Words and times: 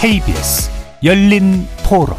KBS 0.00 0.70
열린 1.04 1.66
토론 1.86 2.16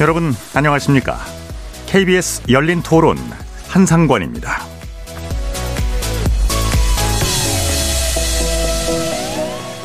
여러분 0.00 0.34
안녕하십니까? 0.52 1.16
KBS 1.86 2.42
열린 2.50 2.82
토론 2.82 3.16
한상권입니다. 3.68 4.62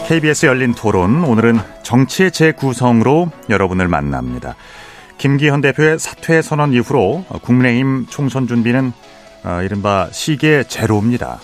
KBS 0.07 0.47
열린 0.47 0.73
토론 0.73 1.23
오늘은 1.23 1.59
정치의 1.83 2.31
재구성으로 2.31 3.29
여러분을 3.47 3.87
만납니다. 3.87 4.55
김기현 5.19 5.61
대표의 5.61 5.99
사퇴 5.99 6.41
선언 6.41 6.73
이후로 6.73 7.25
국민의힘 7.43 8.07
총선 8.09 8.47
준비는 8.47 8.91
어, 9.43 9.61
이른바 9.61 10.09
시계 10.11 10.63
제로입니다. 10.63 11.39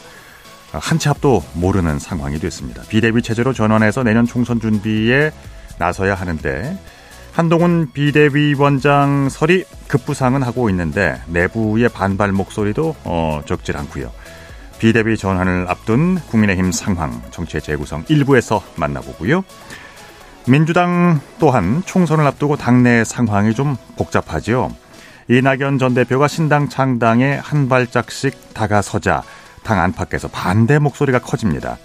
한치 0.82 1.10
앞도 1.10 1.44
모르는 1.54 2.00
상황이 2.00 2.40
됐습니다. 2.40 2.84
비대위 2.90 3.22
체제로 3.22 3.54
전환해서 3.54 4.04
내년 4.04 4.26
총선 4.26 4.60
준비에 4.60 5.32
나서야 5.78 6.16
하는데 6.16 6.78
한동훈 7.34 7.92
비대위원장 7.94 9.30
설이 9.30 9.64
급부상은 9.88 10.42
하고 10.42 10.70
있는데 10.72 11.22
내부의 11.28 11.90
반발 11.90 12.32
목소리도 12.32 12.96
어, 13.04 13.42
적질 13.46 13.78
않고요. 13.78 14.12
비대위 14.80 15.18
전환을 15.18 15.66
앞둔 15.68 16.16
국민의힘 16.16 16.72
상황 16.72 17.22
정치의 17.32 17.62
재구성 17.62 18.06
일부에서 18.08 18.64
만나보고요. 18.76 19.44
민주당 20.48 21.20
또한 21.40 21.84
총선을 21.86 22.26
앞두고 22.26 22.56
당내 22.58 23.04
상황이 23.04 23.54
좀 23.54 23.76
복잡하지요. 23.98 24.72
이낙연 25.30 25.78
전 25.78 25.94
대표가 25.94 26.28
신당 26.28 26.70
창당에 26.70 27.36
한 27.36 27.68
발짝씩 27.68 28.54
다가서자 28.54 29.24
당 29.68 29.82
안팎에서 29.82 30.30
반대 30.30 30.80
목소리가 30.80 31.20
커집니다. 31.20 31.78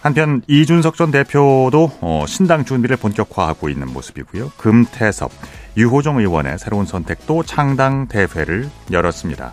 한편 0.00 0.40
이준석 0.46 0.94
전 0.94 1.10
대표도 1.10 1.98
어, 2.00 2.24
신당 2.28 2.64
준비를 2.64 2.96
본격화하고 2.96 3.68
있는 3.68 3.92
모습이고요. 3.92 4.52
금태섭, 4.56 5.32
유호정 5.76 6.18
의원의 6.18 6.60
새로운 6.60 6.86
선택도 6.86 7.42
창당 7.42 8.06
대회를 8.06 8.70
열었습니다. 8.92 9.52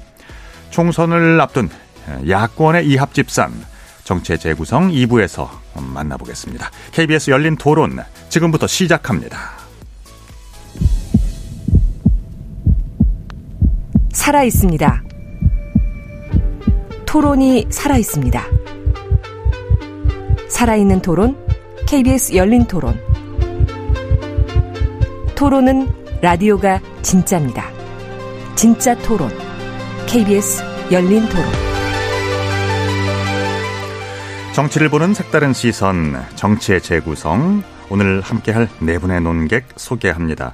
총선을 0.70 1.42
앞둔 1.42 1.72
야권의 2.30 2.88
이합집산 2.88 3.52
정체 4.04 4.38
재구성 4.38 4.92
2부에서 4.92 5.50
만나보겠습니다. 5.74 6.70
KBS 6.92 7.32
열린 7.32 7.56
토론 7.56 7.98
지금부터 8.30 8.68
시작합니다. 8.68 9.40
살아 14.14 14.44
있습니다. 14.44 15.15
토론이 17.16 17.68
살아 17.70 17.96
있습니다. 17.96 18.44
살아있는 20.50 21.02
토론, 21.02 21.38
KBS 21.88 22.36
열린 22.36 22.66
토론. 22.66 23.00
토론은 25.34 25.88
라디오가 26.22 26.82
진짜입니다. 27.04 27.70
진짜 28.56 28.94
토론, 28.96 29.30
KBS 30.08 30.62
열린 30.92 31.22
토론. 31.30 31.46
정치를 34.54 34.90
보는 34.90 35.14
색다른 35.14 35.54
시선, 35.54 36.22
정치의 36.36 36.82
재구성. 36.82 37.64
오늘 37.90 38.20
함께할 38.20 38.68
네 38.82 38.98
분의 38.98 39.22
논객 39.22 39.68
소개합니다. 39.78 40.54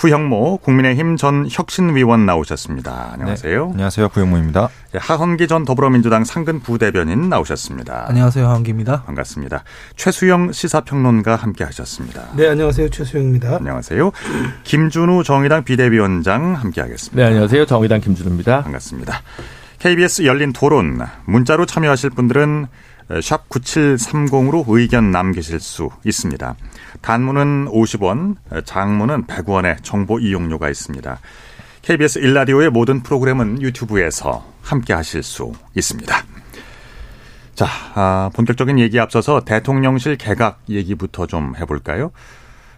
구형모 0.00 0.60
국민의힘 0.62 1.18
전 1.18 1.46
혁신위원 1.50 2.24
나오셨습니다. 2.24 3.10
안녕하세요. 3.12 3.66
네, 3.66 3.72
안녕하세요. 3.72 4.08
구형모입니다. 4.08 4.70
예, 4.94 4.98
하헌기 4.98 5.46
전 5.46 5.66
더불어민주당 5.66 6.24
상근 6.24 6.60
부대변인 6.60 7.28
나오셨습니다. 7.28 8.06
안녕하세요. 8.08 8.48
하헌기입니다. 8.48 9.02
반갑습니다. 9.02 9.62
최수영 9.96 10.52
시사평론가 10.52 11.36
함께 11.36 11.64
하셨습니다. 11.64 12.28
네, 12.34 12.48
안녕하세요. 12.48 12.88
최수영입니다. 12.88 13.56
안녕하세요. 13.56 14.10
김준우 14.64 15.22
정의당 15.22 15.64
비대위원장 15.64 16.54
함께 16.54 16.80
하겠습니다. 16.80 17.22
네, 17.22 17.28
안녕하세요. 17.28 17.66
정의당 17.66 18.00
김준우입니다. 18.00 18.62
반갑습니다. 18.62 19.20
KBS 19.80 20.24
열린 20.24 20.54
토론 20.54 20.98
문자로 21.26 21.66
참여하실 21.66 22.08
분들은 22.10 22.68
샵 23.22 23.48
9730으로 23.48 24.64
의견 24.68 25.10
남기실 25.10 25.58
수 25.60 25.90
있습니다. 26.04 26.54
단문은 27.00 27.66
50원, 27.66 28.36
장문은 28.64 29.26
100원의 29.26 29.82
정보 29.82 30.18
이용료가 30.20 30.68
있습니다. 30.68 31.18
KBS 31.82 32.20
일라디오의 32.20 32.70
모든 32.70 33.02
프로그램은 33.02 33.62
유튜브에서 33.62 34.44
함께 34.62 34.92
하실 34.92 35.22
수 35.22 35.52
있습니다. 35.74 36.14
자, 37.54 37.66
아, 37.94 38.30
본격적인 38.34 38.78
얘기 38.78 39.00
앞서서 39.00 39.40
대통령실 39.40 40.16
개각 40.16 40.60
얘기부터 40.68 41.26
좀 41.26 41.54
해볼까요? 41.56 42.12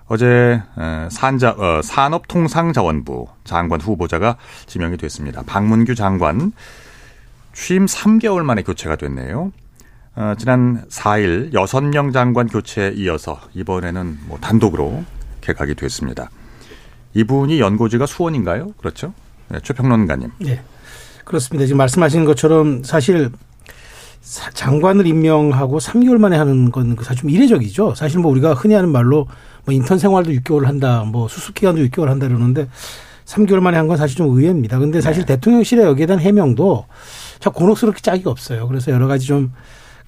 어제 0.07 0.63
산자, 1.11 1.51
어, 1.51 1.81
산업통상자원부 1.83 3.29
장관 3.45 3.81
후보자가 3.81 4.37
지명이 4.67 4.97
됐습니다. 4.97 5.43
박문규 5.47 5.95
장관 5.95 6.53
취임 7.53 7.87
3개월 7.87 8.43
만에 8.43 8.63
교체가 8.63 8.97
됐네요. 8.97 9.53
어, 10.15 10.35
지난 10.39 10.85
4일 10.89 11.53
6명 11.53 12.13
장관 12.13 12.47
교체에 12.47 12.93
이어서 12.97 13.41
이번에는 13.55 14.19
뭐 14.27 14.39
단독으로 14.39 15.05
개각이 15.41 15.75
됐습니다. 15.75 16.31
이분이 17.15 17.61
연고지가 17.61 18.07
수원인가요? 18.07 18.73
그렇죠? 18.79 19.15
네, 19.49 19.59
최평론가님. 19.63 20.31
네. 20.41 20.61
그렇습니다. 21.25 21.67
지금 21.67 21.79
말씀하신 21.79 22.25
것처럼 22.25 22.83
사실 22.85 23.31
장관을 24.55 25.07
임명하고 25.07 25.79
3개월 25.79 26.19
만에 26.19 26.37
하는 26.37 26.71
건 26.71 26.97
사실 27.03 27.23
좀 27.23 27.31
이례적이죠. 27.31 27.95
사실 27.95 28.19
뭐 28.21 28.31
우리가 28.31 28.55
흔히 28.55 28.75
하는 28.75 28.91
말로 28.91 29.27
뭐 29.65 29.75
인턴 29.75 29.99
생활도 29.99 30.31
6개월 30.33 30.65
한다, 30.65 31.05
뭐 31.07 31.29
수습 31.29 31.55
기간도 31.55 31.81
6개월 31.83 32.07
한다 32.07 32.27
그러는데 32.29 32.69
3개월 33.25 33.61
만에 33.61 33.77
한 33.77 33.89
건 33.89 33.97
사실 33.97 34.17
좀 34.17 34.29
의외입니다. 34.29 34.79
근데 34.79 35.01
사실 35.01 35.25
네. 35.25 35.37
대통령실에 35.37 35.83
여기에 35.85 36.07
대한 36.07 36.21
해명도 36.21 36.87
참 37.41 37.53
곤혹스럽게 37.53 38.01
짝이 38.01 38.23
없어요. 38.27 38.69
그래서 38.69 38.91
여러 38.91 39.07
가지 39.07 39.27
좀 39.27 39.53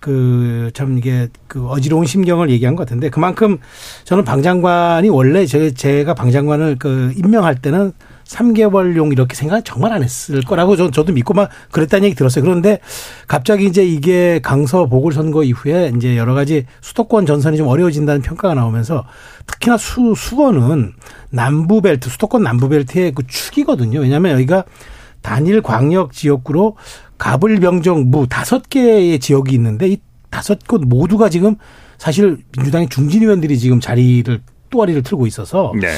그, 0.05 0.71
참 0.75 0.99
이게 0.99 1.29
그 1.49 1.67
어지러운 1.67 2.05
심경을 2.05 2.51
얘기한 2.51 2.77
것 2.77 2.83
같은데 2.83 3.09
그만큼 3.09 3.57
저는 4.05 4.23
방 4.23 4.43
장관이 4.43 5.09
원래 5.09 5.47
제, 5.47 5.71
제가 5.71 6.13
방 6.13 6.31
장관을 6.31 6.77
그 6.79 7.15
임명할 7.17 7.55
때는 7.55 7.93
3개월용 8.27 9.13
이렇게 9.13 9.35
생각 9.35 9.65
정말 9.65 9.95
안 9.95 10.03
했을 10.03 10.43
거라고 10.43 10.77
저, 10.77 10.91
저도 10.91 11.15
믿고 11.15 11.33
막 11.33 11.49
그랬다는 11.71 12.05
얘기 12.05 12.15
들었어요. 12.15 12.45
그런데 12.45 12.81
갑자기 13.27 13.65
이제 13.65 13.83
이게 13.83 14.41
강서 14.43 14.85
보궐선거 14.85 15.43
이후에 15.43 15.93
이제 15.97 16.19
여러 16.19 16.35
가지 16.35 16.67
수도권 16.83 17.25
전선이 17.25 17.57
좀 17.57 17.67
어려워진다는 17.69 18.21
평가가 18.21 18.53
나오면서 18.53 19.07
특히나 19.47 19.79
수, 19.79 20.13
수원은 20.15 20.93
남부벨트, 21.31 22.11
수도권 22.11 22.43
남부벨트의 22.43 23.13
그 23.13 23.27
축이거든요. 23.27 24.01
왜냐하면 24.01 24.33
여기가 24.33 24.65
단일 25.23 25.63
광역 25.63 26.13
지역구로 26.13 26.77
가불병정 27.19 28.11
무 28.11 28.27
다섯 28.27 28.69
개의 28.69 29.19
지역이 29.19 29.55
있는데 29.55 29.89
이 29.89 29.99
다섯 30.31 30.67
곳 30.67 30.83
모두가 30.85 31.29
지금 31.29 31.57
사실 31.99 32.39
민주당의 32.57 32.89
중진 32.89 33.23
의원들이 33.23 33.59
지금 33.59 33.81
자리를 33.81 34.41
또아리를 34.71 35.03
틀고 35.03 35.27
있어서 35.29 35.73
네. 35.81 35.89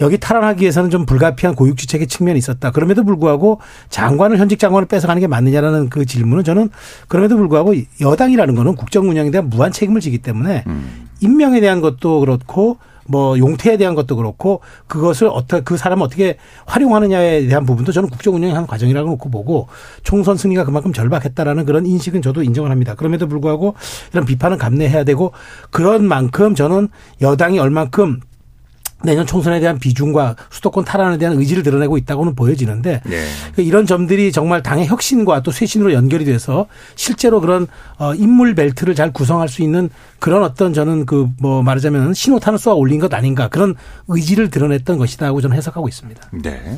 여기 0.00 0.18
탈환하기 0.18 0.62
위해서는 0.62 0.88
좀 0.88 1.04
불가피한 1.04 1.54
고육지책의 1.54 2.06
측면이 2.06 2.38
있었다. 2.38 2.70
그럼에도 2.70 3.04
불구하고 3.04 3.60
장관을 3.90 4.38
현직 4.38 4.58
장관을 4.58 4.88
뺏어가는 4.88 5.20
게 5.20 5.26
맞느냐라는 5.26 5.90
그 5.90 6.06
질문은 6.06 6.42
저는 6.42 6.70
그럼에도 7.08 7.36
불구하고 7.36 7.74
여당이라는 8.00 8.54
거는 8.54 8.74
국정 8.74 9.08
운영에 9.08 9.30
대한 9.30 9.50
무한 9.50 9.70
책임을 9.70 10.00
지기 10.00 10.18
때문에 10.18 10.64
음. 10.66 11.08
임명에 11.20 11.60
대한 11.60 11.80
것도 11.82 12.20
그렇고 12.20 12.78
뭐 13.06 13.38
용태에 13.38 13.76
대한 13.76 13.94
것도 13.94 14.16
그렇고 14.16 14.60
그것을 14.86 15.28
어떻게 15.28 15.62
그 15.62 15.76
사람을 15.76 16.04
어떻게 16.04 16.36
활용하느냐에 16.66 17.46
대한 17.46 17.66
부분도 17.66 17.92
저는 17.92 18.08
국정 18.08 18.34
운영의 18.34 18.54
한 18.54 18.66
과정이라고 18.66 19.10
놓고 19.10 19.30
보고 19.30 19.68
총선 20.02 20.36
승리가 20.36 20.64
그만큼 20.64 20.92
절박했다라는 20.92 21.64
그런 21.64 21.86
인식은 21.86 22.22
저도 22.22 22.42
인정을 22.42 22.70
합니다. 22.70 22.94
그럼에도 22.94 23.26
불구하고 23.26 23.74
이런 24.12 24.24
비판은 24.24 24.58
감내해야 24.58 25.04
되고 25.04 25.32
그런 25.70 26.04
만큼 26.06 26.54
저는 26.54 26.88
여당이 27.20 27.58
얼만큼 27.58 28.20
내년 29.04 29.26
총선에 29.26 29.60
대한 29.60 29.78
비중과 29.78 30.36
수도권 30.50 30.84
탈환에 30.84 31.18
대한 31.18 31.36
의지를 31.38 31.62
드러내고 31.62 31.98
있다고는 31.98 32.34
보여지는데 32.34 33.02
네. 33.04 33.26
이런 33.56 33.86
점들이 33.86 34.32
정말 34.32 34.62
당의 34.62 34.86
혁신과 34.86 35.42
또 35.42 35.50
쇄신으로 35.50 35.92
연결이 35.92 36.24
돼서 36.24 36.66
실제로 36.94 37.40
그런 37.40 37.66
어 37.98 38.14
인물 38.14 38.54
벨트를 38.54 38.94
잘 38.94 39.12
구성할 39.12 39.48
수 39.48 39.62
있는 39.62 39.90
그런 40.20 40.44
어떤 40.44 40.72
저는 40.72 41.04
그 41.06 41.32
뭐 41.40 41.62
말하자면 41.62 42.14
신호탄을 42.14 42.58
쏘아 42.58 42.74
올린 42.74 43.00
것 43.00 43.12
아닌가 43.14 43.48
그런 43.48 43.74
의지를 44.08 44.50
드러냈던 44.50 44.98
것이다고 44.98 45.40
저는 45.40 45.56
해석하고 45.56 45.88
있습니다. 45.88 46.20
네. 46.42 46.76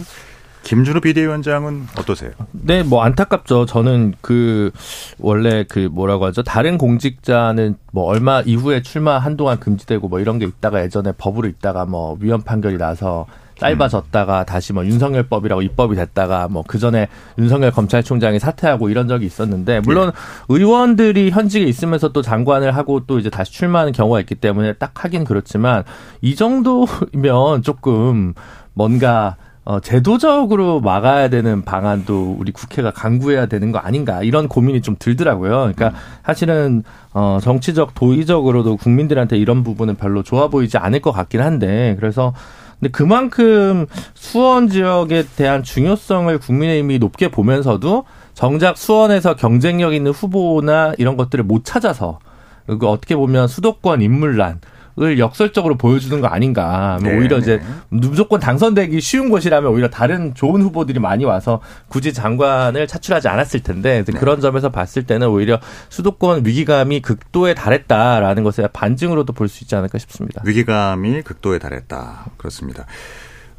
김준호 0.65 1.01
비대위원장은 1.01 1.87
어떠세요? 1.99 2.31
네, 2.53 2.83
뭐 2.83 3.03
안타깝죠. 3.03 3.67
저는 3.67 4.15
그 4.21 4.71
원래 5.19 5.65
그 5.69 5.89
뭐라고 5.93 6.25
하죠? 6.27 6.43
다른 6.43 6.79
공직자는 6.79 7.77
뭐 7.93 8.05
얼마 8.05 8.41
이후에 8.41 8.83
출마 8.83 9.19
한동안 9.19 9.61
금지되고 9.61 10.09
뭐 10.09 10.21
이런 10.21 10.39
게 10.39 10.47
있다가 10.47 10.83
예전에 10.83 11.13
법으로 11.19 11.49
있다가 11.49 11.85
뭐 11.85 12.17
위헌 12.19 12.43
판결이 12.43 12.79
나서 12.79 13.27
짧아졌다가 13.59 14.45
다시 14.45 14.73
뭐 14.73 14.85
윤석열법이라고 14.85 15.63
입법이 15.63 15.95
됐다가 15.95 16.49
뭐 16.49 16.65
그 16.67 16.79
전에 16.79 17.07
윤석열 17.39 17.71
검찰총장이 17.71 18.41
사퇴하고 18.41 18.89
이런 18.89 19.07
적이 19.07 19.27
있었는데 19.27 19.81
물론 19.81 20.11
의원들이 20.49 21.31
현직에 21.31 21.65
있으면서 21.65 22.09
또 22.09 22.21
장관을 22.21 22.75
하고 22.75 23.07
또 23.07 23.19
이제 23.21 23.31
다시 23.31 23.53
출마하는 23.53 23.93
경우가 23.93 24.19
있기 24.21 24.35
때문에 24.37 24.73
딱 24.73 25.05
하긴 25.05 25.23
그렇지만 25.25 25.85
이 26.21 26.35
정도면 26.35 27.63
조금 27.63 28.35
뭔가 28.73 29.37
어, 29.65 29.81
제도적으로 29.81 30.81
막아야 30.81 31.29
되는 31.29 31.63
방안도 31.63 32.37
우리 32.39 32.53
국회가 32.53 32.91
강구해야 32.91 33.47
되는 33.47 33.73
거 33.73 33.79
아닌가 33.79 34.23
이런 34.23 34.47
고민이 34.47 34.83
좀 34.83 34.97
들더라고요. 34.99 35.73
그러니까 35.75 35.93
사실은 36.25 36.85
어, 37.15 37.39
정치적 37.41 37.95
도의적으로도 37.95 38.77
국민들한테 38.77 39.39
이런 39.39 39.63
부분은 39.65 39.97
별로 39.97 40.23
좋아 40.23 40.49
보이지 40.49 40.77
않을 40.77 41.01
것 41.01 41.13
같긴 41.13 41.41
한데 41.41 41.97
그래서 41.99 42.35
근데 42.79 42.91
그만큼 42.91 43.87
수원 44.13 44.69
지역에 44.69 45.25
대한 45.37 45.63
중요성을 45.63 46.37
국민의힘이 46.39 46.99
높게 46.99 47.29
보면서도 47.31 48.05
정작 48.35 48.77
수원에서 48.77 49.35
경쟁력 49.37 49.95
있는 49.95 50.11
후보나 50.11 50.93
이런 50.99 51.17
것들을 51.17 51.43
못 51.45 51.65
찾아서 51.65 52.19
그 52.67 52.87
어떻게 52.87 53.17
보면 53.17 53.49
수도권 53.49 54.03
인물난 54.03 54.61
을 55.01 55.19
역설적으로 55.19 55.77
보여주는 55.77 56.21
거 56.21 56.29
아닌가. 56.29 56.99
뭐 57.03 57.11
네, 57.11 57.19
오히려 57.19 57.39
이제 57.39 57.57
네. 57.59 57.65
무조건 57.89 58.39
당선되기 58.39 59.01
쉬운 59.01 59.29
곳이라면 59.29 59.73
오히려 59.73 59.91
다른 59.91 60.35
좋은 60.35 60.63
후보들이 60.63 61.01
많이 61.01 61.25
와서 61.25 61.61
굳이 61.89 62.13
장관을 62.13 62.87
차출하지 62.87 63.27
않았을 63.27 63.65
텐데 63.65 64.05
네. 64.05 64.13
그런 64.13 64.41
점에서 64.41 64.71
봤을 64.71 65.03
때는 65.03 65.27
오히려 65.29 65.59
수도권 65.89 66.47
위기감이 66.47 67.03
극도에 67.03 67.55
달했다라는 67.55 68.45
것의 68.45 68.69
반증으로도 68.73 69.33
볼 69.33 69.49
수 69.49 69.65
있지 69.65 69.75
않을까 69.75 69.99
싶습니다. 69.99 70.43
위기감이 70.45 71.23
극도에 71.23 71.59
달했다. 71.59 72.27
그렇습니다. 72.37 72.87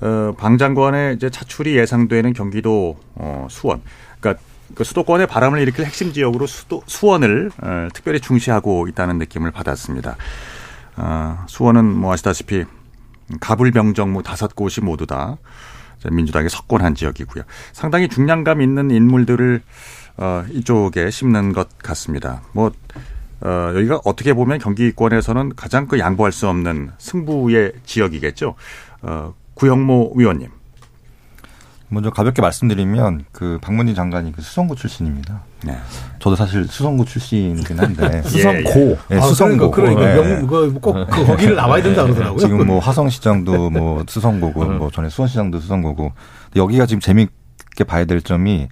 어, 0.01 0.33
방 0.38 0.57
장관의 0.57 1.15
이제 1.15 1.29
차출이 1.29 1.75
예상되는 1.77 2.31
경기도 2.33 2.97
어, 3.15 3.47
수원. 3.49 3.81
그러니까 4.21 4.41
그 4.73 4.83
수도권의 4.83 5.27
바람을 5.27 5.59
일으킬 5.59 5.85
핵심 5.85 6.11
지역으로 6.11 6.47
수도, 6.47 6.81
수원을 6.88 7.51
어, 7.61 7.88
특별히 7.93 8.19
중시하고 8.19 8.88
있다는 8.88 9.17
느낌을 9.19 9.51
받았습니다. 9.51 10.15
어, 10.97 11.44
수원은 11.47 11.86
뭐 11.86 12.13
아시다시피 12.13 12.65
가불병정 13.39 14.13
뭐 14.13 14.21
다섯 14.21 14.56
곳이 14.56 14.81
모두 14.81 15.06
다 15.06 15.38
이제 16.00 16.09
민주당에 16.09 16.50
석권한 16.50 16.95
지역이고요. 16.95 17.44
상당히 17.74 18.07
중량감 18.07 18.62
있는 18.62 18.92
인물들을 18.92 19.62
어, 20.18 20.45
이쪽에 20.51 21.09
심는 21.09 21.53
것 21.53 21.77
같습니다. 21.80 22.42
뭐 22.53 22.71
어, 23.42 23.71
여기가 23.75 24.01
어떻게 24.06 24.33
보면 24.33 24.59
경기권에서는 24.59 25.56
가장 25.56 25.88
그 25.88 26.00
양보할 26.00 26.31
수 26.31 26.47
없는 26.47 26.92
승부의 26.98 27.74
지역이겠죠. 27.86 28.56
어, 29.01 29.33
구영모 29.56 30.13
위원님. 30.15 30.50
먼저 31.89 32.09
가볍게 32.09 32.41
말씀드리면 32.41 33.25
그 33.31 33.59
박문진 33.61 33.95
장관이 33.95 34.31
그 34.31 34.41
수성구 34.41 34.75
출신입니다. 34.75 35.43
네. 35.63 35.77
저도 36.19 36.35
사실 36.35 36.65
수성구 36.67 37.05
출신이긴 37.05 37.79
한데 37.79 38.21
수성고. 38.27 38.97
네, 39.09 39.17
아, 39.17 39.21
수성고. 39.21 39.69
그러니까, 39.71 40.01
네. 40.01 40.13
그러니까 40.15 40.35
명, 40.39 40.47
그거 40.47 40.79
꼭 40.79 40.93
그, 41.09 41.25
거기를 41.25 41.55
나와야 41.55 41.83
된다 41.83 42.03
그러더라고요. 42.03 42.39
지금 42.39 42.65
뭐 42.65 42.79
화성시장도 42.79 43.69
뭐 43.69 44.03
수성고고 44.07 44.65
뭐 44.65 44.89
전에 44.91 45.09
수원시장도 45.09 45.59
수성고고 45.59 46.11
여기가 46.55 46.85
지금 46.87 46.99
재밌게 46.99 47.83
봐야 47.85 48.05
될 48.05 48.21
점이 48.21 48.67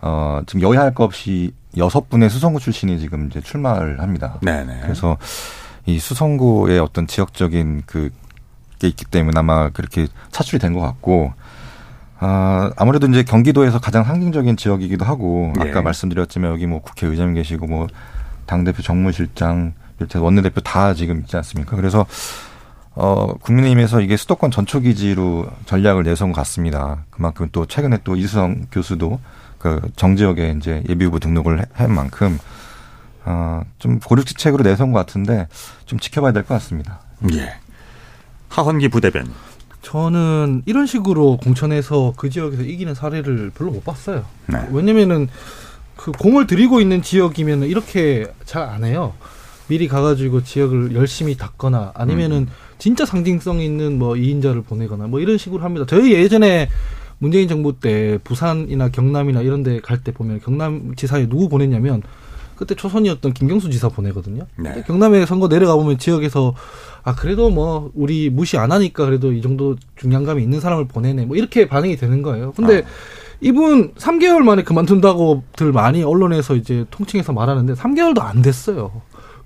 어 0.00 0.40
지금 0.46 0.62
여야 0.62 0.80
할 0.82 0.94
것 0.94 1.04
없이 1.04 1.52
여섯 1.76 2.08
분의 2.10 2.30
수성구 2.30 2.60
출신이 2.60 3.00
지금 3.00 3.26
이제 3.28 3.40
출마를 3.40 4.00
합니다. 4.00 4.38
네네. 4.42 4.80
그래서 4.82 5.16
이 5.86 5.98
수성구의 5.98 6.78
어떤 6.78 7.06
지역적인 7.06 7.82
그 7.86 8.10
게 8.78 8.88
있기 8.88 9.04
때문에 9.04 9.38
아마 9.38 9.68
그렇게 9.70 10.08
차출이 10.32 10.58
된 10.58 10.74
것 10.74 10.80
같고 10.80 11.32
아, 12.24 12.70
아무래도 12.76 13.08
이제 13.08 13.24
경기도에서 13.24 13.80
가장 13.80 14.04
상징적인 14.04 14.56
지역이기도 14.56 15.04
하고 15.04 15.52
아까 15.58 15.68
예. 15.68 15.80
말씀드렸지만 15.80 16.52
여기 16.52 16.66
뭐 16.66 16.80
국회의장님 16.80 17.34
계시고 17.34 17.66
뭐 17.66 17.88
당대표 18.46 18.80
정무실장 18.80 19.74
비롯해 19.98 20.20
원내대표 20.20 20.60
다 20.60 20.94
지금 20.94 21.18
있지 21.22 21.36
않습니까? 21.36 21.74
그래서 21.74 22.06
어, 22.94 23.34
국민의힘에서 23.40 24.00
이게 24.02 24.16
수도권 24.16 24.52
전초기지로 24.52 25.48
전략을 25.66 26.04
내세운 26.04 26.30
것 26.30 26.36
같습니다. 26.42 27.04
그만큼 27.10 27.48
또 27.50 27.66
최근에 27.66 27.98
또 28.04 28.14
이수성 28.14 28.66
교수도 28.70 29.18
그 29.58 29.80
정지역에 29.96 30.54
이제 30.58 30.84
예비후보 30.88 31.18
등록을 31.18 31.60
해- 31.60 31.64
한 31.72 31.92
만큼 31.92 32.38
어, 33.24 33.62
좀 33.80 33.98
고륙지책으로 33.98 34.62
내세운 34.62 34.92
것 34.92 34.98
같은데 35.00 35.48
좀 35.86 35.98
지켜봐야 35.98 36.30
될 36.32 36.44
것 36.44 36.54
같습니다. 36.54 37.00
예. 37.32 37.54
하헌기 38.50 38.90
부대변. 38.90 39.26
저는 39.82 40.62
이런 40.66 40.86
식으로 40.86 41.36
공천에서 41.38 42.14
그 42.16 42.30
지역에서 42.30 42.62
이기는 42.62 42.94
사례를 42.94 43.50
별로 43.54 43.72
못 43.72 43.84
봤어요. 43.84 44.24
네. 44.46 44.58
왜냐면은 44.70 45.28
그 45.96 46.12
공을 46.12 46.46
들이고 46.46 46.80
있는 46.80 47.02
지역이면 47.02 47.64
이렇게 47.64 48.26
잘 48.44 48.62
안 48.62 48.84
해요. 48.84 49.12
미리 49.68 49.88
가가지고 49.88 50.42
지역을 50.44 50.94
열심히 50.94 51.36
닦거나 51.36 51.92
아니면은 51.94 52.46
진짜 52.78 53.04
상징성 53.06 53.60
있는 53.60 53.98
뭐 53.98 54.16
이인자를 54.16 54.62
보내거나 54.62 55.06
뭐 55.06 55.20
이런 55.20 55.38
식으로 55.38 55.62
합니다. 55.62 55.84
저희 55.88 56.12
예전에 56.12 56.68
문재인 57.18 57.48
정부 57.48 57.78
때 57.78 58.18
부산이나 58.24 58.88
경남이나 58.88 59.42
이런 59.42 59.62
데 59.62 59.80
갈 59.80 59.98
때 60.02 60.12
보면 60.12 60.40
경남 60.40 60.94
지사에 60.96 61.28
누구 61.28 61.48
보냈냐면 61.48 62.02
그때 62.56 62.74
초선이었던 62.74 63.32
김경수 63.32 63.70
지사 63.70 63.88
보내거든요. 63.88 64.46
네. 64.56 64.82
경남에 64.86 65.26
선거 65.26 65.48
내려가 65.48 65.76
보면 65.76 65.98
지역에서 65.98 66.54
아 67.02 67.14
그래도 67.14 67.50
뭐 67.50 67.90
우리 67.94 68.30
무시 68.30 68.56
안 68.56 68.72
하니까 68.72 69.04
그래도 69.04 69.32
이 69.32 69.42
정도 69.42 69.76
중량감이 69.96 70.42
있는 70.42 70.60
사람을 70.60 70.86
보내네 70.88 71.26
뭐 71.26 71.36
이렇게 71.36 71.66
반응이 71.68 71.96
되는 71.96 72.22
거예요. 72.22 72.52
근데 72.52 72.84
이분 73.40 73.92
3개월 73.94 74.38
만에 74.38 74.62
그만둔다고들 74.62 75.72
많이 75.72 76.02
언론에서 76.04 76.54
이제 76.54 76.84
통칭해서 76.90 77.32
말하는데 77.32 77.74
3개월도 77.74 78.20
안 78.20 78.40
됐어요. 78.40 79.02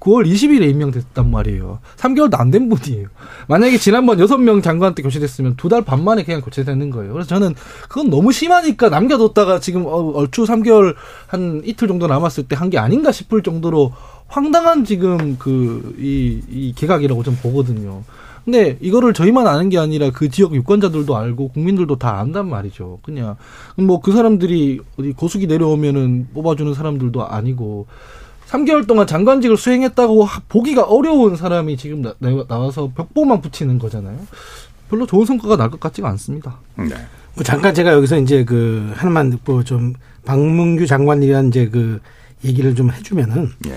9월 0.07 0.25
20일에 0.31 0.71
임명됐단 0.71 1.31
말이에요. 1.31 1.81
3개월도 1.97 2.39
안 2.39 2.51
된 2.51 2.69
분이에요. 2.69 3.09
만약에 3.49 3.77
지난번 3.77 4.19
6명 4.19 4.63
장관 4.63 4.95
때 4.95 5.03
교체됐으면 5.03 5.57
두 5.57 5.69
달 5.69 5.83
반 5.83 6.05
만에 6.05 6.23
그냥 6.25 6.41
교체되는 6.41 6.91
거예요. 6.91 7.13
그래서 7.13 7.29
저는 7.29 7.55
그건 7.89 8.09
너무 8.09 8.31
심하니까 8.33 8.89
남겨뒀다가 8.89 9.59
지금 9.61 9.85
어, 9.87 10.13
얼추 10.15 10.45
3개월 10.45 10.95
한 11.27 11.61
이틀 11.65 11.89
정도 11.89 12.07
남았을 12.07 12.45
때 12.49 12.55
한 12.57 12.71
게 12.71 12.79
아닌가 12.79 13.11
싶을 13.13 13.43
정도로 13.43 13.93
황당한 14.29 14.85
지금 14.85 15.37
그, 15.39 15.95
이, 15.99 16.41
이 16.51 16.73
개각이라고 16.77 17.23
좀 17.23 17.37
보거든요. 17.43 18.03
근데 18.45 18.79
이거를 18.81 19.13
저희만 19.13 19.47
아는 19.49 19.71
게 19.71 19.79
아니라 19.79 20.11
그 20.11 20.29
지역 20.31 20.55
유권자들도 20.55 21.17
알고 21.17 21.49
국민들도 21.49 21.97
다 21.99 22.21
안단 22.21 22.49
말이죠. 22.49 23.01
그냥 23.03 23.37
뭐 23.77 24.01
그 24.01 24.13
사람들이 24.13 24.81
어디 24.99 25.13
고수기 25.13 25.49
내려오면은 25.49 26.29
뽑아주는 26.33 26.73
사람들도 26.75 27.27
아니고 27.27 27.87
3개월 28.49 28.87
동안 28.87 29.07
장관직을 29.07 29.57
수행했다고 29.57 30.25
하- 30.25 30.41
보기가 30.49 30.83
어려운 30.85 31.37
사람이 31.37 31.77
지금 31.77 32.03
나, 32.03 32.15
와서 32.49 32.91
벽보만 32.95 33.41
붙이는 33.41 33.79
거잖아요. 33.79 34.19
별로 34.89 35.05
좋은 35.07 35.27
성과가 35.27 35.57
날 35.57 35.71
것 35.71 35.81
같지가 35.81 36.09
않습니다. 36.11 36.59
네. 36.77 36.87
뭐 37.35 37.43
잠깐 37.45 37.75
제가 37.75 37.93
여기서 37.93 38.19
이제 38.19 38.45
그 38.45 38.93
하나만 38.95 39.39
뭐좀 39.45 39.95
방문규 40.25 40.87
장관이란 40.87 41.49
이제 41.49 41.69
그 41.69 42.01
얘기를 42.45 42.75
좀 42.75 42.91
해주면은 42.91 43.51
예. 43.67 43.77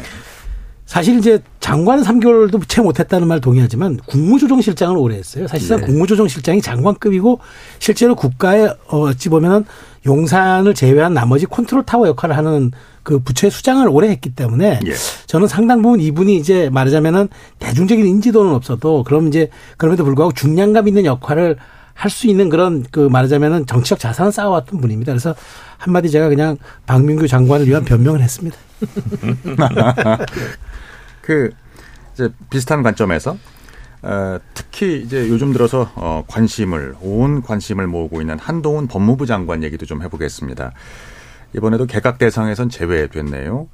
사실 0.89 1.19
이제 1.19 1.39
장관은 1.59 2.03
3개월도 2.03 2.67
채 2.67 2.81
못했다는 2.81 3.27
말 3.27 3.39
동의하지만 3.39 3.97
국무조정실장을 4.07 4.97
오래 4.97 5.17
했어요. 5.17 5.47
사실상 5.47 5.81
네. 5.81 5.85
국무조정실장이 5.85 6.63
장관급이고 6.63 7.39
실제로 7.77 8.15
국가에 8.15 8.65
어, 8.87 9.01
어찌 9.01 9.29
보면은 9.29 9.65
용산을 10.07 10.73
제외한 10.73 11.13
나머지 11.13 11.45
컨트롤 11.45 11.83
타워 11.83 12.07
역할을 12.07 12.35
하는 12.35 12.71
그 13.03 13.19
부처의 13.19 13.51
수장을 13.51 13.87
오래 13.87 14.09
했기 14.09 14.31
때문에 14.31 14.79
예. 14.83 14.91
저는 15.27 15.47
상당 15.47 15.83
부분 15.83 15.99
이분이 15.99 16.35
이제 16.37 16.71
말하자면은 16.71 17.27
대중적인 17.59 18.07
인지도는 18.07 18.51
없어도 18.51 19.03
그럼 19.03 19.27
이제 19.27 19.51
그럼에도 19.77 20.03
불구하고 20.03 20.33
중량감 20.33 20.87
있는 20.87 21.05
역할을 21.05 21.57
할 21.99 22.09
수 22.09 22.27
있는 22.27 22.47
그런 22.47 22.85
그 22.91 23.01
말하자면은 23.01 23.65
정치적 23.65 23.99
자산을 23.99 24.31
쌓아왔던 24.31 24.79
분입니다. 24.79 25.11
그래서 25.11 25.35
한마디 25.77 26.09
제가 26.09 26.29
그냥 26.29 26.55
박민규 26.85 27.27
장관을 27.27 27.67
위한 27.67 27.83
변명을 27.83 28.21
했습니다. 28.21 28.57
그 31.21 31.51
이제 32.13 32.29
비슷한 32.49 32.83
관점에서 32.83 33.37
어, 34.01 34.39
특히 34.53 35.01
이제 35.01 35.27
요즘 35.27 35.51
들어서 35.51 35.91
어, 35.95 36.23
관심을 36.25 36.95
온 37.01 37.41
관심을 37.41 37.85
모으고 37.87 38.21
있는 38.21 38.39
한동훈 38.39 38.87
법무부 38.87 39.25
장관 39.25 39.61
얘기도 39.61 39.85
좀 39.85 40.01
해보겠습니다. 40.01 40.71
이번에도 41.53 41.85
개각 41.85 42.17
대상에선 42.17 42.69
제외됐네요. 42.69 43.67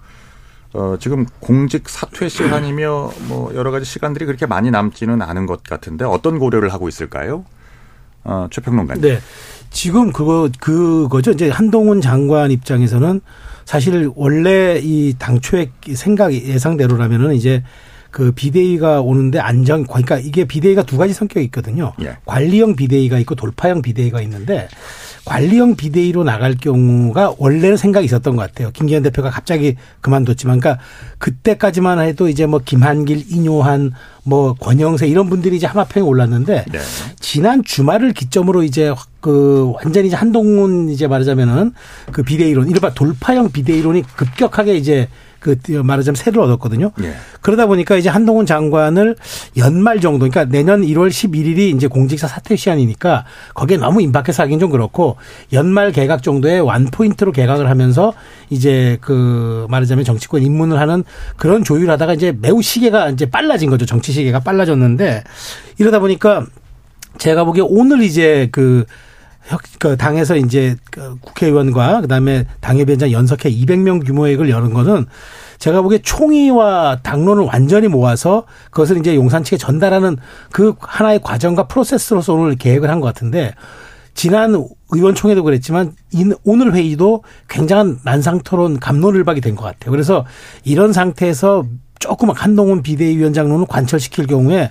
어, 0.74 0.98
지금 1.00 1.28
공직 1.40 1.88
사퇴 1.88 2.28
시한이며 2.28 3.12
뭐 3.28 3.54
여러 3.54 3.70
가지 3.70 3.86
시간들이 3.86 4.26
그렇게 4.26 4.48
많이 4.48 4.72
남지는 4.72 5.22
않은 5.22 5.46
것 5.46 5.62
같은데 5.62 6.06
어떤 6.06 6.40
고려를 6.40 6.74
하고 6.74 6.90
있을까요? 6.90 7.46
어, 8.26 8.48
최평론가님. 8.52 9.02
네. 9.02 9.20
지금 9.70 10.12
그거, 10.12 10.50
그거죠. 10.60 11.32
이제 11.32 11.50
한동훈 11.50 12.02
장관 12.02 12.52
입장에서는 12.52 13.22
사실 13.66 14.12
원래 14.16 14.80
이 14.82 15.16
당초의 15.18 15.72
생각 15.96 16.34
예상대로라면은 16.34 17.36
이제 17.36 17.64
그 18.12 18.32
비대위가 18.32 19.02
오는데 19.02 19.40
안정 19.40 19.84
그러니까 19.84 20.18
이게 20.18 20.46
비대위가 20.46 20.84
두 20.84 20.98
가지 20.98 21.14
성격이 21.14 21.46
있거든요. 21.48 21.92
예. 22.02 22.16
관리형 22.26 22.78
비대위가 22.78 23.20
있고 23.20 23.36
돌파형 23.36 23.82
비대위가 23.82 24.22
있는데 24.22 24.70
관리형 25.26 25.76
비대위로 25.76 26.24
나갈 26.24 26.56
경우가 26.56 27.36
원래는 27.38 27.78
생각이 27.78 28.06
있었던 28.06 28.36
것 28.36 28.44
같아요. 28.44 28.70
김기현 28.72 29.04
대표가 29.04 29.32
갑자기 29.32 29.76
그만뒀지만, 30.02 30.60
그러니까 30.60 30.84
그때까지만 31.18 32.00
해도 32.00 32.30
이제 32.30 32.46
뭐 32.46 32.62
김한길, 32.64 33.26
이뇨한, 33.32 33.92
뭐 34.24 34.54
권영세 34.54 35.08
이런 35.08 35.30
분들이 35.30 35.58
이제 35.58 35.68
하마평에 35.68 36.06
올랐는데 36.06 36.66
네. 36.72 36.80
지난 37.20 37.64
주말을 37.64 38.14
기점으로 38.14 38.64
이제 38.64 38.94
그 39.20 39.72
완전히 39.76 40.08
이제 40.08 40.16
한동훈 40.16 40.90
이제 40.90 41.08
말하자면은 41.08 41.74
그 42.12 42.24
비대위론, 42.24 42.70
이른바 42.70 42.94
돌파형 42.94 43.52
비대위론이 43.52 44.04
급격하게 44.16 44.76
이제 44.76 45.08
그 45.46 45.58
말하자면 45.72 46.16
새를 46.16 46.40
얻었거든요. 46.42 46.92
예. 47.04 47.14
그러다 47.42 47.68
보니까 47.68 47.96
이제 47.98 48.10
한동훈 48.10 48.48
장관을 48.48 49.16
연말 49.58 50.00
정도, 50.00 50.28
그러니까 50.28 50.46
내년 50.46 50.82
1월 50.82 51.10
11일이 51.10 51.76
이제 51.76 51.86
공직사 51.86 52.28
사퇴 52.28 52.56
시한이니까 52.56 53.26
거기에 53.54 53.78
너무 53.78 54.02
임박해서 54.02 54.42
하긴 54.44 54.58
좀 54.60 54.72
그렇고 54.72 55.18
연말 55.54 55.92
개각 55.92 56.24
정도에 56.24 56.58
완 56.58 56.86
포인트로 56.86 57.32
개각을 57.32 57.70
하면서 57.70 58.14
이제 58.50 58.98
그 59.02 59.68
말하자면 59.70 60.04
정치권 60.04 60.42
입문을 60.42 60.80
하는 60.80 61.04
그런 61.38 61.64
조율하다가 61.64 62.14
이제 62.16 62.36
매우 62.42 62.64
시계가 62.64 63.12
이제 63.12 63.28
빨라진 63.30 63.70
거죠. 63.70 63.86
정치 63.86 64.12
시계가 64.14 64.40
빨라졌는데 64.40 65.24
이러다 65.78 66.00
보니까 66.00 66.46
제가 67.20 67.44
보기에 67.44 67.64
오늘 67.68 68.02
이제 68.02 68.50
그 68.52 68.86
혁- 68.88 68.88
그 69.80 69.96
당에서 69.96 70.36
이제 70.36 70.76
그 70.92 71.18
국회의원과 71.22 72.02
그다음에 72.02 72.46
당협위원장 72.62 73.12
연석회 73.12 73.50
200명 73.52 74.06
규모액을 74.06 74.50
여는 74.50 74.74
거는 74.74 75.06
제가 75.60 75.82
보기에 75.82 76.00
총의와 76.00 77.00
당론을 77.04 77.44
완전히 77.46 77.88
모아서 77.88 78.46
그것을 78.72 78.98
이제 78.98 79.16
용산 79.16 79.44
측에 79.44 79.58
전달하는 79.58 80.18
그 80.52 80.74
하나의 80.80 81.20
과정과 81.22 81.68
프로세스로서 81.68 82.34
오늘 82.34 82.56
계획을 82.56 82.90
한 82.90 83.00
것 83.00 83.08
같은데 83.08 83.54
지난 84.16 84.56
의원총회도 84.92 85.44
그랬지만 85.44 85.94
이- 86.14 86.34
오늘 86.44 86.74
회의도 86.74 87.24
굉장한 87.50 88.00
난상토론 88.04 88.80
감론을박이 88.80 89.42
된 89.42 89.56
것 89.56 89.64
같아요. 89.66 89.92
그래서 89.92 90.26
이런 90.64 90.92
상태에서 90.94 91.66
조금 92.00 92.30
한동훈 92.30 92.82
비대위원장론을 92.82 93.66
관철시킬 93.68 94.28
경우에 94.28 94.70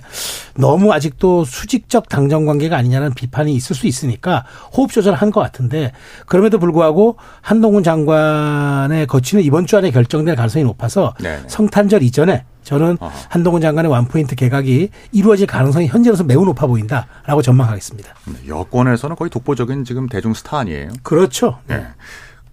너무 0.55 0.93
아직도 0.93 1.43
수직적 1.45 2.07
당정 2.09 2.45
관계가 2.45 2.77
아니냐는 2.77 3.13
비판이 3.13 3.53
있을 3.53 3.75
수 3.75 3.87
있으니까 3.87 4.45
호흡 4.75 4.91
조절한 4.91 5.31
것 5.31 5.41
같은데 5.41 5.91
그럼에도 6.27 6.59
불구하고 6.59 7.17
한동훈 7.41 7.83
장관의 7.83 9.07
거치는 9.07 9.43
이번 9.43 9.65
주 9.65 9.77
안에 9.77 9.91
결정될 9.91 10.35
가능성이 10.35 10.63
높아서 10.65 11.13
네네. 11.19 11.43
성탄절 11.47 12.03
이전에 12.03 12.45
저는 12.63 12.97
어허. 12.99 13.11
한동훈 13.29 13.61
장관의 13.61 13.91
완포인트 13.91 14.35
개각이 14.35 14.89
이루어질 15.11 15.45
가능성이 15.45 15.87
현재로서 15.87 16.23
매우 16.23 16.45
높아 16.45 16.67
보인다라고 16.67 17.41
전망하겠습니다. 17.41 18.13
여권에서는 18.47 19.15
거의 19.15 19.29
독보적인 19.29 19.83
지금 19.83 20.07
대중 20.07 20.33
스타 20.33 20.59
아니에요? 20.59 20.89
그렇죠. 21.03 21.59
네. 21.67 21.85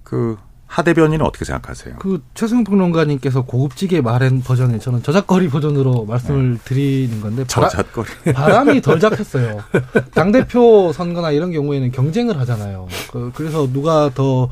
그 0.02 0.36
하 0.72 0.82
대변인은 0.82 1.22
어떻게 1.26 1.44
생각하세요? 1.44 1.96
그 1.98 2.22
최승 2.32 2.64
평론가님께서 2.64 3.42
고급지게 3.42 4.00
말한 4.00 4.40
버전에 4.40 4.78
저는 4.78 5.02
저작거리 5.02 5.50
버전으로 5.50 6.06
말씀을 6.06 6.58
드리는 6.64 7.20
건데 7.20 7.44
바라, 7.46 7.68
저잣거리. 7.68 8.08
바람 8.32 8.74
이 8.74 8.80
덜 8.80 8.98
잡혔어요. 8.98 9.62
당 10.14 10.32
대표 10.32 10.90
선거나 10.94 11.30
이런 11.30 11.52
경우에는 11.52 11.92
경쟁을 11.92 12.38
하잖아요. 12.40 12.88
그, 13.10 13.30
그래서 13.34 13.70
누가 13.70 14.10
더 14.14 14.48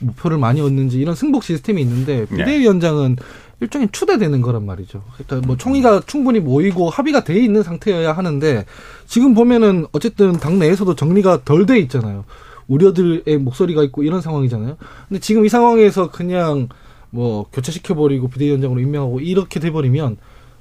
목표를 0.00 0.36
많이 0.36 0.60
얻는지 0.60 0.98
이런 0.98 1.14
승복 1.14 1.42
시스템이 1.42 1.80
있는데 1.80 2.26
비대위원장은 2.26 3.16
일종의 3.60 3.88
추대되는 3.92 4.42
거란 4.42 4.66
말이죠. 4.66 5.02
그러니까 5.16 5.46
뭐 5.46 5.56
총의가 5.56 6.02
충분히 6.06 6.38
모이고 6.40 6.90
합의가 6.90 7.24
돼 7.24 7.42
있는 7.42 7.62
상태여야 7.62 8.12
하는데 8.12 8.66
지금 9.06 9.32
보면은 9.32 9.86
어쨌든 9.92 10.32
당 10.32 10.58
내에서도 10.58 10.94
정리가 10.96 11.44
덜 11.46 11.64
돼 11.64 11.78
있잖아요. 11.78 12.24
우려들의 12.72 13.38
목소리가 13.38 13.82
있고 13.84 14.02
이런 14.02 14.20
상황이잖아요. 14.20 14.76
근데 15.08 15.20
지금 15.20 15.44
이 15.44 15.48
상황에서 15.48 16.10
그냥 16.10 16.68
뭐 17.10 17.46
교체시켜버리고 17.52 18.28
비대위원장으로 18.28 18.80
임명하고 18.80 19.20
이렇게 19.20 19.60
돼버리면 19.60 20.16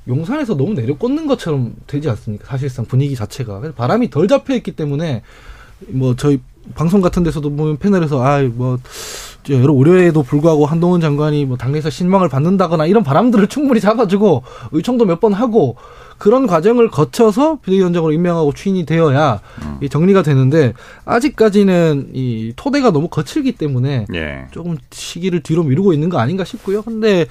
용산에서 0.07 0.55
너무 0.57 0.73
내려 0.73 0.95
꽂는 0.97 1.27
것처럼 1.27 1.73
되지 1.87 2.09
않습니까? 2.09 2.45
사실상 2.47 2.85
분위기 2.85 3.15
자체가. 3.15 3.59
그래서 3.59 3.75
바람이 3.75 4.09
덜 4.09 4.27
잡혀 4.27 4.55
있기 4.55 4.71
때문에 4.71 5.21
뭐 5.87 6.15
저희 6.15 6.39
방송 6.75 7.01
같은 7.01 7.23
데서도 7.23 7.55
보면 7.55 7.77
패널에서 7.77 8.21
아뭐 8.21 8.77
여러 9.49 9.73
우려에도 9.73 10.21
불구하고 10.21 10.65
한동훈 10.65 11.01
장관이 11.01 11.45
뭐 11.45 11.57
당내에서 11.57 11.89
신망을 11.89 12.29
받는다거나 12.29 12.85
이런 12.85 13.03
바람들을 13.03 13.47
충분히 13.47 13.79
잡아주고 13.79 14.43
의총도 14.71 15.05
몇 15.05 15.19
번 15.19 15.33
하고 15.33 15.75
그런 16.21 16.45
과정을 16.45 16.91
거쳐서 16.91 17.57
비대위원장으로 17.63 18.13
임명하고 18.13 18.53
추인이 18.53 18.85
되어야 18.85 19.41
이 19.81 19.89
정리가 19.89 20.21
되는데 20.21 20.73
아직까지는 21.03 22.11
이 22.13 22.53
토대가 22.55 22.91
너무 22.91 23.07
거칠기 23.07 23.53
때문에 23.53 24.05
예. 24.13 24.45
조금 24.51 24.77
시기를 24.91 25.41
뒤로 25.41 25.63
미루고 25.63 25.93
있는 25.93 26.09
거 26.09 26.19
아닌가 26.19 26.43
싶고요. 26.43 26.83
근데 26.83 27.25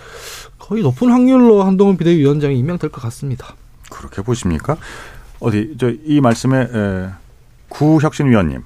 거의 0.59 0.83
높은 0.83 1.09
확률로 1.09 1.63
한동훈 1.63 1.97
비대위원장이 1.97 2.59
임명될 2.59 2.91
것 2.91 3.01
같습니다. 3.01 3.55
그렇게 3.93 4.23
보십니까? 4.23 4.77
어디 5.39 5.77
저 5.79 5.93
이 6.05 6.21
말씀에 6.21 6.59
에, 6.61 7.09
구혁신 7.69 8.27
위원님 8.27 8.63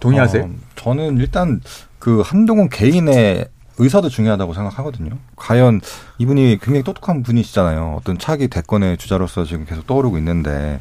동의하세요? 0.00 0.42
어, 0.44 0.50
저는 0.76 1.16
일단 1.16 1.62
그 1.98 2.20
한동훈 2.20 2.68
개인의 2.68 3.48
의사도 3.78 4.08
중요하다고 4.08 4.54
생각하거든요. 4.54 5.10
과연 5.36 5.80
이분이 6.18 6.58
굉장히 6.60 6.82
똑똑한 6.82 7.22
분이시잖아요. 7.22 7.96
어떤 8.00 8.18
차기 8.18 8.48
대권의 8.48 8.96
주자로서 8.98 9.44
지금 9.44 9.64
계속 9.64 9.86
떠오르고 9.86 10.18
있는데 10.18 10.80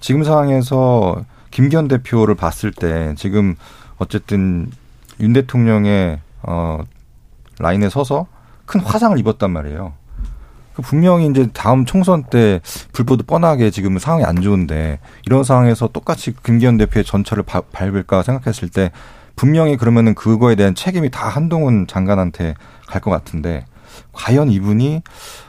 지금 0.00 0.24
상황에서 0.24 1.24
김기현 1.50 1.88
대표를 1.88 2.34
봤을 2.34 2.72
때 2.72 3.14
지금 3.16 3.56
어쨌든 3.98 4.70
윤 5.20 5.32
대통령의 5.32 6.20
어 6.42 6.78
라인에 7.58 7.90
서서 7.90 8.26
큰 8.64 8.80
화상을 8.80 9.18
입었단 9.18 9.50
말이에요. 9.50 9.92
그 10.74 10.82
분명히 10.82 11.26
이제 11.26 11.48
다음 11.52 11.84
총선 11.84 12.24
때 12.24 12.60
불보듯 12.92 13.26
뻔하게 13.26 13.70
지금 13.70 13.98
상황이 13.98 14.24
안 14.24 14.40
좋은데 14.40 15.00
이런 15.26 15.44
상황에서 15.44 15.88
똑같이 15.88 16.34
김기현 16.42 16.78
대표의 16.78 17.04
전철을 17.04 17.42
바- 17.42 17.60
밟을까 17.60 18.22
생각했을 18.22 18.68
때 18.70 18.92
분명히 19.40 19.78
그러면은 19.78 20.14
그거에 20.14 20.54
대한 20.54 20.74
책임이 20.74 21.10
다 21.10 21.26
한동훈 21.26 21.86
장관한테 21.86 22.54
갈 22.86 23.00
것 23.00 23.10
같은데 23.10 23.64
과연 24.12 24.50
이분이 24.50 25.02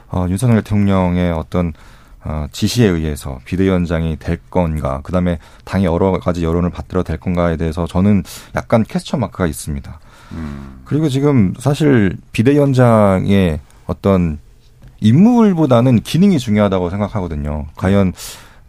어, 0.08 0.28
윤석열 0.30 0.62
대통령의 0.62 1.34
어떤 1.34 1.74
어, 2.24 2.46
지시에 2.54 2.88
의해서 2.88 3.40
비대위원장이 3.44 4.16
될 4.18 4.40
건가, 4.50 5.02
그 5.04 5.12
다음에 5.12 5.40
당의 5.66 5.88
여러 5.88 6.14
가지 6.20 6.42
여론을 6.42 6.70
받들어 6.70 7.04
될 7.04 7.18
건가에 7.18 7.58
대해서 7.58 7.86
저는 7.86 8.24
약간 8.56 8.84
퀘스천 8.84 9.20
마크가 9.20 9.46
있습니다. 9.48 10.00
그리고 10.86 11.10
지금 11.10 11.54
사실 11.60 12.16
비대위원장의 12.32 13.60
어떤 13.88 14.40
인물보다는 15.02 16.00
기능이 16.02 16.40
중요하다고 16.40 16.92
생각하거든요. 16.92 17.66
과연 17.76 18.14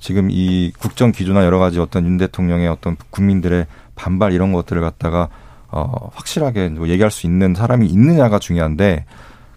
지금 0.00 0.30
이 0.32 0.72
국정 0.80 1.12
기조나 1.12 1.44
여러 1.44 1.60
가지 1.60 1.78
어떤 1.78 2.06
윤 2.06 2.16
대통령의 2.16 2.66
어떤 2.66 2.96
국민들의 3.10 3.66
반발 3.94 4.32
이런 4.32 4.52
것들을 4.52 4.80
갖다가 4.80 5.28
어 5.68 6.10
확실하게 6.14 6.68
뭐 6.70 6.88
얘기할 6.88 7.10
수 7.10 7.26
있는 7.26 7.54
사람이 7.54 7.86
있느냐가 7.86 8.38
중요한데 8.38 9.06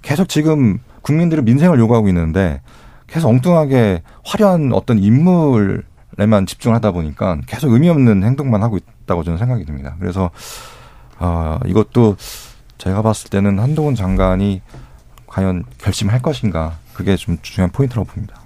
계속 0.01 0.29
지금 0.29 0.79
국민들의 1.01 1.43
민생을 1.43 1.79
요구하고 1.79 2.07
있는데 2.09 2.61
계속 3.07 3.29
엉뚱하게 3.29 4.01
화려한 4.23 4.71
어떤 4.73 4.99
인물에만 4.99 6.45
집중하다 6.47 6.91
보니까 6.91 7.37
계속 7.47 7.71
의미 7.71 7.89
없는 7.89 8.23
행동만 8.23 8.63
하고 8.63 8.77
있다고 8.77 9.23
저는 9.23 9.37
생각이 9.37 9.65
듭니다. 9.65 9.95
그래서 9.99 10.31
어 11.19 11.59
이것도 11.65 12.17
제가 12.77 13.01
봤을 13.01 13.29
때는 13.29 13.59
한동훈 13.59 13.95
장관이 13.95 14.61
과연 15.27 15.65
결심할 15.79 16.21
것인가 16.21 16.77
그게 16.93 17.15
좀 17.15 17.37
중요한 17.41 17.71
포인트라고 17.71 18.07
봅니다. 18.07 18.44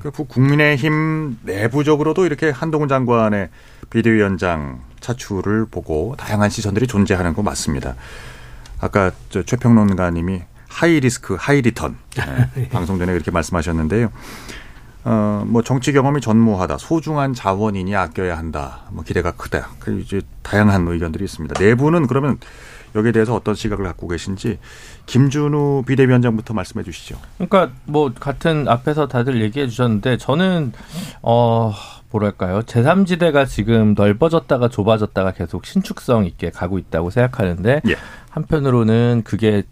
그 0.00 0.10
부- 0.10 0.24
국민의힘 0.24 1.38
내부적으로도 1.42 2.26
이렇게 2.26 2.50
한동훈 2.50 2.88
장관의 2.88 3.48
비대위원장 3.90 4.80
차출을 5.00 5.66
보고 5.70 6.14
다양한 6.18 6.50
시선들이 6.50 6.86
존재하는 6.86 7.34
거 7.34 7.42
맞습니다. 7.42 7.94
아까 8.80 9.10
저 9.30 9.42
최평론가님이 9.42 10.42
high 10.68 11.00
risk 11.00 11.36
high 11.38 11.62
return 11.62 11.96
네, 12.54 12.68
방송 12.70 12.98
전에 12.98 13.12
그렇게 13.12 13.30
말씀하셨는데요. 13.30 14.10
어, 15.04 15.44
뭐 15.46 15.62
정치 15.62 15.92
경험이 15.92 16.20
전무하다, 16.20 16.78
소중한 16.78 17.32
자원이니 17.32 17.94
아껴야 17.94 18.36
한다, 18.36 18.80
뭐 18.90 19.04
기대가 19.04 19.30
크다. 19.30 19.68
그 19.78 20.00
이제 20.00 20.20
다양한 20.42 20.86
의견들이 20.88 21.24
있습니다. 21.24 21.62
내부는 21.62 22.08
그러면 22.08 22.38
여기에 22.96 23.12
대해서 23.12 23.34
어떤 23.36 23.54
시각을 23.54 23.84
갖고 23.84 24.08
계신지 24.08 24.58
김준우 25.06 25.84
비대위원장부터 25.86 26.52
말씀해 26.54 26.84
주시죠. 26.84 27.16
그러니까 27.38 27.70
뭐 27.84 28.12
같은 28.12 28.68
앞에서 28.68 29.06
다들 29.08 29.40
얘기해 29.40 29.68
주셨는데 29.68 30.18
저는 30.18 30.72
어 31.22 31.72
뭐랄까요 32.10 32.60
제3지대가 32.60 33.46
지금 33.46 33.94
넓어졌다가 33.96 34.68
좁아졌다가 34.68 35.32
계속 35.32 35.64
신축성 35.64 36.26
있게 36.26 36.50
가고 36.50 36.78
있다고 36.78 37.10
생각하는데 37.10 37.82
예. 37.88 37.96
한편으로는 38.30 39.22
그게 39.24 39.62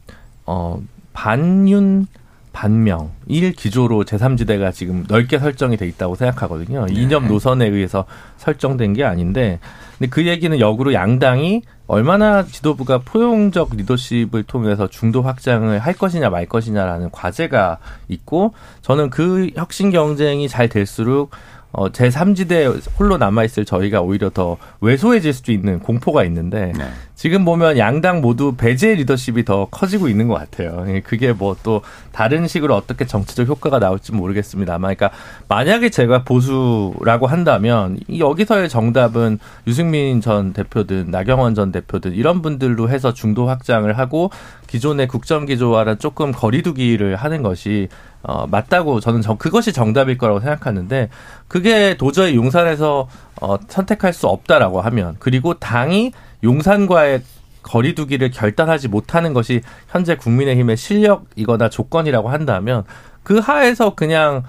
어 0.46 0.80
반윤 1.12 2.06
반명, 2.54 3.10
일 3.26 3.52
기조로 3.52 4.04
제3지대가 4.04 4.72
지금 4.72 5.04
넓게 5.08 5.38
설정이 5.38 5.76
돼 5.76 5.86
있다고 5.88 6.14
생각하거든요. 6.14 6.86
이념 6.88 7.26
노선에 7.26 7.66
의해서 7.66 8.06
설정된 8.38 8.94
게 8.94 9.04
아닌데, 9.04 9.58
근데 9.98 10.08
그 10.08 10.26
얘기는 10.26 10.58
역으로 10.58 10.94
양당이 10.94 11.62
얼마나 11.88 12.44
지도부가 12.44 12.98
포용적 13.04 13.70
리더십을 13.76 14.44
통해서 14.44 14.86
중도 14.88 15.20
확장을 15.20 15.76
할 15.78 15.94
것이냐 15.94 16.30
말 16.30 16.46
것이냐라는 16.46 17.10
과제가 17.10 17.78
있고, 18.08 18.54
저는 18.82 19.10
그 19.10 19.50
혁신 19.56 19.90
경쟁이 19.90 20.48
잘 20.48 20.68
될수록 20.68 21.32
어, 21.74 21.90
제3지대 21.90 22.80
홀로 22.98 23.18
남아있을 23.18 23.64
저희가 23.64 24.00
오히려 24.00 24.30
더 24.30 24.56
왜소해질 24.80 25.32
수도 25.32 25.50
있는 25.52 25.80
공포가 25.80 26.24
있는데, 26.24 26.72
네. 26.76 26.84
지금 27.16 27.44
보면 27.44 27.78
양당 27.78 28.20
모두 28.20 28.54
배제 28.56 28.94
리더십이 28.94 29.44
더 29.44 29.66
커지고 29.70 30.08
있는 30.08 30.28
것 30.28 30.34
같아요. 30.34 30.84
예, 30.88 31.00
그게 31.00 31.32
뭐 31.32 31.54
또 31.64 31.82
다른 32.12 32.46
식으로 32.46 32.76
어떻게 32.76 33.06
정치적 33.06 33.48
효과가 33.48 33.78
나올지 33.78 34.12
모르겠습니다만, 34.12 34.94
그러니까 34.94 35.16
만약에 35.48 35.88
제가 35.88 36.22
보수라고 36.24 37.26
한다면 37.26 37.98
이 38.06 38.20
여기서의 38.20 38.68
정답은 38.68 39.38
유승민 39.66 40.20
전 40.20 40.52
대표든 40.52 41.10
나경원 41.10 41.54
전 41.54 41.72
대표든 41.72 42.12
이런 42.12 42.42
분들로 42.42 42.88
해서 42.88 43.14
중도 43.14 43.48
확장을 43.48 43.90
하고 43.98 44.30
기존의 44.74 45.06
국정 45.06 45.46
기조와는 45.46 46.00
조금 46.00 46.32
거리두기를 46.32 47.14
하는 47.14 47.44
것이 47.44 47.86
어, 48.24 48.48
맞다고 48.48 48.98
저는 48.98 49.22
저, 49.22 49.36
그것이 49.36 49.72
정답일 49.72 50.18
거라고 50.18 50.40
생각하는데 50.40 51.10
그게 51.46 51.96
도저히 51.96 52.34
용산에서 52.34 53.06
어, 53.40 53.56
선택할 53.68 54.12
수 54.12 54.26
없다라고 54.26 54.80
하면 54.80 55.14
그리고 55.20 55.54
당이 55.54 56.10
용산과의 56.42 57.22
거리두기를 57.62 58.32
결단하지 58.32 58.88
못하는 58.88 59.32
것이 59.32 59.60
현재 59.88 60.16
국민의힘의 60.16 60.76
실력이거나 60.76 61.68
조건이라고 61.68 62.30
한다면 62.30 62.82
그 63.22 63.38
하에서 63.38 63.94
그냥 63.94 64.42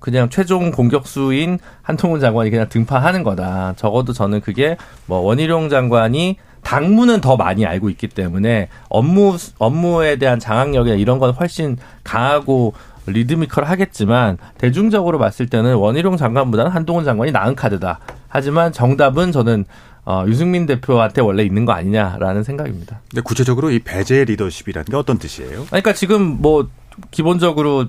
그냥 0.00 0.28
최종 0.28 0.70
공격수인 0.70 1.58
한통훈 1.80 2.20
장관이 2.20 2.50
그냥 2.50 2.68
등판하는 2.68 3.22
거다. 3.22 3.72
적어도 3.76 4.12
저는 4.12 4.42
그게 4.42 4.76
뭐 5.06 5.20
원희룡 5.20 5.70
장관이 5.70 6.36
당무는 6.62 7.20
더 7.20 7.36
많이 7.36 7.66
알고 7.66 7.90
있기 7.90 8.08
때문에 8.08 8.68
업무 8.88 9.36
업무에 9.58 10.16
대한 10.16 10.38
장악력이나 10.38 10.96
이런 10.96 11.18
건 11.18 11.32
훨씬 11.32 11.76
강하고 12.04 12.74
리드미컬 13.06 13.64
하겠지만 13.64 14.38
대중적으로 14.58 15.18
봤을 15.18 15.46
때는 15.46 15.74
원희룡 15.74 16.16
장관보다는 16.16 16.70
한동훈 16.70 17.04
장관이 17.04 17.32
나은 17.32 17.56
카드다. 17.56 17.98
하지만 18.28 18.72
정답은 18.72 19.32
저는 19.32 19.64
어, 20.04 20.24
유승민 20.26 20.66
대표한테 20.66 21.20
원래 21.20 21.44
있는 21.44 21.64
거 21.64 21.72
아니냐라는 21.72 22.42
생각입니다. 22.42 23.00
근데 23.10 23.22
구체적으로 23.22 23.70
이 23.70 23.78
배제 23.78 24.24
리더십이라는 24.24 24.84
게 24.86 24.96
어떤 24.96 25.18
뜻이에요? 25.18 25.66
그러니까 25.66 25.92
지금 25.92 26.40
뭐 26.40 26.68
기본적으로 27.10 27.86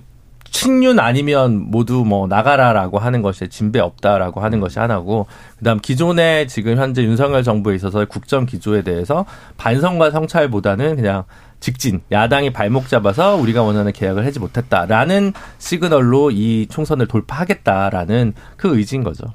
친윤 0.54 1.00
아니면 1.00 1.72
모두 1.72 2.06
뭐 2.06 2.28
나가라라고 2.28 3.00
하는 3.00 3.24
것이 3.24 3.50
진배 3.50 3.80
없다라고 3.80 4.40
하는 4.40 4.60
것이 4.60 4.78
하나고 4.78 5.26
그다음 5.58 5.80
기존의 5.80 6.48
지금 6.48 6.78
현재 6.78 7.04
윤석열 7.04 7.44
정부에 7.44 7.76
있어서 7.76 8.06
국정 8.06 8.46
기조에 8.46 8.84
대해서 8.84 9.26
반성과 9.58 10.12
성찰보다는 10.12 10.96
그냥 10.96 11.24
직진 11.60 12.02
야당이 12.12 12.54
발목 12.54 12.88
잡아서 12.88 13.36
우리가 13.36 13.64
원하는 13.64 13.92
계약을 13.92 14.26
하지 14.26 14.40
못했다라는 14.40 15.34
시그널로 15.58 16.30
이 16.30 16.68
총선을 16.70 17.08
돌파하겠다라는 17.08 18.34
그 18.56 18.78
의지인 18.78 19.04
거죠. 19.04 19.26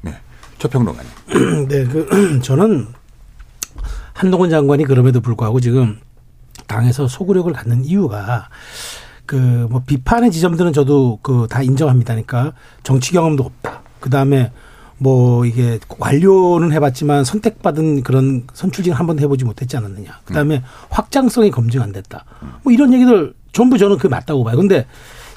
네. 0.00 0.14
최평론가님. 0.58 1.10
네, 1.68 1.84
그 1.86 2.40
저는 2.40 2.86
한동훈 4.12 4.48
장관이 4.48 4.84
그럼에도 4.84 5.20
불구하고 5.20 5.58
지금 5.58 5.98
당에서 6.68 7.08
소구력을 7.08 7.52
갖는 7.52 7.84
이유가 7.84 8.48
그 9.26 9.66
뭐 9.70 9.82
비판의 9.86 10.30
지점들은 10.30 10.72
저도 10.72 11.18
그 11.22 11.46
다 11.48 11.62
인정합니다니까 11.62 12.52
정치 12.82 13.12
경험도 13.12 13.42
없다. 13.44 13.82
그 14.00 14.10
다음에 14.10 14.52
뭐 14.98 15.44
이게 15.46 15.78
관료는 15.88 16.72
해봤지만 16.72 17.24
선택받은 17.24 18.02
그런 18.02 18.44
선출직을 18.52 18.98
한 18.98 19.06
번도 19.06 19.22
해보지 19.22 19.44
못했지 19.44 19.76
않았느냐. 19.76 20.20
그 20.24 20.32
다음에 20.32 20.62
확장성이 20.90 21.50
검증 21.50 21.82
안 21.82 21.92
됐다. 21.92 22.24
뭐 22.62 22.72
이런 22.72 22.92
얘기들 22.92 23.34
전부 23.52 23.78
저는 23.78 23.96
그게 23.96 24.08
맞다고 24.08 24.44
봐요. 24.44 24.56
근데 24.56 24.86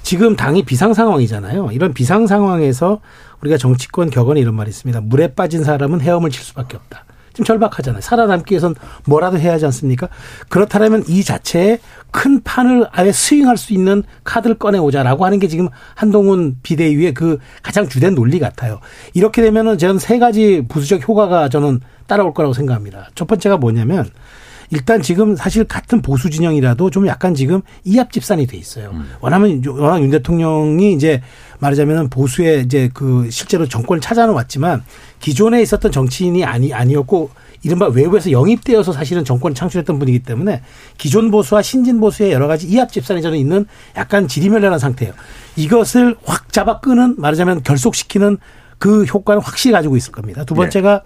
지금 0.03 0.35
당이 0.35 0.65
비상 0.65 0.93
상황이잖아요. 0.93 1.71
이런 1.71 1.93
비상 1.93 2.27
상황에서 2.27 3.01
우리가 3.41 3.57
정치권 3.57 4.09
격언에 4.11 4.39
이런 4.39 4.53
말이 4.55 4.69
있습니다. 4.69 5.01
물에 5.01 5.33
빠진 5.33 5.63
사람은 5.63 6.01
헤엄을 6.01 6.29
칠 6.29 6.43
수밖에 6.43 6.77
없다. 6.77 7.05
지금 7.35 7.45
절박하잖아요. 7.45 8.01
살아남기 8.01 8.53
위해선 8.53 8.75
뭐라도 9.05 9.37
해야 9.37 9.53
하지 9.53 9.65
않습니까? 9.65 10.07
그렇다면 10.47 11.03
이 11.07 11.23
자체에 11.23 11.79
큰 12.11 12.41
판을 12.41 12.87
아예 12.91 13.11
스윙할 13.11 13.57
수 13.57 13.73
있는 13.73 14.03
카드를 14.23 14.57
꺼내오자라고 14.57 15.25
하는 15.25 15.39
게 15.39 15.49
지금 15.49 15.67
한동훈 15.95 16.57
비대위의 16.63 17.13
그 17.13 17.37
가장 17.61 17.89
주된 17.89 18.15
논리 18.15 18.39
같아요. 18.39 18.79
이렇게 19.13 19.41
되면은 19.41 19.77
저는 19.77 19.99
세 19.99 20.17
가지 20.17 20.63
부수적 20.67 21.07
효과가 21.07 21.49
저는 21.49 21.81
따라올 22.07 22.33
거라고 22.33 22.53
생각합니다. 22.53 23.09
첫 23.15 23.27
번째가 23.27 23.57
뭐냐면 23.57 24.09
일단 24.71 25.01
지금 25.01 25.35
사실 25.35 25.63
같은 25.65 26.01
보수 26.01 26.29
진영이라도 26.29 26.89
좀 26.89 27.05
약간 27.07 27.35
지금 27.35 27.61
이합 27.83 28.11
집산이 28.11 28.47
돼 28.47 28.57
있어요. 28.57 28.93
왜냐하면 29.21 29.61
워낙 29.65 30.01
윤 30.01 30.09
대통령이 30.09 30.93
이제 30.93 31.21
말하자면은 31.59 32.09
보수의 32.09 32.63
이제 32.63 32.89
그 32.93 33.29
실제로 33.29 33.67
정권을 33.67 34.01
찾아왔지만 34.01 34.83
기존에 35.25 35.59
있었던 35.63 35.91
정치인이 35.91 36.45
아니 36.45 36.71
아니었고 36.71 37.31
이른바 37.63 37.87
외부에서 37.87 38.29
영입되어서 38.29 38.93
사실은 38.93 39.25
정권을 39.25 39.55
창출했던 39.55 39.97
분이기 39.97 40.19
때문에 40.19 40.61
기존 40.99 41.31
보수와 41.31 41.63
신진 41.63 41.99
보수의 41.99 42.31
여러 42.31 42.45
가지 42.45 42.67
이합 42.67 42.91
집산이 42.91 43.23
저는 43.23 43.35
있는 43.35 43.65
약간 43.97 44.27
지리멸렬한 44.27 44.77
상태예요. 44.77 45.15
이것을 45.55 46.15
확 46.25 46.53
잡아 46.53 46.79
끄는 46.79 47.15
말하자면 47.17 47.63
결속시키는 47.63 48.37
그 48.77 49.05
효과는 49.05 49.41
확실히 49.41 49.71
가지고 49.71 49.97
있을 49.97 50.11
겁니다. 50.11 50.43
두 50.43 50.53
번째가 50.53 51.01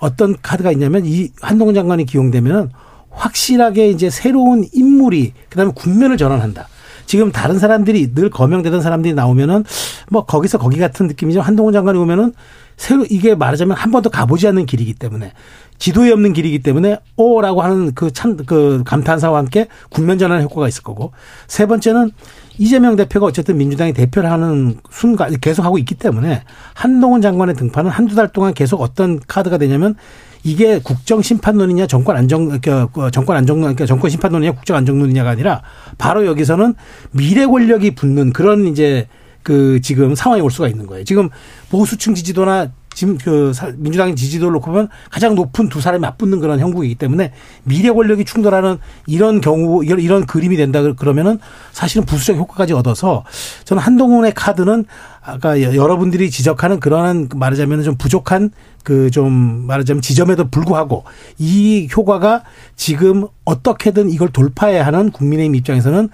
어떤 0.00 0.36
카드가 0.42 0.70
있냐면 0.72 1.06
이 1.06 1.30
한동훈 1.40 1.74
장관이 1.74 2.04
기용되면 2.04 2.72
확실하게 3.08 3.88
이제 3.88 4.10
새로운 4.10 4.66
인물이 4.70 5.32
그다음에 5.48 5.72
국면을 5.74 6.18
전환한다. 6.18 6.68
지금 7.06 7.32
다른 7.32 7.58
사람들이 7.58 8.14
늘 8.14 8.28
거명되던 8.28 8.82
사람들이 8.82 9.14
나오면은 9.14 9.64
뭐 10.10 10.26
거기서 10.26 10.58
거기 10.58 10.78
같은 10.78 11.06
느낌이죠. 11.06 11.40
한동훈 11.40 11.72
장관이 11.72 11.98
오면은 11.98 12.34
새로 12.76 13.04
이게 13.08 13.34
말하자면 13.34 13.76
한 13.76 13.90
번도 13.90 14.10
가보지 14.10 14.46
않는 14.48 14.66
길이기 14.66 14.94
때문에 14.94 15.32
지도에 15.78 16.10
없는 16.10 16.32
길이기 16.32 16.60
때문에 16.60 16.98
오라고 17.16 17.62
하는 17.62 17.94
그참그 17.94 18.82
감탄사와 18.84 19.38
함께 19.38 19.66
국면 19.90 20.18
전환 20.18 20.42
효과가 20.42 20.68
있을 20.68 20.82
거고 20.82 21.12
세 21.46 21.66
번째는 21.66 22.10
이재명 22.58 22.96
대표가 22.96 23.26
어쨌든 23.26 23.58
민주당이 23.58 23.92
대표를 23.92 24.30
하는 24.30 24.78
순간 24.90 25.38
계속 25.40 25.64
하고 25.64 25.78
있기 25.78 25.94
때문에 25.94 26.42
한동훈 26.74 27.20
장관의 27.20 27.54
등판은 27.54 27.90
한두 27.90 28.14
달 28.14 28.28
동안 28.28 28.54
계속 28.54 28.80
어떤 28.80 29.20
카드가 29.26 29.58
되냐면 29.58 29.94
이게 30.42 30.78
국정 30.78 31.22
심판론이냐 31.22 31.86
정권 31.86 32.16
안정 32.16 32.46
그러니까 32.46 33.10
정권 33.10 33.36
안정 33.36 33.60
그러니까 33.60 33.84
정권 33.84 34.10
심판론이냐 34.10 34.52
국정 34.52 34.76
안정론이냐가 34.76 35.30
아니라 35.30 35.62
바로 35.98 36.24
여기서는 36.24 36.74
미래 37.10 37.46
권력이 37.46 37.94
붙는 37.94 38.32
그런 38.32 38.66
이제 38.66 39.08
그 39.46 39.80
지금 39.80 40.16
상황이 40.16 40.42
올 40.42 40.50
수가 40.50 40.66
있는 40.66 40.88
거예요. 40.88 41.04
지금 41.04 41.28
보수층 41.70 42.16
지지도나 42.16 42.72
지금 42.96 43.16
그 43.16 43.52
민주당 43.76 44.16
지지도를 44.16 44.54
놓고 44.54 44.72
보면 44.72 44.88
가장 45.08 45.36
높은 45.36 45.68
두 45.68 45.80
사람이 45.80 46.00
맞붙는 46.00 46.40
그런 46.40 46.58
형국이기 46.58 46.96
때문에 46.96 47.32
미래 47.62 47.92
권력이 47.92 48.24
충돌하는 48.24 48.78
이런 49.06 49.40
경우 49.40 49.84
이런, 49.84 50.00
이런 50.00 50.26
그림이 50.26 50.56
된다 50.56 50.82
그러면은 50.94 51.38
사실은 51.70 52.04
부수적 52.06 52.36
효과까지 52.38 52.72
얻어서 52.72 53.22
저는 53.64 53.82
한동훈의 53.82 54.32
카드는 54.34 54.84
아까 55.22 55.60
여러분들이 55.62 56.28
지적하는 56.30 56.80
그러한 56.80 57.28
말하자면 57.36 57.84
좀 57.84 57.96
부족한 57.96 58.50
그 58.82 59.10
좀 59.10 59.32
말하자면 59.66 60.00
지점에도 60.00 60.48
불구하고 60.48 61.04
이 61.38 61.88
효과가 61.94 62.42
지금 62.76 63.26
어떻게든 63.44 64.10
이걸 64.10 64.28
돌파해야 64.28 64.86
하는 64.86 65.10
국민의힘 65.10 65.54
입장에서는 65.56 66.08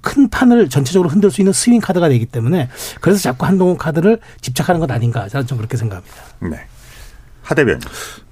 큰 0.00 0.28
판을 0.28 0.68
전체적으로 0.68 1.08
흔들 1.08 1.30
수 1.30 1.40
있는 1.40 1.52
스윙 1.52 1.80
카드가 1.80 2.08
되기 2.08 2.26
때문에 2.26 2.68
그래서 3.00 3.20
자꾸 3.20 3.46
한동훈 3.46 3.76
카드를 3.76 4.18
집착하는 4.40 4.80
것 4.80 4.90
아닌가 4.90 5.28
저는 5.28 5.46
좀 5.46 5.58
그렇게 5.58 5.76
생각합니다. 5.76 6.16
네. 6.40 6.60
하대변. 7.42 7.80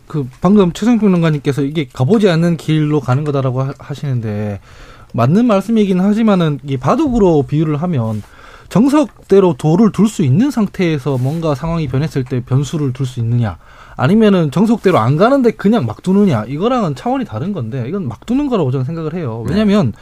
그 0.07 0.27
방금 0.41 0.73
최성 0.73 0.99
평론가님께서 0.99 1.63
이게 1.63 1.87
가보지 1.93 2.29
않는 2.31 2.57
길로 2.57 3.01
가는 3.01 3.25
거다라고 3.25 3.71
하시는데 3.79 4.61
맞는 5.13 5.47
말씀이긴 5.47 6.01
하지만은 6.01 6.59
이 6.65 6.77
바둑으로 6.77 7.43
비유를 7.43 7.77
하면 7.83 8.23
정석대로 8.71 9.55
돌을 9.55 9.93
둘 9.93 10.09
수 10.09 10.23
있는 10.23 10.51
상태에서 10.51 11.19
뭔가 11.19 11.55
상황이 11.55 11.89
변했을 11.89 12.25
때 12.25 12.41
변수를 12.41 12.93
둘 12.93 13.07
수 13.07 13.21
있느냐 13.21 13.59
아니면은 13.97 14.51
정석대로 14.51 14.99
안 14.99 15.17
가는데 15.17 15.53
그냥 15.53 15.87
막 15.87 16.03
두느냐 16.03 16.45
이거랑은 16.47 16.95
차원이 16.95 17.25
다른 17.25 17.53
건데 17.53 17.85
이건 17.89 18.07
막 18.09 18.25
두는 18.27 18.49
거라고 18.49 18.71
저는 18.71 18.85
생각을 18.85 19.15
해요. 19.15 19.45
왜냐하면 19.47 19.93
네. 19.93 19.99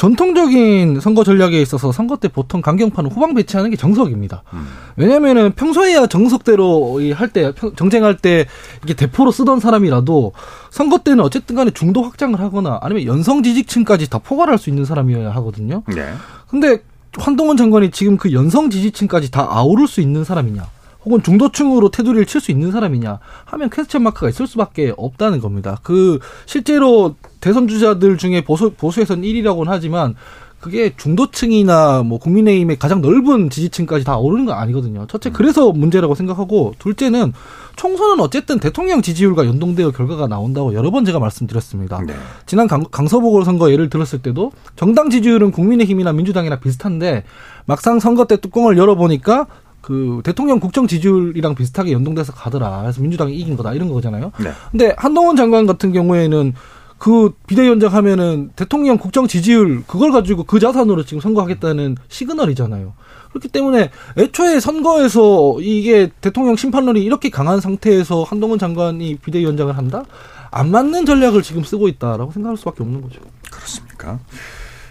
전통적인 0.00 0.98
선거 0.98 1.24
전략에 1.24 1.60
있어서 1.60 1.92
선거 1.92 2.16
때 2.16 2.28
보통 2.28 2.62
강경파는 2.62 3.10
후방 3.10 3.34
배치하는 3.34 3.68
게 3.68 3.76
정석입니다. 3.76 4.44
음. 4.54 4.66
왜냐면은 4.96 5.52
평소에야 5.52 6.06
정석대로 6.06 7.02
할 7.12 7.28
때, 7.28 7.52
정쟁할 7.76 8.16
때 8.16 8.46
이게 8.82 8.94
대포로 8.94 9.30
쓰던 9.30 9.60
사람이라도 9.60 10.32
선거 10.70 10.96
때는 10.96 11.22
어쨌든 11.22 11.54
간에 11.54 11.70
중도 11.70 12.02
확장을 12.02 12.40
하거나 12.40 12.78
아니면 12.80 13.04
연성 13.04 13.42
지지층까지 13.42 14.08
다 14.08 14.18
포괄할 14.18 14.56
수 14.56 14.70
있는 14.70 14.86
사람이어야 14.86 15.32
하거든요. 15.32 15.82
네. 15.94 16.14
근데 16.48 16.82
한동훈 17.18 17.58
장관이 17.58 17.90
지금 17.90 18.16
그 18.16 18.32
연성 18.32 18.70
지지층까지 18.70 19.30
다 19.30 19.48
아우를 19.50 19.86
수 19.86 20.00
있는 20.00 20.24
사람이냐? 20.24 20.66
혹은 21.04 21.22
중도층으로 21.22 21.90
테두리를 21.90 22.26
칠 22.26 22.40
수 22.40 22.50
있는 22.50 22.72
사람이냐 22.72 23.18
하면 23.44 23.70
퀘스천 23.70 24.02
마크가 24.02 24.30
있을 24.30 24.46
수밖에 24.46 24.94
없다는 24.96 25.40
겁니다. 25.40 25.78
그 25.82 26.18
실제로 26.46 27.16
대선 27.40 27.68
주자들 27.68 28.16
중에 28.16 28.44
보수 28.44 28.70
보수에선 28.70 29.22
1위라고는 29.22 29.66
하지만 29.66 30.14
그게 30.60 30.94
중도층이나 30.96 32.02
뭐 32.02 32.18
국민의힘의 32.18 32.78
가장 32.78 33.00
넓은 33.00 33.48
지지층까지 33.48 34.04
다 34.04 34.18
오르는 34.18 34.44
건 34.44 34.58
아니거든요. 34.58 35.06
첫째 35.06 35.30
그래서 35.30 35.72
문제라고 35.72 36.14
생각하고 36.14 36.74
둘째는 36.78 37.32
총선은 37.76 38.20
어쨌든 38.20 38.58
대통령 38.58 39.00
지지율과 39.00 39.46
연동되어 39.46 39.90
결과가 39.90 40.28
나온다고 40.28 40.74
여러 40.74 40.90
번 40.90 41.06
제가 41.06 41.18
말씀드렸습니다. 41.18 42.02
네. 42.06 42.14
지난 42.44 42.68
강, 42.68 42.84
강서보궐 42.90 43.44
선거 43.46 43.72
예를 43.72 43.88
들었을 43.88 44.20
때도 44.20 44.52
정당 44.76 45.08
지지율은 45.08 45.50
국민의힘이나 45.50 46.12
민주당이나 46.12 46.60
비슷한데 46.60 47.24
막상 47.64 47.98
선거 47.98 48.26
때 48.26 48.36
뚜껑을 48.36 48.76
열어보니까 48.76 49.46
그 49.80 50.20
대통령 50.24 50.60
국정 50.60 50.86
지지율이랑 50.86 51.54
비슷하게 51.54 51.92
연동돼서 51.92 52.32
가더라. 52.32 52.82
그래서 52.82 53.00
민주당이 53.00 53.34
이긴 53.34 53.56
거다 53.56 53.72
이런 53.74 53.90
거잖아요. 53.90 54.32
네. 54.38 54.52
근데 54.70 54.94
한동훈 54.96 55.36
장관 55.36 55.66
같은 55.66 55.92
경우에는 55.92 56.54
그 56.98 57.32
비대위원장 57.46 57.94
하면은 57.94 58.50
대통령 58.56 58.98
국정 58.98 59.26
지지율 59.26 59.82
그걸 59.86 60.12
가지고 60.12 60.44
그 60.44 60.60
자산으로 60.60 61.04
지금 61.04 61.20
선거하겠다는 61.20 61.96
시그널이잖아요. 62.08 62.92
그렇기 63.30 63.48
때문에 63.48 63.90
애초에 64.18 64.60
선거에서 64.60 65.56
이게 65.60 66.10
대통령 66.20 66.56
심판론이 66.56 67.02
이렇게 67.02 67.30
강한 67.30 67.60
상태에서 67.60 68.24
한동훈 68.24 68.58
장관이 68.58 69.16
비대위원장을 69.16 69.76
한다? 69.76 70.04
안 70.50 70.70
맞는 70.70 71.06
전략을 71.06 71.42
지금 71.42 71.62
쓰고 71.62 71.88
있다라고 71.88 72.32
생각할 72.32 72.56
수밖에 72.58 72.82
없는 72.82 73.00
거죠. 73.00 73.20
그렇습니까? 73.50 74.18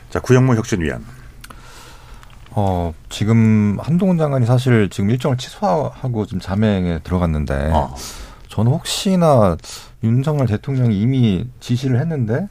자, 0.10 0.20
구영모 0.20 0.56
혁신위원. 0.56 1.04
어, 2.62 2.94
지금 3.08 3.78
한동훈 3.82 4.18
장관이 4.18 4.46
사실 4.46 4.90
지금 4.90 5.10
일정을 5.10 5.38
취소하고 5.38 6.26
지금 6.26 6.42
자맹에 6.42 7.00
들어갔는데 7.06 7.72
어. 7.74 7.96
저는 8.50 8.72
혹시나 8.74 9.56
윤석열 10.04 10.46
대통령이 10.48 11.00
이미 11.00 11.46
지시를 11.62 12.02
했는데 12.02 12.48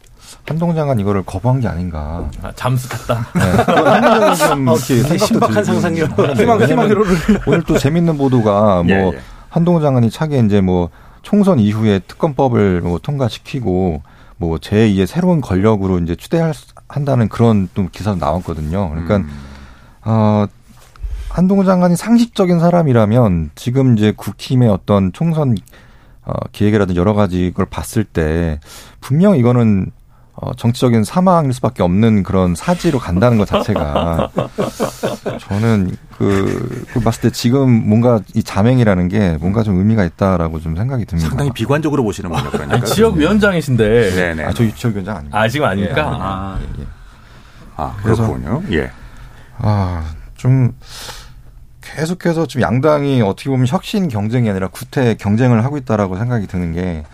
한동훈 0.47 0.75
장관 0.77 0.99
이거를 0.99 1.25
거부한 1.25 1.61
게 1.61 1.69
아닌가. 1.69 2.31
아, 2.43 2.53
잠수 2.55 2.89
탔다. 2.89 3.27
네. 3.35 4.35
좀 4.49 4.69
어, 4.69 4.77
신박한 4.77 5.65
상상력. 5.65 6.19
하는데 6.19 6.41
희망, 6.43 6.57
희망 6.57 6.59
왜냐면 6.59 6.89
회로를. 6.89 7.17
오늘 7.47 7.63
또 7.65 7.79
재밌는 7.79 8.17
보도가 8.17 8.83
뭐 8.83 8.87
예, 8.87 9.11
예. 9.15 9.19
한동훈 9.51 9.83
장관이 9.83 10.11
차기 10.11 10.39
이제 10.39 10.61
뭐 10.61 10.89
총선 11.23 11.59
이후에 11.59 12.01
특검법을 12.01 12.81
뭐 12.81 12.99
통과시키고 12.99 14.03
뭐 14.39 14.57
제2의 14.59 15.07
새로운 15.07 15.41
권력으로 15.41 15.99
이제 15.99 16.15
추대한다는 16.15 17.29
그런 17.29 17.69
또 17.75 17.89
기사도 17.91 18.19
나왔거든요. 18.19 18.91
그러니까 18.91 19.17
음. 19.19 19.48
어 20.09 20.47
한동훈 21.29 21.67
장관이 21.67 21.95
상식적인 21.95 22.61
사람이라면 22.61 23.51
지금 23.55 23.99
이제 23.99 24.11
국힘의 24.17 24.71
어떤 24.71 25.13
총선 25.13 25.55
어 26.25 26.33
기획이라든지 26.53 26.99
여러 26.99 27.13
가지 27.13 27.53
걸 27.55 27.67
봤을 27.67 28.05
때 28.05 28.59
분명 29.03 29.37
이거는 29.37 29.91
어 30.33 30.55
정치적인 30.55 31.05
사망일 31.05 31.53
수밖에 31.53 31.83
없는 31.83 32.23
그런 32.23 32.55
사지로 32.55 32.99
간다는 32.99 33.37
것 33.37 33.47
자체가 33.47 34.31
저는 35.41 35.95
그, 36.17 36.87
그 36.95 37.01
봤을 37.01 37.23
때 37.23 37.31
지금 37.31 37.71
뭔가 37.71 38.21
이 38.35 38.43
자맹이라는 38.43 39.09
게 39.09 39.37
뭔가 39.41 39.63
좀 39.63 39.77
의미가 39.79 40.05
있다라고 40.05 40.59
좀 40.61 40.75
생각이 40.75 41.05
듭니다. 41.05 41.29
상당히 41.29 41.51
비관적으로 41.53 42.03
보시는군요. 42.03 42.51
그러니까. 42.51 42.77
아니, 42.77 42.85
지역 42.87 43.17
위원장이신데. 43.17 44.11
네네. 44.11 44.45
아, 44.45 44.53
저 44.53 44.65
유치원 44.65 44.95
위원장 44.95 45.17
아닙니다. 45.17 45.39
아, 45.39 45.49
지금 45.49 45.67
아닙니까? 45.67 46.01
예. 46.01 46.19
아. 46.19 46.59
예, 46.63 46.83
예. 46.83 46.87
아, 47.77 47.97
그렇군요. 48.03 48.63
예. 48.71 48.91
아, 49.59 50.15
좀 50.37 50.75
계속해서 51.83 52.47
좀 52.47 52.63
양당이 52.63 53.23
어떻게 53.23 53.51
보면 53.51 53.67
혁신 53.67 54.09
경쟁이 54.09 54.49
아니라 54.51 54.69
구태 54.69 55.15
경쟁을 55.15 55.65
하고 55.65 55.77
있다라고 55.77 56.17
생각이 56.17 56.47
드는 56.47 56.73
게 56.73 57.05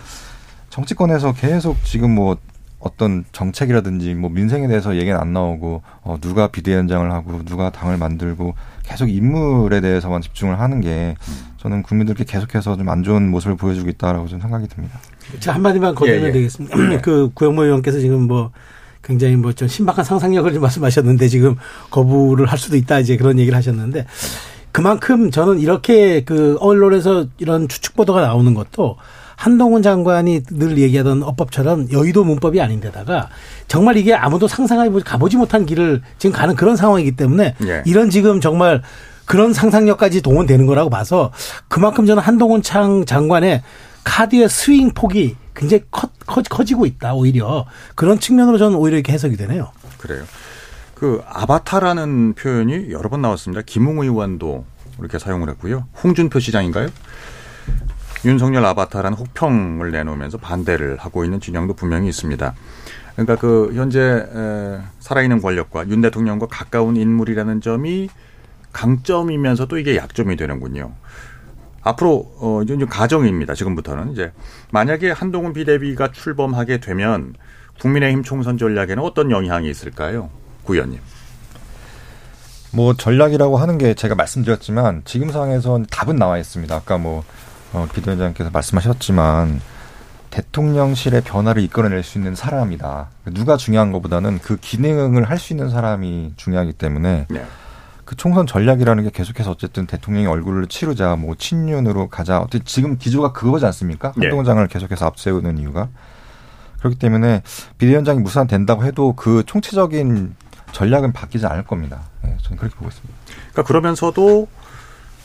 정치권에서 0.71 1.33
계속 1.33 1.83
지금 1.85 2.15
뭐 2.15 2.37
어떤 2.81 3.25
정책이라든지 3.33 4.15
뭐 4.15 4.29
민생에 4.29 4.67
대해서 4.69 4.97
얘기는 4.97 5.19
안 5.19 5.33
나오고 5.33 5.83
어 6.03 6.19
누가 6.21 6.49
비대위원장을 6.49 7.11
하고 7.13 7.43
누가 7.45 7.71
당을 7.71 7.97
만들고 7.97 8.55
계속 8.83 9.09
인물에 9.09 9.81
대해서만 9.81 10.21
집중을 10.21 10.61
하는 10.61 10.81
게 10.83 11.17
저는 11.59 11.83
국민들께 11.83 12.25
계속해서 12.25 12.77
좀 12.77 12.89
안 12.89 13.03
좋은 13.03 13.31
모습을 13.31 13.57
보여주고 13.57 13.89
있다라고 13.89 14.27
좀 14.27 14.39
생각이 14.39 14.69
듭니다. 14.69 15.01
자, 15.41 15.55
한마디만 15.55 15.95
거두면 15.95 16.21
예, 16.21 16.27
예. 16.27 16.33
되겠습니다. 16.33 16.77
그 17.01 17.31
구영모 17.33 17.65
의원께서 17.65 17.99
지금 17.99 18.27
뭐 18.27 18.51
굉장히 19.05 19.37
뭐 19.37 19.53
좀 19.53 19.69
신박한 19.69 20.05
상상력을 20.05 20.53
좀 20.53 20.63
말씀하셨는데 20.63 21.29
지금 21.29 21.57
거부를 21.91 22.47
할 22.47 22.59
수도 22.59 22.77
있다 22.77 22.99
이제 22.99 23.17
그런 23.17 23.39
얘기를 23.39 23.57
하셨는데 23.57 24.07
그만큼 24.73 25.31
저는 25.31 25.61
이렇게 25.61 26.25
그 26.25 26.57
언론에서 26.61 27.27
이런 27.39 27.69
추측 27.69 27.95
보도가 27.95 28.21
나오는 28.23 28.53
것도 28.55 28.97
한동훈 29.37 29.83
장관이 29.83 30.43
늘 30.51 30.79
얘기하던 30.79 31.23
어법처럼 31.23 31.93
여의도 31.93 32.25
문법이 32.25 32.61
아닌데다가 32.61 33.29
정말 33.69 33.97
이게 33.97 34.15
아무도 34.15 34.49
상상해 34.49 34.91
보지 34.91 35.05
가보지 35.05 35.37
못한 35.37 35.67
길을 35.67 36.03
지금 36.19 36.35
가는 36.35 36.55
그런 36.57 36.77
상황이기 36.77 37.13
때문에 37.13 37.55
예. 37.67 37.83
이런 37.85 38.11
지금 38.11 38.41
정말 38.41 38.83
그런 39.25 39.53
상상력까지 39.53 40.23
동원되는 40.23 40.67
거라고 40.67 40.91
봐서 40.91 41.31
그만큼 41.69 42.07
저는 42.07 42.23
한동훈 42.23 42.63
창 42.63 43.05
장관의 43.05 43.63
카드의 44.05 44.49
스윙 44.49 44.93
폭이 44.93 45.37
굉장히 45.55 45.85
커, 45.91 46.09
커, 46.27 46.43
커 46.49 46.65
지고 46.65 46.87
있다 46.87 47.15
오히려 47.15 47.67
그런 47.95 48.21
측면으로 48.21 48.59
저는 48.59 48.77
오히려 48.77 48.97
이렇게 48.99 49.13
해석이 49.13 49.37
되네요. 49.37 49.73
그래요. 49.99 50.25
그 50.95 51.23
아바타라는 51.27 52.35
표현이 52.35 52.91
여러 52.91 53.09
번 53.09 53.23
나왔습니다. 53.23 53.63
김웅 53.67 53.99
의원도 54.01 54.65
이렇게 55.01 55.19
사용을 55.19 55.49
했고요. 55.51 55.87
홍준표 56.03 56.39
시장인가요? 56.39 56.89
윤석열 58.25 58.65
아바타라는 58.65 59.19
혹평을 59.19 59.91
내놓으면서 59.91 60.39
반대를 60.39 60.97
하고 60.99 61.25
있는 61.25 61.41
진영도 61.41 61.75
분명히 61.75 62.09
있습니다. 62.09 62.55
그러니까 63.13 63.37
그 63.37 63.73
현재 63.75 64.01
에, 64.01 64.81
살아있는 65.01 65.41
권력과 65.41 65.89
윤 65.89 66.01
대통령과 66.01 66.47
가까운 66.47 66.97
인물이라는 66.97 67.61
점이 67.61 68.09
강점이면서도 68.73 69.79
이게 69.79 69.97
약점이 69.97 70.37
되는군요. 70.37 70.93
앞으로 71.85 72.33
어 72.39 72.61
이제 72.65 72.77
좀 72.77 72.89
가정입니다. 72.89 73.55
지금부터는 73.55 74.13
이제 74.13 74.33
만약에 74.73 75.11
한동훈 75.11 75.53
비대위가 75.53 76.11
출범하게 76.13 76.81
되면 76.81 77.35
국민의힘 77.81 78.23
총선 78.23 78.57
전략에는 78.59 79.01
어떤 79.03 79.31
영향이 79.31 79.69
있을까요, 79.71 80.31
구 80.65 80.75
의원님? 80.75 80.99
뭐 82.73 82.95
전략이라고 82.95 83.57
하는 83.59 83.79
게 83.79 83.95
제가 83.95 84.15
말씀드렸지만 84.17 85.03
지금 85.05 85.31
상황에선 85.31 85.87
답은 85.91 86.17
나와 86.17 86.39
있습니다. 86.39 86.75
아까 86.75 86.99
뭐 86.99 87.23
어, 87.73 87.87
비대위원장께서 87.93 88.51
말씀하셨지만 88.51 89.61
대통령실의 90.31 91.21
변화를 91.21 91.63
이끌어낼 91.63 92.03
수 92.03 92.19
있는 92.19 92.35
사람이다. 92.35 93.09
누가 93.27 93.57
중요한 93.57 93.93
것보다는 93.93 94.41
그 94.41 94.57
기능을 94.57 95.31
할 95.31 95.39
수 95.39 95.53
있는 95.53 95.71
사람이 95.71 96.33
중요하기 96.37 96.73
때문에 96.73 97.27
네. 97.29 97.45
그 98.05 98.17
총선 98.17 98.47
전략이라는 98.47 99.05
게 99.05 99.11
계속해서 99.11 99.51
어쨌든 99.51 99.87
대통령의 99.87 100.29
얼굴을 100.29 100.67
치르자, 100.67 101.17
뭐 101.17 101.35
친윤으로 101.37 102.09
가자. 102.09 102.39
어쨌든 102.39 102.65
지금 102.65 102.99
기조가 102.99 103.33
그거지 103.33 103.65
않습니까? 103.67 104.13
네. 104.17 104.27
한동훈 104.27 104.45
장관을 104.45 104.69
계속해서 104.69 105.07
앞세우는 105.07 105.59
이유가 105.59 105.89
그렇기 106.79 106.99
때문에 106.99 107.43
비대위원장이 107.79 108.21
무산된다고 108.21 108.85
해도 108.85 109.15
그 109.15 109.43
총체적인 109.47 110.37
전략은 110.73 111.13
바뀌지 111.13 111.47
않을 111.47 111.65
겁니다. 111.65 112.03
네, 112.23 112.37
저는 112.43 112.59
그렇게 112.59 112.77
보고 112.77 112.89
있습니다. 112.89 113.15
그러니까 113.53 113.63
그러면서도 113.63 114.49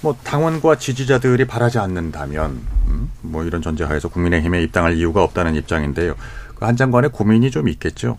뭐 0.02 0.16
당원과 0.24 0.76
지지자들이 0.76 1.46
바라지 1.46 1.80
않는다면 1.80 2.62
음, 2.88 3.12
뭐 3.22 3.44
이런 3.44 3.62
전제하에서 3.62 4.08
국민의힘에 4.08 4.62
입당할 4.64 4.96
이유가 4.96 5.22
없다는 5.24 5.56
입장인데요. 5.56 6.16
그한 6.56 6.78
장관의 6.78 7.12
고민이 7.12 7.52
좀 7.52 7.68
있겠죠. 7.68 8.18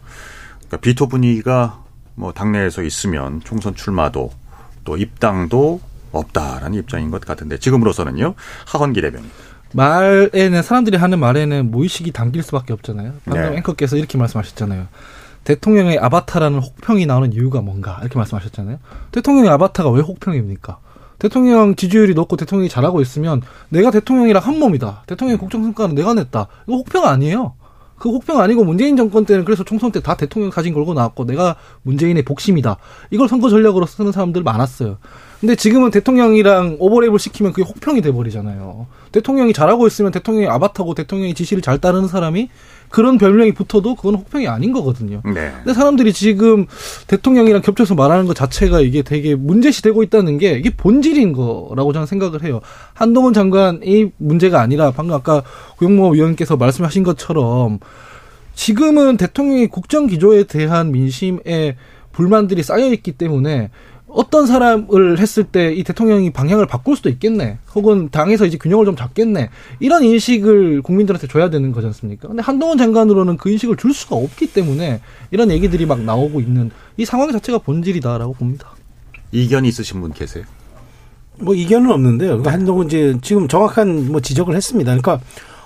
그러니까 0.58 0.76
비토 0.78 1.08
분위기가 1.08 1.82
뭐 2.14 2.32
당내에서 2.32 2.82
있으면 2.82 3.40
총선 3.42 3.74
출마도 3.74 4.30
또 4.84 4.96
입당도 4.96 5.80
없다라는 6.12 6.78
입장인 6.78 7.10
것 7.10 7.20
같은데 7.20 7.58
지금으로서는요 7.58 8.34
하헌기 8.66 9.00
대변인. 9.00 9.30
말에는 9.72 10.62
사람들이 10.62 10.96
하는 10.96 11.20
말에는 11.20 11.70
무의식이 11.70 12.12
담길 12.12 12.42
수밖에 12.42 12.72
없잖아요. 12.72 13.12
방금 13.24 13.50
네. 13.50 13.56
앵커께서 13.58 13.96
이렇게 13.96 14.18
말씀하셨잖아요. 14.18 14.88
대통령의 15.44 15.98
아바타라는 15.98 16.58
혹평이 16.58 17.06
나오는 17.06 17.32
이유가 17.32 17.60
뭔가 17.60 17.98
이렇게 18.00 18.18
말씀하셨잖아요. 18.18 18.78
대통령의 19.12 19.50
아바타가 19.50 19.90
왜 19.90 20.00
혹평입니까? 20.02 20.78
대통령 21.18 21.76
지지율이 21.76 22.14
높고 22.14 22.36
대통령이 22.36 22.68
잘하고 22.68 23.00
있으면 23.00 23.42
내가 23.68 23.90
대통령이랑 23.90 24.42
한 24.42 24.58
몸이다. 24.58 25.04
대통령의 25.06 25.38
국정 25.38 25.62
성과는 25.62 25.94
내가 25.94 26.14
냈다. 26.14 26.46
이거 26.66 26.76
혹평 26.76 27.04
아니에요. 27.04 27.54
그 28.00 28.08
혹평 28.08 28.40
아니고 28.40 28.64
문재인 28.64 28.96
정권 28.96 29.26
때는 29.26 29.44
그래서 29.44 29.62
총선 29.62 29.92
때 29.92 30.00
다 30.00 30.16
대통령 30.16 30.50
사진 30.50 30.72
걸고 30.72 30.94
나왔고 30.94 31.26
내가 31.26 31.56
문재인의 31.82 32.22
복심이다. 32.22 32.78
이걸 33.10 33.28
선거 33.28 33.50
전략으로 33.50 33.84
쓰는 33.84 34.10
사람들 34.12 34.42
많았어요. 34.42 34.96
근데 35.40 35.54
지금은 35.54 35.90
대통령이랑 35.90 36.78
오버랩을 36.78 37.18
시키면 37.18 37.52
그게 37.52 37.66
혹평이 37.68 38.00
돼버리잖아요. 38.00 38.86
대통령이 39.12 39.52
잘하고 39.52 39.86
있으면 39.86 40.10
대통령이 40.12 40.48
아바타고 40.48 40.94
대통령의 40.94 41.34
지시를 41.34 41.62
잘 41.62 41.78
따르는 41.78 42.08
사람이 42.08 42.48
그런 42.90 43.18
별명이 43.18 43.52
붙어도 43.52 43.94
그건 43.94 44.16
혹평이 44.16 44.48
아닌 44.48 44.72
거거든요. 44.72 45.22
네. 45.24 45.52
근데 45.56 45.72
사람들이 45.72 46.12
지금 46.12 46.66
대통령이랑 47.06 47.62
겹쳐서 47.62 47.94
말하는 47.94 48.26
것 48.26 48.34
자체가 48.34 48.80
이게 48.80 49.02
되게 49.02 49.36
문제시 49.36 49.80
되고 49.80 50.02
있다는 50.02 50.38
게 50.38 50.52
이게 50.58 50.70
본질인 50.70 51.32
거라고 51.32 51.92
저는 51.92 52.06
생각을 52.06 52.42
해요. 52.42 52.60
한동훈 52.92 53.32
장관이 53.32 54.10
문제가 54.18 54.60
아니라 54.60 54.90
방금 54.90 55.14
아까 55.14 55.42
고용모 55.78 56.10
위원께서 56.10 56.56
말씀하신 56.56 57.04
것처럼 57.04 57.78
지금은 58.54 59.16
대통령의 59.16 59.68
국정 59.68 60.08
기조에 60.08 60.44
대한 60.44 60.90
민심에 60.90 61.76
불만들이 62.12 62.64
쌓여 62.64 62.92
있기 62.92 63.12
때문에 63.12 63.70
어떤 64.12 64.46
사람을 64.46 65.18
했을 65.18 65.44
때 65.44 65.72
이 65.74 65.84
대통령이 65.84 66.30
방향을 66.30 66.66
바꿀 66.66 66.96
수도 66.96 67.08
있겠네. 67.08 67.58
혹은 67.74 68.08
당에서 68.10 68.44
이제 68.46 68.58
균형을 68.58 68.84
좀 68.84 68.96
잡겠네. 68.96 69.50
이런 69.78 70.02
인식을 70.04 70.82
국민들한테 70.82 71.26
줘야 71.28 71.48
되는 71.50 71.72
거지 71.72 71.86
않습니까? 71.86 72.28
근데 72.28 72.42
한동훈 72.42 72.76
장관으로는 72.78 73.36
그 73.36 73.50
인식을 73.50 73.76
줄 73.76 73.94
수가 73.94 74.16
없기 74.16 74.52
때문에 74.52 75.00
이런 75.30 75.50
얘기들이 75.50 75.86
막 75.86 76.00
나오고 76.00 76.40
있는 76.40 76.70
이 76.96 77.04
상황 77.04 77.30
자체가 77.30 77.58
본질이다라고 77.58 78.32
봅니다. 78.34 78.70
이견 79.32 79.64
있으신 79.64 80.00
분 80.00 80.12
계세요? 80.12 80.44
뭐 81.38 81.54
이견은 81.54 81.90
없는데요. 81.90 82.28
그러니까 82.30 82.52
한동훈 82.52 82.86
이제 82.86 83.16
지금 83.22 83.48
정확한 83.48 84.10
뭐 84.10 84.20
지적을 84.20 84.54
했습니다. 84.56 84.90
그러니까 84.90 85.20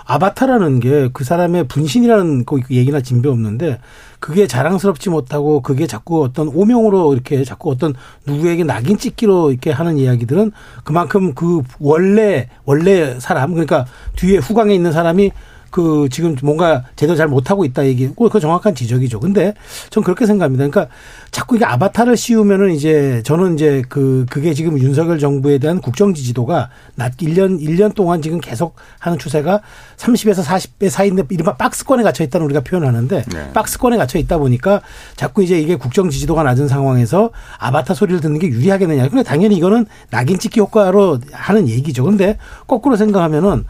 아바타라는 0.07 0.81
게 0.81 1.09
그 1.15 1.25
사람의 1.25 1.67
분신이라는 1.69 2.45
그 2.45 2.61
얘기나 2.71 3.01
진배 3.01 3.29
없는데 3.31 3.81
그게 4.25 4.47
자랑스럽지 4.47 5.11
못하고 5.11 5.61
그게 5.61 5.87
자꾸 5.87 6.23
어떤 6.25 6.49
오명으로 6.49 7.13
이렇게 7.13 7.45
자꾸 7.45 7.71
어떤 7.71 7.93
누구에게 8.25 8.65
낙인 8.65 8.97
찍기로 8.97 9.51
이렇게 9.51 9.71
하는 9.71 9.99
이야기들은 9.99 10.51
그만큼 10.83 11.35
그 11.35 11.61
원래 11.79 12.49
원래 12.65 13.21
사람 13.21 13.51
그러니까 13.51 13.85
뒤에 14.17 14.39
후광에 14.39 14.75
있는 14.75 14.93
사람이 14.93 15.31
그 15.75 16.09
지금 16.09 16.37
뭔가 16.45 16.85
제대로 16.95 17.17
잘 17.17 17.27
못하고 17.27 17.65
있다 17.65 17.85
얘기고 17.87 18.29
그 18.29 18.39
정확한 18.39 18.77
지적이죠. 18.77 19.19
근데 19.19 19.55
전 19.91 20.05
그렇게 20.05 20.25
생각합니다. 20.25 20.69
그러니까 20.69 20.95
자꾸 21.33 21.57
이게 21.57 21.65
아바타를 21.65 22.17
씌우면은 22.17 22.71
이제 22.71 23.23
저는 23.25 23.55
이제 23.55 23.83
그 23.89 24.25
그게 24.31 24.55
지금 24.55 24.79
윤석열 24.79 25.19
정부에 25.19 25.59
대한 25.59 25.81
국정 25.81 26.15
지지도가 26.15 26.71
낮 26.95 27.17
1년 27.17 27.61
1년 27.61 27.93
동안 27.93 28.23
지금 28.23 28.39
계속 28.39 28.77
하는 29.01 29.19
추세가 29.19 29.63
30에서 29.97 30.45
40배 30.45 30.89
사이인데 30.89 31.25
이른바 31.31 31.57
박스권에 31.57 32.05
갇혀 32.05 32.23
있다는 32.23 32.45
우리가 32.45 32.61
표현하는데 32.61 33.25
네. 33.35 33.53
박스권에 33.53 33.97
갇혀 33.97 34.21
있다 34.21 34.39
보니까 34.39 34.81
자꾸 35.17 35.43
이제 35.43 35.59
이게 35.59 35.75
국정 35.75 36.09
지지도가 36.09 36.45
낮은 36.45 36.69
상황에서 36.69 37.31
아바타 37.59 37.95
소리를 37.95 38.21
듣는 38.21 38.39
게 38.39 38.47
유리하겠느냐. 38.47 39.09
근데 39.09 39.25
당연히 39.25 39.57
이거는 39.57 39.87
낙인 40.11 40.39
찍기 40.39 40.61
효과로 40.61 41.19
하는 41.33 41.69
얘기죠. 41.69 42.05
근데 42.05 42.39
거꾸로 42.69 42.95
생각하면은 42.95 43.65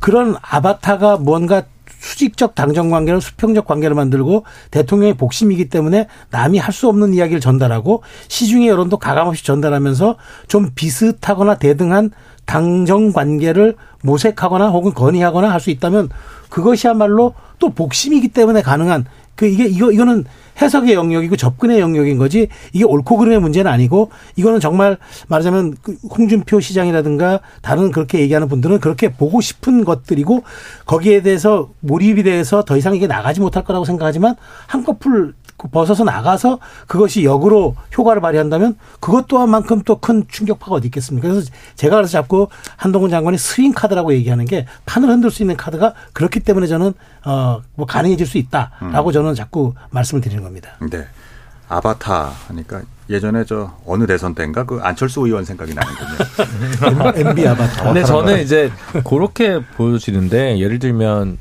그런 0.00 0.34
아바타가 0.40 1.18
뭔가 1.18 1.62
수직적 2.00 2.54
당정 2.54 2.88
관계를 2.88 3.20
수평적 3.20 3.66
관계를 3.66 3.94
만들고 3.94 4.44
대통령의 4.70 5.14
복심이기 5.14 5.68
때문에 5.68 6.06
남이 6.30 6.58
할 6.58 6.72
수 6.72 6.88
없는 6.88 7.12
이야기를 7.12 7.40
전달하고 7.40 8.02
시중의 8.28 8.68
여론도 8.68 8.96
가감없이 8.96 9.44
전달하면서 9.44 10.16
좀 10.48 10.70
비슷하거나 10.74 11.56
대등한 11.58 12.10
당정 12.46 13.12
관계를 13.12 13.76
모색하거나 14.02 14.68
혹은 14.70 14.94
건의하거나 14.94 15.50
할 15.50 15.60
수 15.60 15.68
있다면 15.70 16.08
그것이야말로 16.48 17.34
또 17.58 17.68
복심이기 17.70 18.28
때문에 18.28 18.62
가능한 18.62 19.04
그 19.40 19.46
이게 19.46 19.64
이거 19.64 19.90
이거는 19.90 20.26
해석의 20.60 20.92
영역이고 20.92 21.34
접근의 21.34 21.80
영역인 21.80 22.18
거지 22.18 22.48
이게 22.74 22.84
옳고 22.84 23.16
그름의 23.16 23.40
문제는 23.40 23.70
아니고 23.70 24.10
이거는 24.36 24.60
정말 24.60 24.98
말하자면 25.28 25.76
그 25.80 25.96
홍준표 26.10 26.60
시장이라든가 26.60 27.40
다른 27.62 27.90
그렇게 27.90 28.20
얘기하는 28.20 28.48
분들은 28.48 28.80
그렇게 28.80 29.10
보고 29.10 29.40
싶은 29.40 29.86
것들이고 29.86 30.42
거기에 30.84 31.22
대해서 31.22 31.70
몰입이 31.80 32.22
돼서 32.22 32.66
더 32.66 32.76
이상 32.76 32.94
이게 32.94 33.06
나가지 33.06 33.40
못할 33.40 33.64
거라고 33.64 33.86
생각하지만 33.86 34.34
한꺼풀 34.66 35.32
벗어서 35.68 36.04
나가서 36.04 36.58
그것이 36.86 37.24
역으로 37.24 37.76
효과를 37.96 38.20
발휘한다면 38.22 38.76
그것 39.00 39.26
또한만큼 39.28 39.82
또 39.82 40.00
큰 40.00 40.24
충격파가 40.28 40.72
어디 40.76 40.86
있겠습니까? 40.88 41.28
그래서 41.28 41.50
제가 41.76 41.96
그래서 41.96 42.12
자꾸 42.12 42.48
한동훈 42.76 43.10
장관이 43.10 43.36
스윙 43.36 43.72
카드라고 43.72 44.14
얘기하는 44.14 44.44
게 44.46 44.66
판을 44.86 45.08
흔들 45.10 45.30
수 45.30 45.42
있는 45.42 45.56
카드가 45.56 45.92
그렇기 46.14 46.40
때문에 46.40 46.66
저는 46.66 46.94
어뭐 47.24 47.86
가능해질 47.86 48.26
수 48.26 48.38
있다라고 48.38 49.12
저는 49.12 49.34
자꾸 49.34 49.74
말씀을 49.90 50.22
드리는 50.22 50.42
겁니다. 50.42 50.70
네. 50.90 51.06
아바타 51.68 52.32
하니까 52.48 52.82
예전에 53.08 53.44
저 53.44 53.72
어느 53.86 54.04
대선 54.06 54.34
때인가 54.34 54.64
그 54.64 54.80
안철수 54.82 55.20
의원 55.20 55.44
생각이 55.44 55.72
나는군요. 55.74 57.12
MB 57.30 57.46
아바타. 57.48 57.84
근데 57.84 58.02
저는 58.04 58.40
이제 58.42 58.72
그렇게 59.04 59.60
보여지는데 59.76 60.58
예를 60.58 60.78
들면 60.78 61.38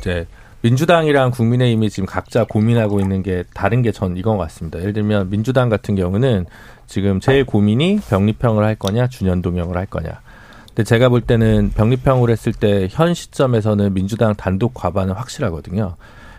이제 0.00 0.26
민주당이랑 0.64 1.30
국민의힘이 1.30 1.90
지금 1.90 2.06
각자 2.06 2.44
고민하고 2.44 2.98
있는 2.98 3.22
게 3.22 3.44
다른 3.52 3.82
게 3.82 3.92
전 3.92 4.16
이건 4.16 4.38
것 4.38 4.44
같습니다. 4.44 4.80
예를 4.80 4.94
들면 4.94 5.28
민주당 5.28 5.68
같은 5.68 5.94
경우는 5.94 6.46
지금 6.86 7.20
제일 7.20 7.44
고민이 7.44 8.00
병립형을 8.08 8.64
할 8.64 8.74
거냐 8.74 9.08
준연동형을 9.08 9.76
할 9.76 9.84
거냐. 9.84 10.22
근데 10.68 10.82
제가 10.82 11.10
볼 11.10 11.20
때는 11.20 11.70
병립형으로 11.76 12.32
했을 12.32 12.54
때 12.54 12.88
현 12.90 13.12
시점에서는 13.12 13.92
민주당 13.92 14.34
단독 14.34 14.72
과반은 14.72 15.12
확실하거든요. 15.14 15.96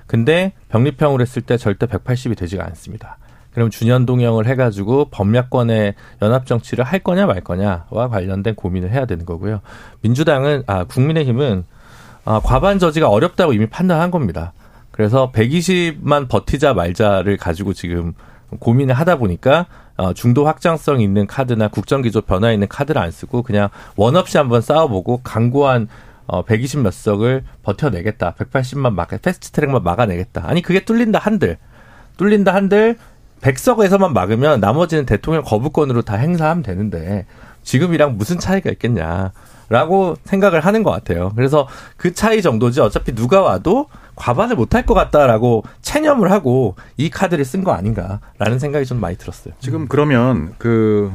근데 0.07 0.53
병립형으로 0.69 1.21
했을 1.21 1.43
때 1.43 1.55
절대 1.57 1.85
180이 1.85 2.35
되지가 2.35 2.65
않습니다. 2.65 3.19
그럼 3.53 3.69
준연동형을 3.69 4.47
해가지고 4.47 5.09
범야권의 5.11 5.93
연합 6.23 6.47
정치를 6.47 6.83
할 6.83 6.99
거냐 6.99 7.27
말 7.27 7.41
거냐와 7.41 8.09
관련된 8.09 8.55
고민을 8.55 8.89
해야 8.91 9.05
되는 9.05 9.23
거고요. 9.23 9.61
민주당은 10.01 10.63
아 10.65 10.83
국민의힘은 10.85 11.65
아, 12.25 12.41
과반 12.43 12.79
저지가 12.79 13.07
어렵다고 13.09 13.53
이미 13.53 13.67
판단한 13.67 14.11
겁니다. 14.11 14.53
그래서 14.91 15.31
120만 15.31 16.27
버티자 16.27 16.73
말자를 16.73 17.37
가지고 17.37 17.73
지금 17.73 18.13
고민을 18.59 18.95
하다 18.95 19.17
보니까 19.17 19.67
어, 19.97 20.13
중도 20.13 20.45
확장성 20.45 21.01
있는 21.01 21.27
카드나 21.27 21.67
국정 21.67 22.01
기조 22.01 22.21
변화 22.21 22.51
있는 22.51 22.67
카드를 22.67 23.01
안 23.01 23.11
쓰고 23.11 23.43
그냥 23.43 23.69
원 23.95 24.15
없이 24.15 24.37
한번 24.37 24.61
싸워보고 24.61 25.21
강고한 25.23 25.87
어, 26.27 26.41
120 26.43 26.81
몇 26.81 26.91
석을 26.91 27.43
버텨내겠다. 27.63 28.33
180만 28.33 28.93
막아, 28.93 29.17
패스트 29.17 29.51
트랙만 29.51 29.83
막아내겠다. 29.83 30.43
아니, 30.47 30.61
그게 30.63 30.83
뚫린다 30.83 31.19
한들. 31.19 31.57
뚫린다 32.17 32.53
한들 32.53 32.97
100석에서만 33.41 34.11
막으면 34.11 34.59
나머지는 34.59 35.05
대통령 35.05 35.43
거부권으로 35.43 36.01
다 36.01 36.15
행사하면 36.15 36.63
되는데 36.63 37.25
지금이랑 37.65 38.17
무슨 38.17 38.39
차이가 38.39 38.71
있겠냐. 38.71 39.33
라고 39.67 40.15
생각을 40.25 40.59
하는 40.59 40.83
것 40.83 40.91
같아요. 40.91 41.31
그래서 41.35 41.67
그 41.97 42.13
차이 42.13 42.43
정도지 42.43 42.81
어차피 42.81 43.15
누가 43.15 43.41
와도 43.41 43.87
과반을 44.15 44.55
못할 44.55 44.85
것 44.85 44.93
같다라고 44.93 45.63
체념을 45.81 46.31
하고 46.31 46.75
이 46.97 47.09
카드를 47.09 47.43
쓴 47.43 47.63
거 47.63 47.71
아닌가라는 47.71 48.59
생각이 48.59 48.85
좀 48.85 48.99
많이 48.99 49.17
들었어요. 49.17 49.55
지금 49.59 49.87
그러면 49.87 50.53
그 50.59 51.11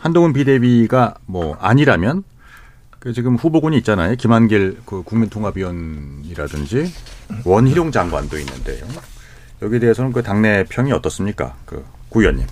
한동훈 0.00 0.32
비대위가 0.32 1.16
뭐 1.26 1.58
아니라면 1.60 2.24
그 2.98 3.12
지금 3.12 3.36
후보군이 3.36 3.76
있잖아요. 3.78 4.16
김한길 4.16 4.78
그 4.86 5.02
국민통합위원이라든지 5.02 6.90
원희룡 7.44 7.92
장관도 7.92 8.38
있는데요. 8.38 8.86
여기에 9.60 9.80
대해서는 9.80 10.12
그 10.12 10.22
당내 10.22 10.64
평이 10.64 10.92
어떻습니까? 10.92 11.56
그 11.66 11.84
구의원님. 12.08 12.46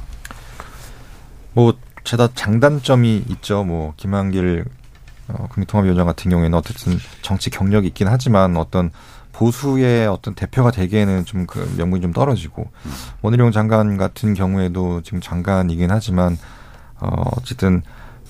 뭐 1.54 1.72
죄다 2.04 2.28
장단점이 2.34 3.24
있죠. 3.28 3.64
뭐 3.64 3.94
김한길 3.96 4.64
어, 5.28 5.46
국민통합위원장 5.50 6.06
같은 6.06 6.30
경우에는 6.30 6.56
어쨌든 6.58 6.98
정치 7.22 7.50
경력이 7.50 7.88
있긴 7.88 8.08
하지만 8.08 8.56
어떤 8.56 8.90
보수의 9.32 10.06
어떤 10.08 10.34
대표가 10.34 10.70
되기에는 10.70 11.24
좀 11.24 11.46
그 11.46 11.72
명분이 11.78 12.02
좀 12.02 12.12
떨어지고 12.12 12.70
원희룡 13.22 13.52
장관 13.52 13.96
같은 13.96 14.34
경우에도 14.34 15.02
지금 15.02 15.20
장관이긴 15.20 15.90
하지만 15.90 16.36
어 17.00 17.22
어쨌든 17.36 17.82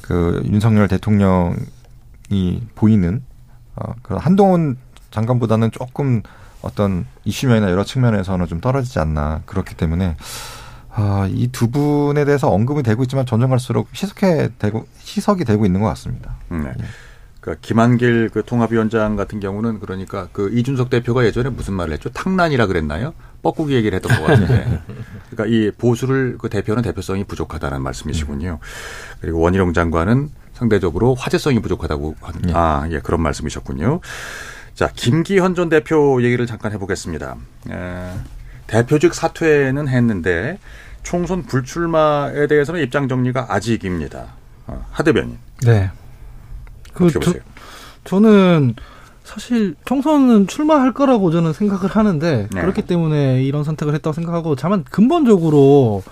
그 0.03 0.43
윤석열 0.47 0.87
대통령이 0.89 1.57
보이는 2.75 3.25
어 3.77 3.95
그런 4.03 4.21
한동훈 4.21 4.77
장관보다는 5.11 5.71
조금 5.73 6.23
어떤 6.63 7.07
이슈면이나 7.25 7.71
여러 7.71 7.83
측면에서는 7.83 8.47
좀 8.47 8.61
떨어지지 8.61 8.99
않나 8.99 9.43
그렇기 9.47 9.75
때문에 9.75 10.17
아, 10.93 11.29
이 11.31 11.49
두 11.53 11.71
분에 11.71 12.25
대해서 12.25 12.49
언급이 12.49 12.83
되고 12.83 13.03
있지만 13.05 13.27
점점 13.27 13.51
갈수록 13.51 13.89
희석해 13.95 14.51
되고 14.59 14.87
희석이 15.01 15.45
되고 15.45 15.65
있는 15.67 15.81
것 15.81 15.89
같습니다. 15.89 16.35
네. 16.49 16.73
그 17.41 17.57
김한길 17.61 18.31
그 18.33 18.45
통합위원장 18.45 19.17
같은 19.17 19.41
경우는 19.41 19.81
그러니까 19.81 20.29
그 20.33 20.51
이준석 20.53 20.91
대표가 20.91 21.25
예전에 21.25 21.49
무슨 21.49 21.73
말을 21.75 21.95
했죠? 21.95 22.11
탕란이라 22.11 22.67
그랬나요? 22.67 23.15
뻐꾸기 23.43 23.73
얘기를 23.75 23.97
했던 23.97 24.19
것 24.21 24.27
같은데. 24.27 24.81
그러니까 25.31 25.47
이 25.47 25.71
보수를 25.71 26.37
그 26.39 26.51
대표는 26.51 26.83
대표성이 26.83 27.25
부족하다는 27.25 27.81
말씀이시군요. 27.83 28.59
그리고 29.23 29.41
원희룡 29.41 29.73
장관은 29.73 30.29
상대적으로 30.53 31.15
화제성이 31.15 31.61
부족하다고 31.61 32.17
하는 32.21 32.55
아, 32.55 32.87
예, 32.91 33.01
그런 33.01 33.23
말씀이셨군요. 33.23 34.01
자, 34.75 34.91
김기현 34.95 35.55
전 35.55 35.71
대표 35.71 36.23
얘기를 36.23 36.47
잠깐 36.47 36.73
해보겠습니다. 36.73 37.37
에, 37.71 38.11
대표직 38.71 39.15
사퇴는 39.15 39.89
했는데 39.89 40.59
총선 41.03 41.43
불출마에 41.43 42.47
대해서는 42.47 42.81
입장 42.83 43.09
정리가 43.09 43.47
아직입니다. 43.49 44.27
하 44.93 45.03
대변인 45.03 45.39
네. 45.67 45.91
그 46.95 47.07
어떻게 47.07 47.19
저, 47.19 47.31
보세요? 47.33 47.43
저는 48.05 48.75
사실 49.25 49.75
총선은 49.85 50.47
출마할 50.47 50.95
거라고 50.95 51.33
저는 51.33 51.53
생각을 51.53 51.91
하는데 51.91 52.47
네. 52.53 52.61
그렇기 52.61 52.83
때문에 52.83 53.43
이런 53.43 53.65
선택을 53.65 53.95
했다고 53.95 54.15
생각하고 54.15 54.55
다만 54.55 54.85
근본적으로 54.85 56.05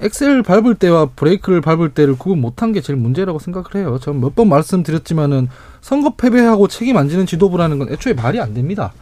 엑셀 0.00 0.42
밟을 0.42 0.76
때와 0.76 1.06
브레이크를 1.16 1.60
밟을 1.60 1.90
때를 1.90 2.16
구분 2.16 2.40
못한 2.40 2.72
게 2.72 2.80
제일 2.80 2.96
문제라고 2.98 3.38
생각을 3.40 3.74
해요. 3.76 3.98
전 4.00 4.16
몇 4.20 4.34
번 4.36 4.48
말씀드렸지만은 4.48 5.48
선거 5.80 6.14
패배하고 6.14 6.68
책임 6.68 6.96
안 6.96 7.08
지는 7.08 7.26
지도부라는 7.26 7.78
건 7.80 7.88
애초에 7.90 8.12
말이 8.14 8.40
안 8.40 8.54
됩니다. 8.54 8.92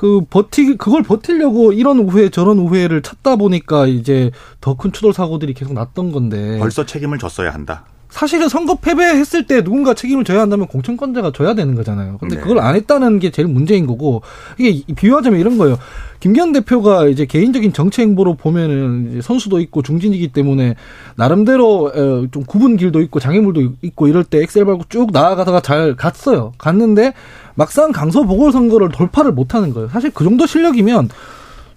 그 0.00 0.22
버티 0.30 0.78
그걸 0.78 1.02
버티려고 1.02 1.74
이런 1.74 1.98
우회 1.98 2.30
저런 2.30 2.58
우회를 2.58 3.02
찾다 3.02 3.36
보니까 3.36 3.86
이제 3.86 4.30
더 4.62 4.74
큰 4.74 4.92
추돌 4.92 5.12
사고들이 5.12 5.52
계속 5.52 5.74
났던 5.74 6.10
건데 6.10 6.58
벌써 6.58 6.86
책임을 6.86 7.18
졌어야 7.18 7.52
한다. 7.52 7.84
사실은 8.10 8.48
선거 8.48 8.74
패배했을 8.74 9.46
때 9.46 9.62
누군가 9.62 9.94
책임을 9.94 10.24
져야 10.24 10.40
한다면 10.40 10.66
공천권자가 10.66 11.32
져야 11.32 11.54
되는 11.54 11.74
거잖아요. 11.74 12.18
근데 12.18 12.36
네. 12.36 12.40
그걸 12.42 12.58
안 12.58 12.74
했다는 12.74 13.20
게 13.20 13.30
제일 13.30 13.48
문제인 13.48 13.86
거고 13.86 14.22
이게 14.58 14.82
비유하자면 14.94 15.38
이런 15.40 15.58
거예요. 15.58 15.78
김기현 16.18 16.52
대표가 16.52 17.06
이제 17.06 17.24
개인적인 17.24 17.72
정치 17.72 18.02
행보로 18.02 18.34
보면은 18.34 19.20
선수도 19.22 19.58
있고 19.60 19.82
중진이기 19.82 20.28
때문에 20.28 20.74
나름대로 21.16 21.86
어, 21.86 22.26
좀 22.30 22.44
구분 22.44 22.76
길도 22.76 23.00
있고 23.02 23.20
장애물도 23.20 23.62
있고 23.82 24.06
이럴 24.06 24.24
때 24.24 24.42
엑셀 24.42 24.64
밟고 24.66 24.84
쭉 24.88 25.12
나아가다가 25.12 25.60
잘 25.60 25.96
갔어요. 25.96 26.52
갔는데 26.58 27.14
막상 27.54 27.92
강서 27.92 28.24
보궐선거를 28.24 28.90
돌파를 28.90 29.32
못하는 29.32 29.72
거예요. 29.72 29.88
사실 29.88 30.10
그 30.12 30.24
정도 30.24 30.46
실력이면 30.46 31.08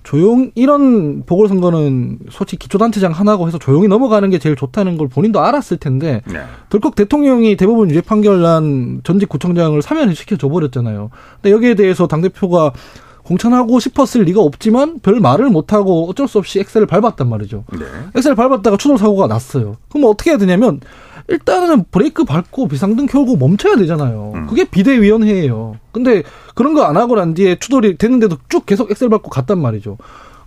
조용 0.04 0.52
이런 0.56 1.24
보궐선거는 1.26 2.20
솔직히 2.30 2.64
기초단체장 2.64 3.12
하나고 3.12 3.48
해서 3.48 3.58
조용히 3.58 3.88
넘어가는 3.88 4.30
게 4.30 4.38
제일 4.38 4.56
좋다는 4.56 4.98
걸 4.98 5.08
본인도 5.08 5.40
알았을 5.40 5.78
텐데 5.78 6.22
네. 6.28 6.42
덜컥 6.70 6.96
대통령이 6.96 7.56
대법원 7.56 7.90
유죄 7.90 8.02
판결 8.02 8.42
난 8.42 9.02
전직 9.04 9.30
구청장을 9.30 9.82
사면을 9.82 10.16
시켜줘 10.16 10.50
버렸잖아요. 10.50 11.10
근데 11.42 11.52
여기에 11.52 11.76
대해서 11.76 12.08
당 12.08 12.22
대표가 12.22 12.74
공천하고 13.24 13.80
싶었을 13.80 14.24
리가 14.24 14.42
없지만 14.42 15.00
별 15.00 15.20
말을 15.20 15.50
못하고 15.50 16.10
어쩔 16.10 16.28
수 16.28 16.38
없이 16.38 16.60
엑셀을 16.60 16.88
밟았단 16.88 17.28
말이죠. 17.30 17.64
네. 17.72 17.86
엑셀 18.16 18.36
밟았다가 18.36 18.78
추돌 18.78 18.98
사고가 18.98 19.28
났어요. 19.28 19.78
그럼 19.90 20.10
어떻게 20.10 20.32
해야 20.32 20.38
되냐면 20.38 20.82
일단은 21.30 21.86
브레이크 21.90 22.26
밟고 22.26 22.68
비상등 22.68 23.06
켜고 23.06 23.38
멈춰야 23.38 23.76
되잖아요. 23.78 24.34
음. 24.36 24.48
그게 24.48 24.66
비대위원회예요. 24.66 25.78
근데 25.92 26.24
그런 26.54 26.74
거 26.74 26.84
안 26.84 26.98
하고 26.98 27.16
난 27.16 27.34
뒤에 27.34 27.58
추돌이 27.60 27.98
됐는데도 27.98 28.38
쭉 28.50 28.66
계속 28.66 28.92
엑셀 28.92 29.08
밟고 29.10 29.30
갔단 29.30 29.60
말이죠. 29.60 29.98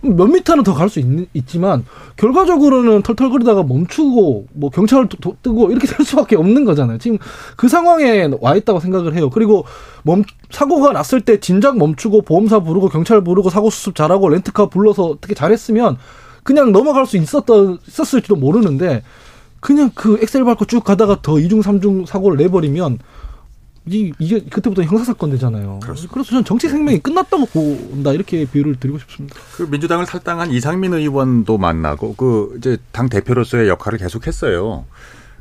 몇 0.01 0.27
미터는 0.27 0.63
더 0.63 0.73
갈 0.73 0.89
수 0.89 1.01
있지만 1.33 1.85
결과적으로는 2.17 3.01
털털거리다가 3.03 3.63
멈추고 3.63 4.47
뭐 4.53 4.69
경찰을 4.69 5.09
도- 5.09 5.17
도- 5.17 5.35
뜨고 5.41 5.71
이렇게 5.71 5.87
될 5.87 6.05
수밖에 6.05 6.35
없는 6.35 6.65
거잖아요. 6.65 6.97
지금 6.99 7.17
그 7.55 7.67
상황에 7.67 8.29
와 8.41 8.55
있다고 8.55 8.79
생각을 8.79 9.15
해요. 9.15 9.29
그리고 9.29 9.65
멈 10.03 10.23
사고가 10.51 10.91
났을 10.93 11.21
때 11.21 11.39
진작 11.39 11.77
멈추고 11.77 12.21
보험사 12.21 12.59
부르고 12.59 12.89
경찰 12.89 13.21
부르고 13.23 13.49
사고 13.49 13.69
수습 13.69 13.95
잘하고 13.95 14.29
렌트카 14.29 14.67
불러서 14.67 15.03
어떻게 15.05 15.33
잘했으면 15.33 15.97
그냥 16.43 16.71
넘어갈 16.71 17.05
수 17.05 17.17
있었던 17.17 17.79
있었을지도 17.87 18.35
모르는데 18.35 19.03
그냥 19.59 19.89
그 19.95 20.19
엑셀 20.21 20.45
밟고 20.45 20.65
쭉 20.65 20.83
가다가 20.83 21.17
더 21.21 21.39
이중 21.39 21.61
삼중 21.61 22.05
사고를 22.05 22.37
내버리면 22.37 22.99
이 23.87 24.11
이게 24.19 24.39
그때부터 24.41 24.83
형사 24.83 25.05
사건 25.05 25.31
되잖아요. 25.31 25.79
그렇습니다. 25.81 26.13
그래서 26.13 26.29
저는 26.29 26.45
정치 26.45 26.67
생명이 26.69 26.99
끝났다고 26.99 27.45
본다 27.45 28.11
이렇게 28.11 28.45
비유를 28.45 28.79
드리고 28.79 28.99
싶습니다. 28.99 29.35
그 29.55 29.63
민주당을 29.63 30.05
탈당한 30.05 30.51
이상민 30.51 30.93
의원도 30.93 31.57
만나고 31.57 32.15
그 32.15 32.55
이제 32.57 32.77
당 32.91 33.09
대표로서의 33.09 33.69
역할을 33.69 33.99
계속했어요. 33.99 34.85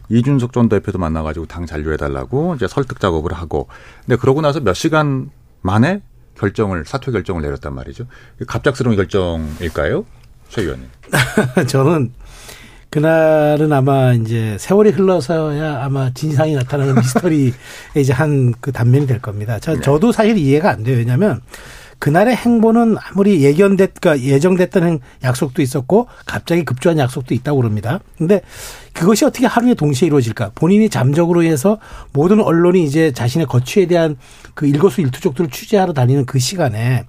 이준석 0.08 0.52
전 0.52 0.68
대표도 0.68 0.98
만나가지고 0.98 1.46
당 1.46 1.66
잔류해달라고 1.66 2.54
이제 2.54 2.68
설득 2.68 3.00
작업을 3.00 3.32
하고. 3.32 3.68
근데 4.04 4.16
그러고 4.16 4.40
나서 4.40 4.60
몇 4.60 4.74
시간 4.74 5.30
만에 5.62 6.02
결정을 6.38 6.84
사퇴 6.84 7.10
결정을 7.10 7.42
내렸단 7.42 7.74
말이죠. 7.74 8.06
갑작스러운 8.46 8.96
결정일까요, 8.96 10.04
최 10.48 10.62
의원님? 10.62 10.88
저는 11.66 12.12
그날은 13.00 13.74
아마 13.74 14.14
이제 14.14 14.56
세월이 14.58 14.88
흘러서야 14.92 15.84
아마 15.84 16.10
진상이 16.14 16.54
나타나는 16.54 16.94
미스터리의 17.04 17.52
이제 17.94 18.14
한 18.14 18.54
그 18.62 18.72
단면이 18.72 19.06
될 19.06 19.20
겁니다. 19.20 19.58
저, 19.60 19.78
저도 19.78 20.12
사실 20.12 20.38
이해가 20.38 20.70
안 20.70 20.82
돼요. 20.82 20.96
왜냐하면 20.96 21.42
그날의 21.98 22.34
행보는 22.36 22.96
아무리 22.98 23.42
예견됐, 23.44 24.00
그러니까 24.00 24.24
예정됐던 24.26 24.82
행- 24.82 25.00
약속도 25.22 25.60
있었고 25.60 26.06
갑자기 26.24 26.64
급조한 26.64 26.98
약속도 26.98 27.34
있다고 27.34 27.58
그럽니다. 27.58 28.00
근데 28.16 28.40
그것이 28.94 29.26
어떻게 29.26 29.44
하루에 29.46 29.74
동시에 29.74 30.06
이루어질까? 30.06 30.52
본인이 30.54 30.88
잠적으로 30.88 31.42
해서 31.42 31.78
모든 32.14 32.40
언론이 32.40 32.82
이제 32.82 33.12
자신의 33.12 33.46
거취에 33.46 33.84
대한 33.84 34.16
그 34.54 34.66
일거수 34.66 35.02
일투족들을 35.02 35.50
취재하러 35.50 35.92
다니는 35.92 36.24
그 36.24 36.38
시간에 36.38 37.04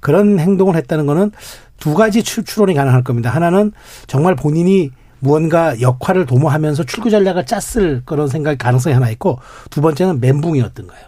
그런 0.00 0.38
행동을 0.38 0.76
했다는 0.76 1.06
거는 1.06 1.32
두 1.78 1.94
가지 1.94 2.22
추, 2.22 2.44
추론이 2.44 2.74
가능할 2.74 3.04
겁니다. 3.04 3.30
하나는 3.30 3.72
정말 4.06 4.36
본인이 4.36 4.90
무언가 5.20 5.80
역할을 5.80 6.26
도모하면서 6.26 6.84
출구 6.84 7.10
전략을 7.10 7.46
짰을 7.46 8.02
그런 8.04 8.26
생각 8.28 8.58
가능성이 8.58 8.94
하나 8.94 9.08
있고 9.10 9.38
두 9.70 9.80
번째는 9.80 10.20
멘붕이었던 10.20 10.86
거예요. 10.86 11.04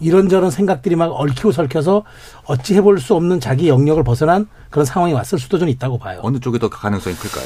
이런저런 0.00 0.50
생각들이 0.50 0.96
막 0.96 1.06
얽히고 1.12 1.52
설켜서 1.52 2.04
어찌 2.44 2.74
해볼 2.74 3.00
수 3.00 3.14
없는 3.14 3.40
자기 3.40 3.68
영역을 3.68 4.02
벗어난 4.04 4.46
그런 4.70 4.84
상황이 4.84 5.12
왔을 5.14 5.38
수도 5.38 5.58
좀 5.58 5.68
있다고 5.68 5.98
봐요. 5.98 6.20
어느 6.22 6.38
쪽이 6.38 6.58
더 6.58 6.68
가능성이 6.68 7.16
클까요? 7.16 7.44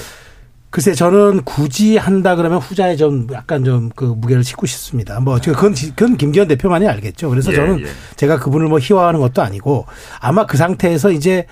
글쎄 0.71 0.92
저는 0.92 1.44
굳이 1.44 1.97
한다 1.97 2.37
그러면 2.37 2.59
후자에 2.59 2.97
좀 2.97 3.27
약간 3.33 3.64
좀 3.64 3.88
그 3.97 4.05
무게를 4.05 4.44
싣고 4.44 4.66
싶습니다. 4.66 5.18
뭐 5.21 5.38
그건 5.42 5.73
지- 5.73 5.94
그건 5.94 6.16
김기현 6.18 6.47
대표만이 6.49 6.87
알겠죠. 6.87 7.31
그래서 7.31 7.53
예, 7.53 7.57
저는 7.57 7.81
예. 7.81 7.87
제가 8.16 8.38
그분을 8.38 8.66
뭐 8.68 8.79
희화하는 8.79 9.18
것도 9.21 9.40
아니고 9.40 9.87
아마 10.21 10.44
그 10.44 10.57
상태에서 10.59 11.11
이제 11.12 11.47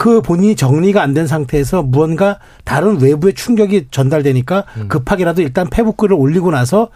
그 0.00 0.22
본인이 0.22 0.56
정리가 0.56 1.02
안 1.02 1.12
된 1.12 1.26
상태에서 1.26 1.82
무언가 1.82 2.38
다른 2.64 2.98
외부의 3.02 3.34
충격이 3.34 3.88
전달되니까 3.90 4.64
급하게라도 4.88 5.42
일단 5.42 5.68
페북글을 5.68 6.16
올리고 6.16 6.50
나서 6.50 6.88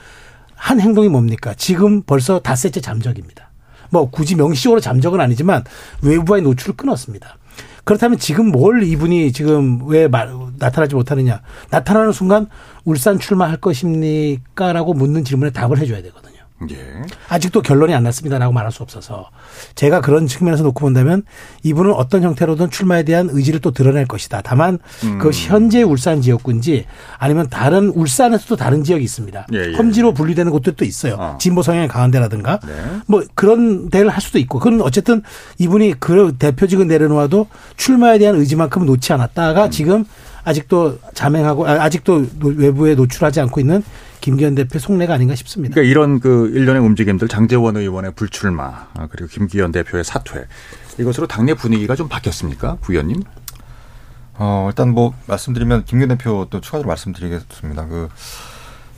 한 0.54 0.80
행동이 0.80 1.08
뭡니까? 1.10 1.52
지금 1.54 2.00
벌써 2.02 2.38
닷새째 2.38 2.80
잠적입니다. 2.80 3.50
뭐 3.90 4.08
굳이 4.08 4.36
명시적으로 4.36 4.80
잠적은 4.80 5.20
아니지만 5.20 5.64
외부와의 6.00 6.42
노출을 6.44 6.76
끊었습니다. 6.76 7.36
그렇다면 7.84 8.18
지금 8.18 8.46
뭘 8.50 8.82
이분이 8.82 9.32
지금 9.32 9.86
왜 9.86 10.08
말, 10.08 10.32
나타나지 10.58 10.94
못하느냐? 10.94 11.42
나타나는 11.70 12.12
순간 12.12 12.46
울산 12.86 13.18
출마할 13.18 13.58
것입니까 13.58 14.72
라고 14.72 14.94
묻는 14.94 15.24
질문에 15.24 15.50
답을 15.50 15.76
해줘야 15.78 16.00
되거든요. 16.00 16.33
예. 16.70 17.02
아직도 17.28 17.62
결론이 17.62 17.92
안 17.94 18.04
났습니다라고 18.04 18.52
말할 18.52 18.70
수 18.70 18.82
없어서 18.84 19.28
제가 19.74 20.00
그런 20.00 20.26
측면에서 20.26 20.62
놓고 20.62 20.80
본다면 20.80 21.22
이분은 21.64 21.92
어떤 21.92 22.22
형태로든 22.22 22.70
출마에 22.70 23.02
대한 23.02 23.28
의지를 23.30 23.60
또 23.60 23.72
드러낼 23.72 24.06
것이다. 24.06 24.40
다만 24.42 24.78
음. 25.02 25.18
그것이 25.18 25.48
현재 25.48 25.82
울산 25.82 26.22
지역군지 26.22 26.86
아니면 27.18 27.48
다른 27.50 27.88
울산에서도 27.88 28.54
다른 28.56 28.84
지역이 28.84 29.02
있습니다. 29.02 29.46
예, 29.52 29.72
예. 29.72 29.76
험지로 29.76 30.14
분리되는 30.14 30.50
곳들도 30.52 30.84
있어요. 30.84 31.16
어. 31.18 31.38
진보 31.40 31.60
성향이 31.62 31.88
강한 31.88 32.10
데라든가 32.12 32.60
네. 32.66 32.72
뭐 33.06 33.22
그런 33.34 33.90
데를 33.90 34.08
할 34.10 34.22
수도 34.22 34.38
있고 34.38 34.60
그건 34.60 34.80
어쨌든 34.80 35.22
이분이 35.58 35.94
그 35.98 36.36
대표직을 36.38 36.86
내려놓아도 36.86 37.48
출마에 37.76 38.18
대한 38.18 38.36
의지만큼은 38.36 38.86
놓지 38.86 39.12
음. 39.12 39.14
않았다가 39.14 39.70
지금 39.70 40.04
아직도 40.44 40.98
자맹하고 41.14 41.66
아, 41.66 41.72
아직도 41.82 42.26
노- 42.38 42.48
외부에 42.54 42.94
노출하지 42.94 43.40
않고 43.40 43.60
있는 43.60 43.82
김기현 44.24 44.54
대표 44.54 44.78
속내가 44.78 45.12
아닌가 45.12 45.34
싶습니다. 45.34 45.74
그러니까 45.74 45.90
이런 45.90 46.18
그 46.18 46.48
일련의 46.54 46.80
움직임들 46.80 47.28
장재원 47.28 47.76
의원의 47.76 48.14
불출마 48.14 48.86
아, 48.94 49.06
그리고 49.10 49.28
김기현 49.28 49.70
대표의 49.70 50.02
사퇴 50.02 50.46
이것으로 50.98 51.26
당내 51.26 51.52
분위기가 51.52 51.94
좀 51.94 52.08
바뀌었습니까, 52.08 52.78
부위원님? 52.80 53.22
어, 54.38 54.68
일단 54.70 54.94
뭐 54.94 55.12
말씀드리면 55.26 55.84
김기현 55.84 56.08
대표 56.08 56.46
또 56.48 56.62
추가로 56.62 56.84
말씀드리겠습니다. 56.84 57.86
그 57.88 58.08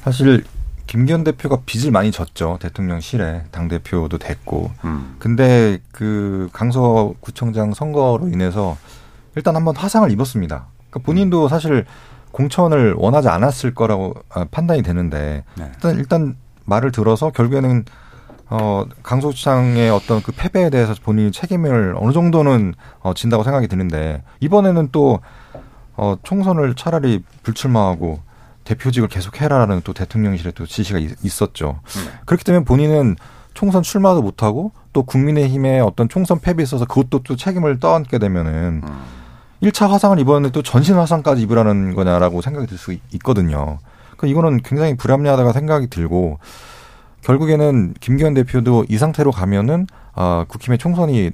사실 0.02 0.44
김기현 0.86 1.24
대표가 1.24 1.58
빚을 1.66 1.90
많이 1.90 2.12
졌죠. 2.12 2.58
대통령실에 2.60 3.46
당 3.50 3.66
대표도 3.66 4.18
됐고. 4.18 4.70
음. 4.84 5.16
근데 5.18 5.80
그 5.90 6.48
강서구청장 6.52 7.74
선거로 7.74 8.29
인해서 8.29 8.79
일단 9.35 9.56
한번 9.56 9.74
화상을 9.74 10.08
입었습니다. 10.08 10.68
그러니까 10.88 11.00
본인도 11.04 11.48
사실 11.48 11.85
공천을 12.37 12.94
원하지 12.98 13.28
않았을 13.30 13.74
거라고 13.74 14.12
아, 14.28 14.44
판단이 14.50 14.82
되는데 14.82 15.42
네. 15.54 15.70
일단 15.74 15.96
일단 15.96 16.37
말을 16.66 16.92
들어서 16.92 17.30
결국에는 17.30 17.84
어 18.50 18.84
강서구청의 19.02 19.88
어떤 19.90 20.22
그 20.22 20.32
패배에 20.32 20.68
대해서 20.68 20.94
본인이 21.02 21.32
책임을 21.32 21.94
어느 21.98 22.12
정도는 22.12 22.74
어 23.00 23.14
진다고 23.14 23.42
생각이 23.42 23.68
드는데 23.68 24.22
이번에는 24.40 24.90
또 24.92 25.20
어 25.98 26.14
총선을 26.22 26.74
차라리 26.74 27.24
불출마하고 27.42 28.20
대표직을 28.64 29.08
계속 29.08 29.40
해라라는 29.40 29.80
또 29.82 29.94
대통령실에 29.94 30.50
또 30.50 30.66
지시가 30.66 30.98
있- 30.98 31.24
있었죠. 31.24 31.80
네. 31.87 32.10
그렇기 32.26 32.44
때문에 32.44 32.66
본인은 32.66 33.16
총선 33.54 33.82
출마도 33.82 34.20
못하고 34.20 34.72
또 34.92 35.04
국민의힘의 35.04 35.80
어떤 35.80 36.10
총선 36.10 36.38
패배에 36.38 36.64
있어서 36.64 36.84
그것도 36.84 37.20
또 37.22 37.34
책임을 37.34 37.80
떠안게 37.80 38.18
되면은 38.18 38.82
음. 38.84 39.15
일 39.61 39.73
1차 39.73 39.88
화상을 39.88 40.19
입었는데 40.19 40.52
또 40.52 40.63
전신 40.63 40.96
화상까지 40.96 41.42
입으라는 41.42 41.94
거냐라고 41.94 42.42
생각이 42.42 42.67
들 42.67 42.79
수 42.79 42.94
있거든요. 43.15 43.79
그 44.17 44.27
이거는 44.27 44.63
굉장히 44.63 44.96
불합리하다가 44.96 45.52
생각이 45.52 45.88
들고 45.88 46.38
결국에는 47.23 47.94
김기현 48.00 48.35
대표도 48.35 48.87
이 48.88 48.98
상태로 48.98 49.33
가면은 49.33 49.87
아 50.15 50.44
국힘의 50.48 50.79
총선이 50.79 51.31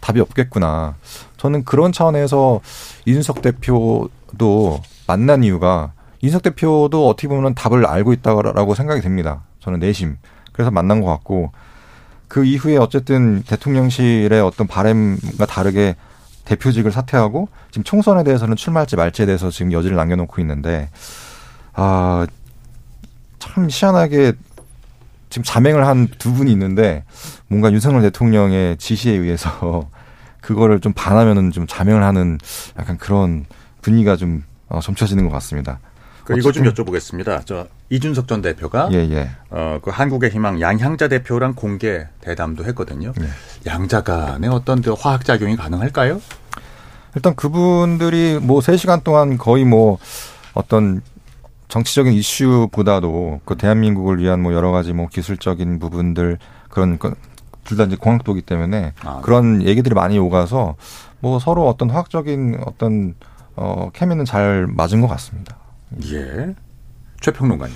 답이 0.00 0.20
없겠구나. 0.20 0.96
저는 1.36 1.64
그런 1.64 1.92
차원에서 1.92 2.60
이준석 3.04 3.40
대표도 3.42 4.80
만난 5.06 5.44
이유가 5.44 5.92
이준석 6.20 6.42
대표도 6.42 7.08
어떻게 7.08 7.28
보면 7.28 7.54
답을 7.54 7.86
알고 7.86 8.12
있다라고 8.12 8.74
생각이 8.74 9.00
됩니다. 9.00 9.42
저는 9.60 9.78
내심. 9.78 10.16
그래서 10.52 10.70
만난 10.70 11.00
것 11.00 11.06
같고 11.08 11.52
그 12.28 12.44
이후에 12.44 12.78
어쨌든 12.78 13.42
대통령실의 13.42 14.40
어떤 14.40 14.66
바램과 14.66 15.46
다르게 15.46 15.96
대표직을 16.56 16.92
사퇴하고 16.92 17.48
지금 17.70 17.84
총선에 17.84 18.24
대해서는 18.24 18.56
출마할지 18.56 18.96
말지에 18.96 19.26
대해서 19.26 19.50
지금 19.50 19.72
여지를 19.72 19.96
남겨놓고 19.96 20.40
있는데 20.40 20.88
아참 21.74 22.26
희한하게 23.70 24.32
지금 25.30 25.44
자맹을 25.44 25.86
한 25.86 26.08
두 26.18 26.32
분이 26.34 26.52
있는데 26.52 27.04
뭔가 27.48 27.72
윤석열 27.72 28.02
대통령의 28.02 28.76
지시에 28.76 29.12
의해서 29.14 29.88
그거를 30.42 30.80
좀 30.80 30.92
반하면은 30.92 31.50
좀 31.52 31.66
자명을 31.66 32.02
하는 32.02 32.38
약간 32.78 32.98
그런 32.98 33.46
분위기가 33.80 34.16
좀 34.16 34.44
어, 34.68 34.80
점쳐지는 34.80 35.24
것 35.24 35.30
같습니다. 35.32 35.78
그 36.24 36.36
이거 36.38 36.52
좀 36.52 36.64
여쭤보겠습니다. 36.64 37.44
저 37.46 37.66
이준석 37.90 38.28
전 38.28 38.42
대표가 38.42 38.88
예, 38.92 38.98
예. 38.98 39.30
어, 39.50 39.80
그 39.82 39.90
한국의 39.90 40.30
희망 40.30 40.60
양향자 40.60 41.08
대표랑 41.08 41.54
공개 41.54 42.06
대담도 42.20 42.64
했거든요. 42.66 43.12
예. 43.20 43.26
양자 43.70 44.02
간의 44.02 44.48
어떤 44.50 44.82
그 44.82 44.92
화학 44.92 45.24
작용이 45.24 45.56
가능할까요? 45.56 46.20
일단 47.14 47.34
그분들이 47.34 48.38
뭐 48.40 48.60
3시간 48.60 49.04
동안 49.04 49.36
거의 49.38 49.64
뭐 49.64 49.98
어떤 50.54 51.02
정치적인 51.68 52.12
이슈보다도 52.12 53.40
그 53.44 53.56
대한민국을 53.56 54.18
위한 54.18 54.42
뭐 54.42 54.52
여러 54.52 54.70
가지 54.72 54.92
뭐 54.92 55.08
기술적인 55.08 55.78
부분들 55.78 56.38
그런 56.68 56.98
둘 57.64 57.76
다 57.78 57.84
이제 57.84 57.96
공학도기 57.96 58.42
때문에 58.42 58.92
아, 59.04 59.14
네. 59.16 59.20
그런 59.22 59.62
얘기들이 59.62 59.94
많이 59.94 60.18
오가서 60.18 60.74
뭐 61.20 61.38
서로 61.38 61.68
어떤 61.68 61.90
화학적인 61.90 62.58
어떤 62.66 63.14
어 63.54 63.90
케미는 63.92 64.24
잘 64.24 64.66
맞은 64.66 65.00
것 65.00 65.06
같습니다. 65.08 65.56
예. 66.10 66.54
최평론가님. 67.20 67.74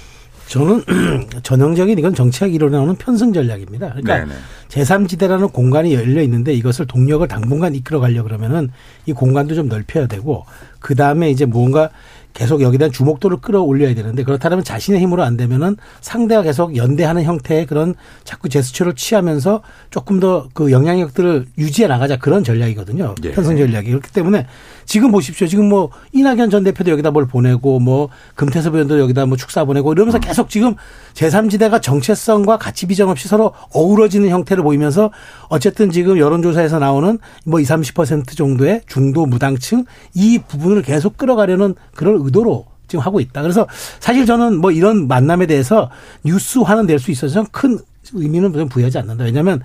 저는 0.49 0.83
전형적인 1.43 1.99
이건 1.99 2.15
정치학 2.15 2.55
이론에 2.55 2.77
나오는 2.77 2.95
편승 2.97 3.33
전략입니다. 3.33 3.95
그러니까 3.95 4.19
네네. 4.19 4.33
제3지대라는 4.69 5.53
공간이 5.53 5.95
열려 5.95 6.23
있는데 6.23 6.53
이것을 6.55 6.87
동력을 6.87 7.27
당분간 7.29 7.75
이끌어 7.75 8.01
가려고 8.01 8.29
그러면은 8.29 8.71
이 9.07 9.13
공간도 9.13 9.55
좀 9.55 9.69
넓혀야 9.69 10.07
되고 10.07 10.45
그 10.79 10.95
다음에 10.95 11.31
이제 11.31 11.45
뭔가 11.47 11.91
계속 12.33 12.61
여기다 12.61 12.91
주목도를 12.91 13.39
끌어올려야 13.39 13.95
되는데 13.95 14.23
그렇다면 14.23 14.63
자신의 14.63 15.01
힘으로 15.01 15.23
안 15.23 15.39
되면은 15.39 15.79
상대가 16.03 16.43
계속 16.43 16.77
연대하는 16.77 17.23
형태의 17.23 17.65
그런 17.65 17.95
자꾸 18.25 18.51
제스처를 18.51 18.95
취하면서 18.95 19.63
조금 19.91 20.21
더 20.21 20.49
그 20.53 20.71
영향력들을 20.71 21.47
유지해 21.57 21.89
나가자 21.89 22.19
그런 22.19 22.45
전략이거든요. 22.45 23.15
예. 23.25 23.33
편승 23.33 23.57
전략이 23.57 23.89
그렇기 23.89 24.13
때문에 24.13 24.47
지금 24.87 25.11
보십시오. 25.11 25.47
지금 25.47 25.69
뭐 25.69 25.91
이낙연 26.13 26.49
전 26.49 26.65
대표도 26.65 26.91
여기다 26.93 27.11
뭘 27.11 27.27
보내고 27.27 27.81
뭐 27.81 28.09
금태섭 28.37 28.75
의원도 28.75 28.99
여기다 29.01 29.27
뭐 29.27 29.37
축사 29.37 29.65
보내고 29.65 29.93
이러면서 29.93 30.19
계속 30.19 30.49
지금 30.49 30.75
제3지대가 31.15 31.83
정체성과 31.83 32.57
가치 32.59 32.87
비전 32.87 33.09
없이 33.09 33.29
서로 33.29 33.53
어우러지는 33.75 34.29
형태를 34.31 34.63
보이면서 34.63 35.11
어쨌든 35.49 35.91
지금 35.91 36.19
여론조사에서 36.19 36.79
나오는 36.79 37.19
뭐 37.45 37.61
20, 37.61 37.69
30% 37.95 38.37
정도의 38.37 38.83
중도 38.87 39.27
무당층 39.27 39.85
이 40.15 40.39
부분을 40.39 40.83
계속 40.83 41.19
끌어가려는 41.19 41.75
그런 41.95 42.21
의도로 42.25 42.67
지금 42.89 43.05
하고 43.05 43.19
있다. 43.19 43.43
그래서 43.43 43.67
사실 43.99 44.27
저는 44.27 44.59
뭐 44.59 44.71
이런 44.71 45.09
만남에 45.09 45.47
대해서 45.47 45.91
뉴스화는 46.25 46.87
될 46.87 47.01
수 47.01 47.11
있어서 47.11 47.45
큰 47.51 47.79
의미는 48.13 48.53
좀 48.53 48.69
부여하지 48.69 48.99
않는다. 48.99 49.25
왜냐하면 49.25 49.61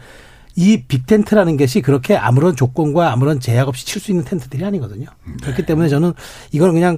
이 0.55 0.83
빅텐트라는 0.87 1.57
것이 1.57 1.81
그렇게 1.81 2.15
아무런 2.15 2.55
조건과 2.55 3.11
아무런 3.11 3.39
제약 3.39 3.67
없이 3.67 3.85
칠 3.85 4.01
수 4.01 4.11
있는 4.11 4.25
텐트들이 4.25 4.63
아니거든요. 4.65 5.07
그렇기 5.41 5.65
때문에 5.65 5.89
저는 5.89 6.13
이건 6.51 6.73
그냥 6.73 6.97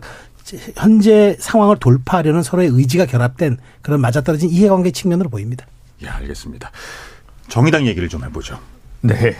현재 0.75 1.35
상황을 1.39 1.77
돌파하려는 1.77 2.43
서로의 2.43 2.69
의지가 2.69 3.05
결합된 3.05 3.57
그런 3.81 4.01
맞아떨어진 4.01 4.49
이해관계 4.49 4.91
측면으로 4.91 5.29
보입니다. 5.29 5.65
예, 6.01 6.07
알겠습니다. 6.07 6.71
정의당 7.47 7.87
얘기를 7.87 8.09
좀 8.09 8.23
해보죠. 8.23 8.59
네. 9.01 9.35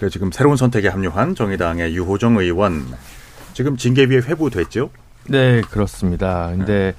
그 0.00 0.10
지금 0.10 0.32
새로운 0.32 0.56
선택에 0.56 0.88
합류한 0.88 1.34
정의당의 1.34 1.94
유호정 1.94 2.36
의원 2.38 2.84
지금 3.54 3.76
징계위에 3.76 4.18
회부됐죠? 4.18 4.90
네, 5.28 5.62
그렇습니다. 5.70 6.48
근데, 6.48 6.94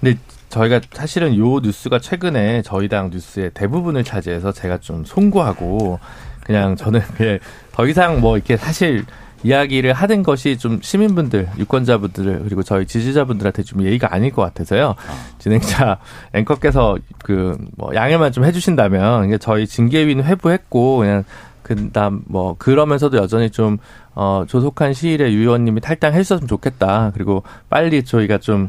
근데 0.00 0.18
저희가 0.52 0.80
사실은 0.92 1.36
요 1.38 1.60
뉴스가 1.60 1.98
최근에 1.98 2.60
저희 2.62 2.88
당 2.88 3.08
뉴스의 3.10 3.52
대부분을 3.54 4.04
차지해서 4.04 4.52
제가 4.52 4.78
좀 4.78 5.02
송구하고 5.04 5.98
그냥 6.44 6.76
저는 6.76 7.00
그냥 7.16 7.38
더 7.72 7.86
이상 7.86 8.20
뭐 8.20 8.36
이렇게 8.36 8.58
사실 8.58 9.04
이야기를 9.44 9.92
하는 9.92 10.22
것이 10.22 10.56
좀 10.56 10.78
시민분들, 10.82 11.48
유권자분들 11.58 12.42
그리고 12.44 12.62
저희 12.62 12.86
지지자분들한테 12.86 13.64
좀 13.64 13.82
예의가 13.82 14.14
아닐 14.14 14.30
것 14.30 14.42
같아서요. 14.42 14.94
진행자 15.38 15.98
앵커께서 16.34 16.98
그 17.24 17.56
뭐 17.76 17.94
양해만 17.94 18.30
좀 18.32 18.44
해주신다면 18.44 19.24
이게 19.24 19.38
저희 19.38 19.66
징계위는 19.66 20.24
회부했고 20.24 20.98
그냥 20.98 21.24
그다음 21.62 22.22
뭐 22.26 22.56
그러면서도 22.58 23.16
여전히 23.16 23.50
좀 23.50 23.78
어, 24.14 24.44
조속한 24.46 24.92
시일에 24.92 25.32
유 25.32 25.40
의원님이 25.40 25.80
탈당했었으면 25.80 26.46
좋겠다. 26.46 27.12
그리고 27.14 27.42
빨리 27.70 28.04
저희가 28.04 28.38
좀 28.38 28.68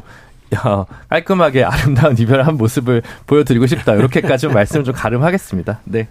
깔끔하게 1.08 1.64
아름다운 1.64 2.18
이별한 2.18 2.56
모습을 2.56 3.02
보여드리고 3.26 3.66
싶다. 3.66 3.94
이렇게까지 3.94 4.48
말씀을 4.48 4.84
좀 4.84 4.94
가름하겠습니다. 4.94 5.80
네. 5.84 6.08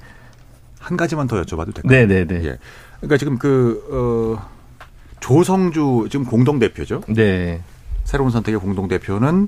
한 0.79 0.97
가지만 0.97 1.27
더 1.27 1.41
여쭤봐도 1.41 1.73
될까요? 1.73 2.07
네네네. 2.07 2.45
예. 2.45 2.57
그러니까 2.97 3.17
지금 3.17 3.37
그, 3.37 4.37
어, 4.39 4.49
조성주 5.19 6.07
지금 6.11 6.25
공동대표죠? 6.25 7.01
네. 7.07 7.61
새로운 8.03 8.31
선택의 8.31 8.59
공동대표는 8.59 9.47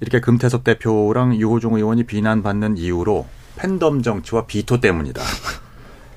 이렇게 0.00 0.20
금태섭 0.20 0.64
대표랑 0.64 1.36
유호종 1.36 1.76
의원이 1.76 2.04
비난받는 2.04 2.76
이유로 2.76 3.26
팬덤 3.56 4.02
정치와 4.02 4.46
비토 4.46 4.80
때문이다. 4.80 5.22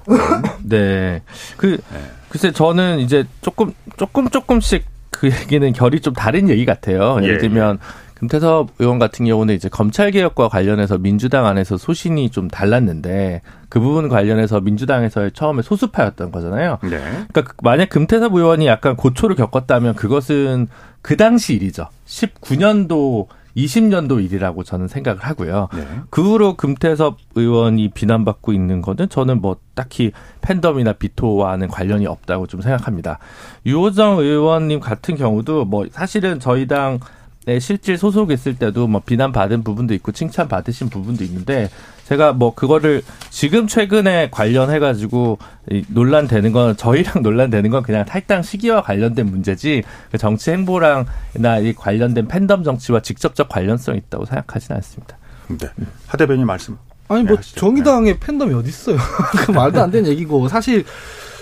네. 0.64 1.22
그, 1.56 1.78
네. 1.92 2.12
글쎄 2.30 2.52
저는 2.52 3.00
이제 3.00 3.26
조금, 3.42 3.74
조금, 3.96 4.30
조금씩 4.30 4.86
그 5.10 5.30
얘기는 5.32 5.72
결이 5.74 6.02
좀 6.02 6.14
다른 6.14 6.50
얘기 6.50 6.66
같아요. 6.66 7.18
예를 7.22 7.36
예, 7.36 7.38
들면, 7.40 7.80
금태섭 8.18 8.70
의원 8.80 8.98
같은 8.98 9.28
경우는 9.28 9.54
이제 9.54 9.70
검찰 9.70 10.10
개혁과 10.10 10.50
관련해서 10.50 10.98
민주당 10.98 11.46
안에서 11.46 11.78
소신이 11.78 12.32
좀 12.32 12.48
달랐는데 12.48 13.44
그 13.70 13.80
부분 13.80 14.10
관련해서 14.10 14.60
민주당에서 14.60 15.30
처음에 15.30 15.62
소수파였던 15.62 16.32
거잖아요. 16.32 16.80
네. 16.82 16.90
그러니까 16.90 17.42
그- 17.44 17.54
만약 17.62 17.90
금태섭 17.90 18.34
의원이 18.34 18.66
약간 18.66 18.96
고초를 18.96 19.36
겪었다면 19.36 19.94
그것은 19.94 20.68
그 21.04 21.16
당시 21.16 21.54
일이죠. 21.54 21.90
19년도, 22.08 23.28
20년도 23.56 24.24
일이라고 24.26 24.64
저는 24.64 24.88
생각을 24.88 25.22
하고요. 25.24 25.68
네. 25.76 25.86
그 26.10 26.24
후로 26.24 26.56
금태섭 26.58 27.18
의원이 27.36 27.90
비난받고 27.92 28.52
있는 28.52 28.82
거는 28.82 29.10
저는 29.10 29.42
뭐 29.42 29.58
딱히 29.76 30.12
팬덤이나 30.42 30.94
비토와는 30.94 31.68
관련이 31.68 32.08
없다고 32.08 32.48
좀 32.48 32.62
생각합니다. 32.62 33.20
유호정 33.68 34.18
의원님 34.20 34.80
같은 34.80 35.16
경우도 35.16 35.66
뭐 35.66 35.86
사실은 35.92 36.40
저희 36.40 36.66
당 36.68 37.00
에 37.48 37.60
실질 37.60 37.98
소속했을 37.98 38.58
때도 38.58 38.88
뭐 38.88 39.02
비난받은 39.06 39.64
부분도 39.64 39.94
있고 39.94 40.12
칭찬받으신 40.12 40.90
부분도 40.90 41.24
있는데 41.24 41.70
제가 42.04 42.34
뭐 42.34 42.54
그거를 42.54 43.02
지금 43.30 43.68
최근에 43.68 44.30
관련해 44.32 44.80
가지고 44.80 45.38
이 45.72 45.84
논란되는 45.88 46.52
건 46.52 46.76
저희랑 46.76 47.24
논란되는 47.24 47.70
건 47.70 47.84
그냥 47.84 48.04
탈당 48.04 48.42
시기와 48.42 48.82
관련된 48.82 49.28
문제지 49.28 49.84
그 50.12 50.18
정치 50.18 50.52
행보랑이나 50.52 51.60
이 51.62 51.74
관련된 51.74 52.28
팬덤 52.28 52.64
정치와 52.64 53.02
직접적 53.02 53.48
관련성이 53.48 54.00
있다고 54.00 54.26
생각하지는 54.26 54.76
않습니다. 54.78 55.18
네. 55.48 55.70
하 56.06 56.18
대변인 56.18 56.46
말씀. 56.46 56.78
아니 57.08 57.24
네, 57.24 57.30
뭐 57.30 57.38
하시죠. 57.38 57.62
정의당의 57.62 58.20
팬덤이 58.20 58.54
어디 58.54 58.68
있어요? 58.68 58.98
그 59.46 59.52
말도 59.52 59.82
안 59.82 59.90
되는 59.90 60.10
얘기고 60.10 60.50
사실 60.50 60.84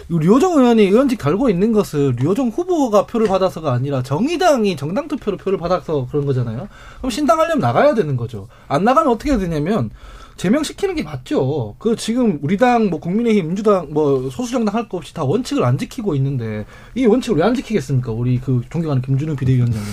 류호정 0.10 0.58
의원이 0.60 0.84
의원직 0.84 1.18
달고 1.18 1.50
있는 1.50 1.72
것은 1.72 2.16
류호정 2.20 2.50
후보가 2.50 3.06
표를 3.08 3.28
받아서가 3.28 3.74
아니라 3.74 4.04
정의당이 4.04 4.76
정당 4.76 5.08
투표로 5.08 5.38
표를 5.38 5.58
받아서 5.58 6.08
그런 6.10 6.26
거잖아요. 6.26 6.68
그럼 6.98 7.10
신당하려면 7.10 7.60
나가야 7.60 7.94
되는 7.96 8.16
거죠. 8.16 8.48
안 8.68 8.84
나가면 8.84 9.12
어떻게 9.12 9.38
되냐면 9.38 9.90
제명시키는 10.38 10.96
게 10.96 11.04
맞죠. 11.04 11.76
그 11.80 11.96
지금 11.96 12.40
우리 12.42 12.58
당, 12.58 12.90
뭐 12.90 13.00
국민의힘, 13.00 13.48
민주당, 13.48 13.88
뭐 13.92 14.30
소수정당 14.30 14.76
할 14.76 14.90
거 14.90 14.98
없이 14.98 15.14
다 15.14 15.24
원칙을 15.24 15.64
안 15.64 15.78
지키고 15.78 16.14
있는데 16.16 16.66
이 16.94 17.06
원칙을 17.06 17.38
왜 17.38 17.44
안 17.46 17.56
지키겠습니까? 17.56 18.12
우리 18.12 18.40
그 18.42 18.62
존경하는 18.70 19.02
김준우 19.02 19.38
비대위원장님 19.38 19.88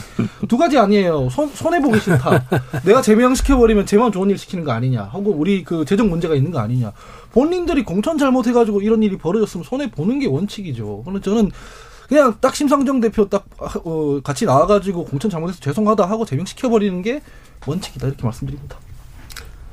두 0.49 0.59
가지 0.59 0.77
아니에요. 0.79 1.29
손 1.31 1.49
손해 1.55 1.81
보기 1.81 2.01
싫다. 2.01 2.45
내가 2.85 3.01
제명시켜 3.01 3.57
버리면 3.57 3.87
쟤만 3.87 4.11
좋은 4.11 4.31
일 4.31 4.37
시키는 4.37 4.65
거 4.65 4.73
아니냐. 4.73 5.05
하고 5.05 5.31
우리 5.31 5.63
그 5.63 5.85
재정 5.85 6.11
문제가 6.11 6.35
있는 6.35 6.51
거 6.51 6.59
아니냐. 6.59 6.93
본인들이 7.33 7.85
공천 7.85 8.19
잘못해가지고 8.19 8.83
이런 8.83 9.03
일이 9.03 9.17
벌어졌으면 9.19 9.65
손해 9.65 9.91
보는 9.91 10.19
게 10.19 10.27
원칙이죠. 10.27 11.03
그래서 11.05 11.21
저는 11.21 11.51
그냥 12.09 12.35
딱 12.41 12.55
심상정 12.55 13.01
대표 13.01 13.29
딱 13.29 13.47
어, 13.59 14.21
같이 14.23 14.45
나와가지고 14.45 15.05
공천 15.07 15.31
잘못해서 15.31 15.61
죄송하다 15.61 16.05
하고 16.05 16.25
제명시켜 16.25 16.69
버리는 16.69 17.01
게 17.03 17.23
원칙이다 17.67 18.07
이렇게 18.07 18.23
말씀드립니다. 18.23 18.77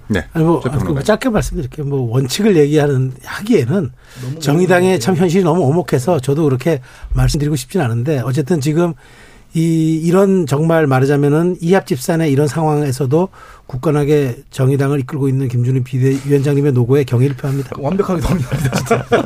네. 0.08 0.26
아니 0.34 0.44
뭐저 0.44 0.70
평론가님. 0.72 1.04
짧게 1.04 1.30
말씀드릴게요. 1.30 1.86
뭐 1.86 2.12
원칙을 2.12 2.56
얘기하는 2.58 3.14
하기에는 3.24 3.92
정의당의 4.40 5.00
참. 5.00 5.16
현실이 5.16 5.44
너무 5.44 5.62
오목해서 5.62 6.20
저도 6.20 6.46
그렇게 6.46 6.82
말씀드리고 7.14 7.56
싶진 7.56 7.82
않은데 7.82 8.20
어쨌든 8.20 8.60
지금 8.60 8.94
이 9.54 10.00
이런 10.04 10.46
정말 10.46 10.86
말하자면은 10.86 11.58
이합 11.62 11.88
집산의 11.88 12.32
이런 12.32 12.48
상황에서도 12.48 13.30
굳건하게 13.66 14.44
정의당을 14.52 15.00
이끌고 15.02 15.28
있는 15.28 15.48
김준일 15.48 15.84
비대위원장님의 15.84 16.74
노고에 16.74 17.04
경의를 17.04 17.36
표합니다. 17.36 17.72
완벽하게 17.78 18.22
동의합니다. 18.22 18.76
진짜. 18.76 19.06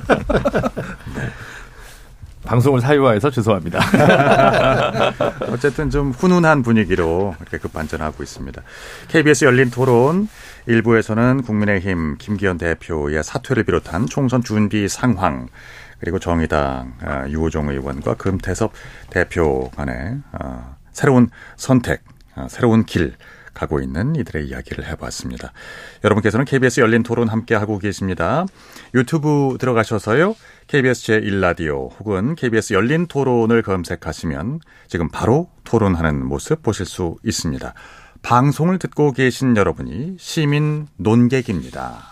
방송을 2.43 2.81
사유화해서 2.81 3.31
죄송합니다. 3.31 3.79
어쨌든 5.49 5.89
좀 5.89 6.11
훈훈한 6.11 6.61
분위기로 6.61 7.35
이렇게 7.39 7.57
급반전하고 7.57 8.21
있습니다. 8.21 8.61
KBS 9.07 9.45
열린 9.45 9.69
토론 9.69 10.27
일부에서는 10.67 11.43
국민의힘 11.43 12.17
김기현 12.17 12.57
대표의 12.57 13.23
사퇴를 13.23 13.63
비롯한 13.63 14.07
총선 14.07 14.43
준비 14.43 14.87
상황 14.87 15.47
그리고 16.03 16.19
정의당 16.19 16.95
아, 16.99 17.29
유호종 17.29 17.69
의원과 17.69 18.15
금태섭 18.15 18.73
대표 19.09 19.69
간의 19.69 20.17
아, 20.33 20.75
새로운 20.91 21.29
선택, 21.55 22.03
아, 22.35 22.49
새로운 22.49 22.83
길 22.83 23.13
가고 23.53 23.79
있는 23.79 24.13
이들의 24.17 24.45
이야기를 24.47 24.85
해봤습니다. 24.85 25.53
여러분께서는 26.03 26.43
KBS 26.43 26.81
열린 26.81 27.03
토론 27.03 27.29
함께하고 27.29 27.79
계십니다. 27.79 28.45
유튜브 28.93 29.55
들어가셔서요. 29.61 30.35
KBS 30.67 31.21
제1라디오 31.21 31.97
혹은 31.97 32.35
KBS 32.35 32.73
열린 32.73 33.07
토론을 33.07 33.61
검색하시면 33.61 34.59
지금 34.87 35.07
바로 35.07 35.49
토론하는 35.63 36.25
모습 36.25 36.63
보실 36.63 36.85
수 36.85 37.15
있습니다. 37.23 37.73
방송을 38.23 38.77
듣고 38.77 39.13
계신 39.13 39.55
여러분이 39.55 40.17
시민 40.19 40.87
논객입니다. 40.97 42.11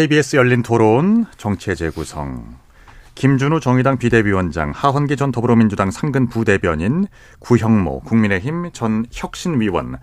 KBS 0.00 0.36
열린 0.36 0.62
토론 0.62 1.26
정치의 1.36 1.76
재구성 1.76 2.56
김준우 3.16 3.60
정의당 3.60 3.98
비대위원장 3.98 4.70
하헌기 4.70 5.14
전 5.16 5.30
더불어민주당 5.30 5.90
상근 5.90 6.30
부대변인 6.30 7.06
구형모 7.38 8.00
국민의힘 8.00 8.70
전 8.72 9.04
혁신위원 9.12 9.98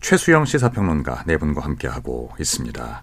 최수영 0.00 0.44
시사평론가 0.44 1.24
네 1.26 1.36
분과 1.36 1.62
함께하고 1.62 2.30
있습니다. 2.38 3.02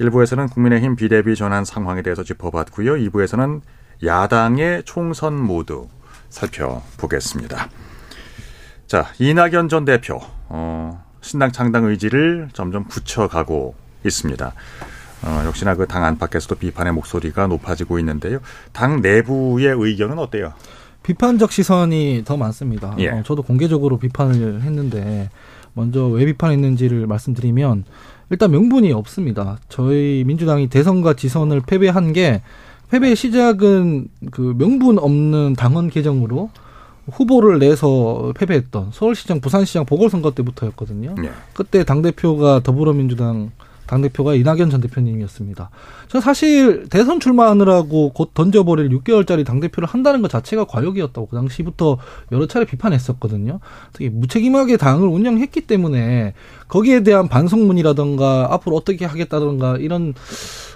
1부에서는 0.00 0.50
국민의힘 0.50 0.96
비대위 0.96 1.36
전환 1.36 1.66
상황에 1.66 2.00
대해서 2.00 2.22
짚어봤고요. 2.22 2.94
2부에서는 2.94 3.60
야당의 4.02 4.84
총선 4.86 5.38
모두 5.38 5.90
살펴보겠습니다. 6.30 7.68
자, 8.86 9.12
이낙연 9.18 9.68
전 9.68 9.84
대표, 9.84 10.20
어, 10.48 11.04
신당 11.20 11.52
창당 11.52 11.84
의지를 11.84 12.48
점점 12.54 12.84
굳혀가고 12.84 13.74
있습니다. 14.06 14.54
어, 15.26 15.42
역시나 15.46 15.74
그 15.74 15.86
당 15.86 16.04
안팎에서도 16.04 16.54
비판의 16.56 16.92
목소리가 16.92 17.46
높아지고 17.46 17.98
있는데요. 17.98 18.38
당 18.72 19.00
내부의 19.00 19.68
의견은 19.68 20.18
어때요? 20.18 20.52
비판적 21.02 21.52
시선이 21.52 22.22
더 22.24 22.36
많습니다. 22.36 22.94
예. 22.98 23.08
어, 23.08 23.22
저도 23.24 23.42
공개적으로 23.42 23.98
비판을 23.98 24.62
했는데 24.62 25.30
먼저 25.74 26.06
왜 26.06 26.24
비판했는지를 26.26 27.06
말씀드리면 27.06 27.84
일단 28.30 28.50
명분이 28.50 28.92
없습니다. 28.92 29.58
저희 29.68 30.24
민주당이 30.26 30.68
대선과 30.68 31.14
지선을 31.14 31.60
패배한 31.66 32.12
게 32.12 32.42
패배의 32.90 33.14
시작은 33.16 34.08
그 34.32 34.54
명분 34.58 34.98
없는 34.98 35.54
당원 35.56 35.90
개정으로 35.90 36.50
후보를 37.12 37.60
내서 37.60 38.32
패배했던 38.36 38.90
서울시장, 38.92 39.40
부산시장 39.40 39.84
보궐선거 39.86 40.32
때부터였거든요. 40.32 41.14
예. 41.24 41.30
그때 41.52 41.84
당 41.84 42.02
대표가 42.02 42.60
더불어민주당 42.64 43.52
당대표가 43.86 44.34
이낙연 44.34 44.70
전 44.70 44.80
대표님이었습니다. 44.80 45.70
저 46.08 46.20
사실 46.20 46.88
대선 46.88 47.20
출마하느라고 47.20 48.10
곧 48.10 48.32
던져버릴 48.34 48.88
6개월짜리 48.90 49.44
당대표를 49.44 49.88
한다는 49.88 50.22
것 50.22 50.30
자체가 50.30 50.64
과욕이었다고 50.64 51.28
그 51.28 51.36
당시부터 51.36 51.98
여러 52.32 52.46
차례 52.46 52.64
비판했었거든요. 52.64 53.60
특히 53.92 54.08
무책임하게 54.08 54.76
당을 54.76 55.06
운영했기 55.08 55.62
때문에 55.62 56.34
거기에 56.68 57.02
대한 57.02 57.28
반성문이라던가 57.28 58.48
앞으로 58.50 58.76
어떻게 58.76 59.04
하겠다던가 59.04 59.76
이런 59.78 60.14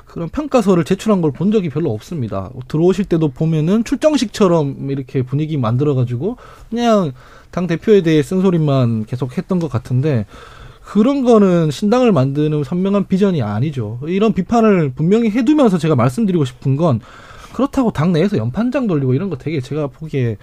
그런 0.06 0.28
평가서를 0.28 0.84
제출한 0.84 1.20
걸 1.20 1.30
본 1.30 1.52
적이 1.52 1.68
별로 1.68 1.92
없습니다. 1.92 2.50
들어오실 2.68 3.04
때도 3.04 3.28
보면은 3.28 3.84
출정식처럼 3.84 4.90
이렇게 4.90 5.22
분위기 5.22 5.56
만들어가지고 5.56 6.36
그냥 6.68 7.12
당 7.52 7.66
대표에 7.66 8.02
대해 8.02 8.22
쓴소리만 8.22 9.06
계속 9.06 9.38
했던 9.38 9.58
것 9.61 9.70
같은데 9.70 10.26
그런 10.91 11.22
거는 11.22 11.70
신당을 11.70 12.11
만드는 12.11 12.64
선명한 12.64 13.07
비전이 13.07 13.43
아니죠. 13.43 14.01
이런 14.09 14.32
비판을 14.32 14.91
분명히 14.91 15.30
해두면서 15.30 15.78
제가 15.78 15.95
말씀드리고 15.95 16.45
싶은 16.45 16.74
건 16.74 16.99
그렇다고 17.53 17.93
당 17.93 18.12
내에서 18.12 18.36
연판장 18.36 18.88
돌리고 18.88 19.14
이런 19.14 19.30
거 19.30 19.36
되게 19.36 19.61
제가 19.61 19.86
보기에 19.86 20.36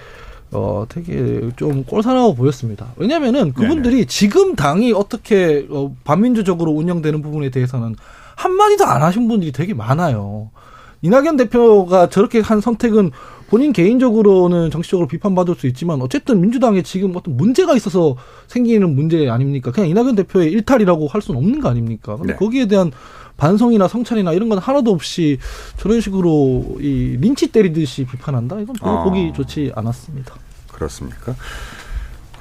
어 0.51 0.85
되게 0.87 1.49
좀 1.57 1.83
꼴사나워 1.83 2.33
보였습니다. 2.33 2.93
왜냐면은 2.95 3.51
그분들이 3.51 4.05
지금 4.05 4.55
당이 4.55 4.93
어떻게 4.93 5.67
어 5.69 5.93
반민주적으로 6.05 6.71
운영되는 6.71 7.21
부분에 7.21 7.49
대해서는 7.49 7.97
한마디도 8.37 8.85
안 8.85 9.03
하신 9.03 9.27
분들이 9.27 9.51
되게 9.51 9.73
많아요. 9.73 10.49
이낙연 11.01 11.35
대표가 11.35 12.07
저렇게 12.07 12.39
한 12.39 12.61
선택은 12.61 13.11
본인 13.49 13.71
개인적으로는 13.71 14.71
정치적으로 14.71 15.07
비판받을 15.07 15.55
수 15.55 15.67
있지만 15.67 16.01
어쨌든 16.01 16.41
민주당에 16.41 16.81
지금 16.81 17.15
어떤 17.15 17.37
문제가 17.37 17.75
있어서 17.75 18.15
생기는 18.47 18.93
문제 18.93 19.29
아닙니까? 19.29 19.71
그냥 19.71 19.89
이낙연 19.89 20.15
대표의 20.15 20.51
일탈이라고 20.51 21.07
할 21.07 21.21
수는 21.21 21.39
없는 21.39 21.61
거 21.61 21.69
아닙니까? 21.69 22.17
근데 22.17 22.33
네. 22.33 22.37
거기에 22.37 22.65
대한 22.67 22.91
반성이나 23.37 23.87
성찰이나 23.87 24.33
이런 24.33 24.49
건 24.49 24.57
하나도 24.57 24.91
없이 24.91 25.37
저런 25.77 26.01
식으로 26.01 26.77
이 26.79 27.17
린치 27.21 27.51
때리듯이 27.51 28.05
비판한다? 28.05 28.59
이건 28.59 28.75
별로 28.75 28.99
아. 28.99 29.03
보기 29.03 29.31
좋지 29.33 29.71
않았습니다. 29.75 30.33
그렇습니까? 30.71 31.35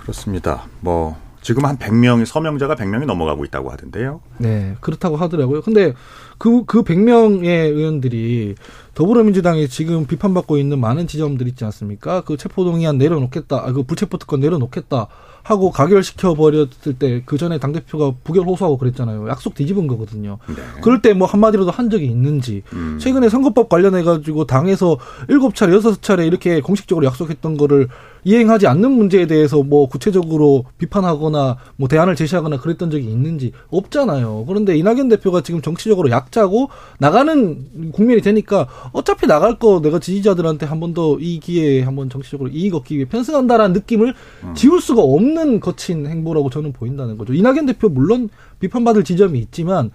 그렇습니다. 0.00 0.66
뭐 0.80 1.16
지금 1.46 1.64
한 1.64 1.78
100명이 1.78 2.24
서명자가 2.24 2.74
100명이 2.74 3.04
넘어가고 3.04 3.44
있다고 3.44 3.70
하던데요. 3.70 4.20
네, 4.38 4.74
그렇다고 4.80 5.16
하더라고요. 5.16 5.62
근데 5.62 5.94
그, 6.38 6.64
그 6.64 6.82
100명의 6.82 7.44
의원들이 7.44 8.56
더불어민주당이 8.96 9.68
지금 9.68 10.06
비판받고 10.06 10.56
있는 10.56 10.80
많은 10.80 11.06
지점들 11.06 11.46
있지 11.48 11.66
않습니까? 11.66 12.22
그 12.22 12.38
체포동의안 12.38 12.96
내려놓겠다, 12.96 13.66
아, 13.66 13.72
그 13.72 13.82
불체포특권 13.82 14.40
내려놓겠다 14.40 15.08
하고 15.46 15.70
가결시켜 15.70 16.34
버렸을 16.34 16.94
때 16.98 17.22
그 17.24 17.38
전에 17.38 17.58
당 17.58 17.72
대표가 17.72 18.12
부결 18.24 18.44
호소하고 18.46 18.78
그랬잖아요. 18.78 19.28
약속 19.28 19.54
뒤집은 19.54 19.86
거거든요. 19.86 20.38
네. 20.48 20.56
그럴 20.82 21.00
때 21.02 21.12
뭐 21.14 21.28
한마디라도 21.28 21.70
한 21.70 21.88
적이 21.88 22.06
있는지. 22.06 22.62
음. 22.72 22.98
최근에 23.00 23.28
선거법 23.28 23.68
관련해 23.68 24.02
가지고 24.02 24.44
당에서 24.44 24.98
일곱 25.28 25.54
차례, 25.54 25.72
여섯 25.72 26.02
차례 26.02 26.26
이렇게 26.26 26.60
공식적으로 26.60 27.06
약속했던 27.06 27.56
거를 27.56 27.86
이행하지 28.24 28.66
않는 28.66 28.90
문제에 28.90 29.26
대해서 29.28 29.62
뭐 29.62 29.88
구체적으로 29.88 30.64
비판하거나 30.78 31.58
뭐 31.76 31.86
대안을 31.88 32.16
제시하거나 32.16 32.58
그랬던 32.58 32.90
적이 32.90 33.04
있는지 33.06 33.52
없잖아요. 33.70 34.44
그런데 34.48 34.76
이낙연 34.76 35.08
대표가 35.10 35.42
지금 35.42 35.62
정치적으로 35.62 36.10
약자고 36.10 36.70
나가는 36.98 37.92
국면이 37.92 38.20
되니까 38.22 38.66
어차피 38.92 39.26
나갈 39.28 39.58
거 39.60 39.80
내가 39.80 40.00
지지자들한테 40.00 40.66
한 40.66 40.80
번 40.80 40.92
더 40.92 41.16
이 41.20 41.38
기회에 41.38 41.82
한번 41.82 42.10
정치적으로 42.10 42.50
이익 42.50 42.74
얻기 42.74 42.96
위해 42.96 43.06
편승한다라는 43.08 43.74
느낌을 43.74 44.12
지울 44.54 44.80
수가 44.80 45.02
없는 45.02 45.35
거친 45.60 46.06
행보라고 46.06 46.50
저는 46.50 46.72
보인다는 46.72 47.18
거죠. 47.18 47.32
이낙연 47.32 47.66
대표 47.66 47.88
물론 47.88 48.28
비판받을 48.60 49.04
지점이 49.04 49.38
있지만 49.40 49.90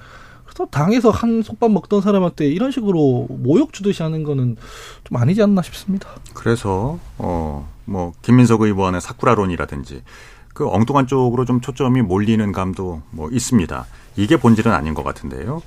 그래서 0.46 0.66
당에서 0.70 1.12
한 1.12 1.42
속밥 1.42 1.72
먹던 1.72 2.02
사람한테 2.02 2.48
이런 2.48 2.72
식으로 2.72 3.28
모욕 3.30 3.72
주듯이 3.74 4.04
하는 4.04 4.24
거는 4.24 4.58
좀 5.04 5.18
아니지 5.18 5.42
않나 5.42 5.62
싶습니다. 5.62 6.10
그래서 6.34 7.00
어뭐 7.18 8.14
김민석 8.22 8.62
의원의 8.62 9.00
사쿠라론이라든지 9.02 10.04
그 10.54 10.68
엉뚱한 10.68 11.08
쪽으로 11.08 11.46
좀 11.46 11.62
초점이 11.62 12.02
몰리는 12.02 12.52
감도 12.52 13.02
뭐 13.12 13.30
있습니다. 13.32 13.86
이게 14.18 14.38
본질은 14.38 14.72
아닌 14.72 14.94
것 14.94 15.04
같은데요. 15.04 15.62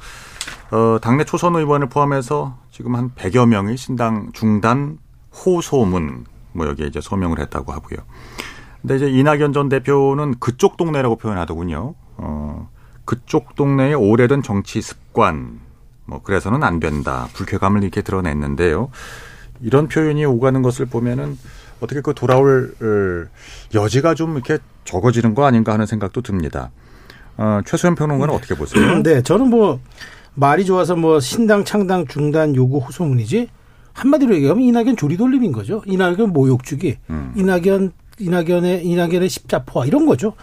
어, 0.70 0.98
당내 1.00 1.24
초선 1.24 1.56
의원을 1.56 1.88
포함해서 1.88 2.58
지금 2.70 2.94
한 2.94 3.10
100여 3.14 3.46
명이 3.48 3.76
신당 3.76 4.30
중단 4.32 4.98
호소문 5.32 6.26
뭐 6.52 6.66
여기에 6.66 6.86
이제 6.86 7.00
서명을 7.00 7.40
했다고 7.40 7.72
하고요. 7.72 7.98
근데 8.84 8.96
이제 8.96 9.08
이낙연 9.08 9.54
전 9.54 9.70
대표는 9.70 10.34
그쪽 10.40 10.76
동네라고 10.76 11.16
표현하더군요. 11.16 11.94
어, 12.18 12.68
그쪽 13.06 13.54
동네의 13.54 13.94
오래된 13.94 14.42
정치 14.42 14.82
습관 14.82 15.58
뭐 16.04 16.20
그래서는 16.22 16.62
안 16.62 16.80
된다. 16.80 17.28
불쾌감을 17.32 17.82
이렇게 17.82 18.02
드러냈는데요. 18.02 18.90
이런 19.62 19.88
표현이 19.88 20.26
오가는 20.26 20.60
것을 20.60 20.84
보면은 20.84 21.38
어떻게 21.80 22.02
그 22.02 22.12
돌아올 22.12 22.74
어, 22.78 23.74
여지가 23.74 24.14
좀 24.14 24.34
이렇게 24.34 24.58
적어지는 24.84 25.34
거 25.34 25.46
아닌가 25.46 25.72
하는 25.72 25.86
생각도 25.86 26.20
듭니다. 26.20 26.70
어, 27.38 27.60
최소연 27.64 27.94
평론가는 27.94 28.34
어떻게 28.34 28.54
보세요? 28.54 29.02
네, 29.02 29.22
저는 29.22 29.48
뭐 29.48 29.80
말이 30.34 30.66
좋아서 30.66 30.94
뭐 30.94 31.20
신당 31.20 31.64
창당 31.64 32.06
중단 32.06 32.54
요구 32.54 32.80
호소문이지 32.80 33.48
한마디로 33.94 34.34
얘기하면 34.34 34.62
이낙연 34.62 34.96
조리돌림인 34.96 35.52
거죠. 35.52 35.82
이낙연 35.86 36.32
모욕주기, 36.32 36.98
음. 37.08 37.32
이낙연 37.36 37.92
이낙연의 38.18 38.84
이낙연의 38.86 39.28
십자포화 39.28 39.86
이런 39.86 40.06
거죠. 40.06 40.34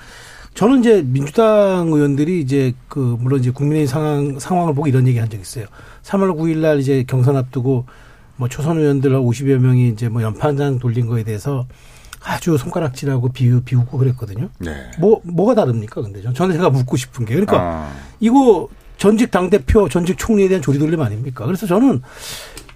저는 0.54 0.80
이제 0.82 1.02
민주당 1.06 1.88
의원들이 1.92 2.42
이제 2.42 2.74
그 2.90 3.18
물론 3.20 3.40
이제 3.40 3.52
국민의 3.52 3.88
상황 3.88 4.38
상황을 4.40 4.74
보고 4.74 4.88
이런 4.88 5.08
얘기 5.08 5.18
한 5.18 5.30
적 5.30 5.40
있어요. 5.40 5.66
3월 6.04 6.36
9일 6.36 6.58
날 6.58 6.80
이제 6.80 7.06
경선 7.08 7.38
앞두고 7.38 7.86
뭐 8.36 8.50
초선 8.50 8.78
의원들 8.78 9.12
50여 9.12 9.58
명이 9.60 9.90
이제 9.90 10.10
뭐 10.10 10.22
연판장 10.22 10.80
돌린 10.80 11.08
거에 11.08 11.24
대해서 11.24 11.68
아주 12.24 12.58
손가락질하고 12.58 13.30
비우 13.30 13.62
비우고 13.62 13.98
그랬거든요. 13.98 14.50
네. 14.60 14.76
뭐 15.00 15.22
뭐가 15.24 15.56
다릅니까? 15.56 16.02
근데 16.02 16.22
전 16.22 16.34
저는 16.34 16.56
제가 16.56 16.70
묻고 16.70 16.98
싶은 16.98 17.26
게 17.26 17.34
그러니까 17.34 17.58
아, 17.60 17.92
이거 18.20 18.68
전직 18.98 19.32
당 19.32 19.50
대표, 19.50 19.90
전직 19.90 20.18
총리에 20.18 20.48
대한 20.48 20.62
조리돌림 20.62 21.02
아닙니까? 21.02 21.46
그래서 21.46 21.66
저는 21.66 22.02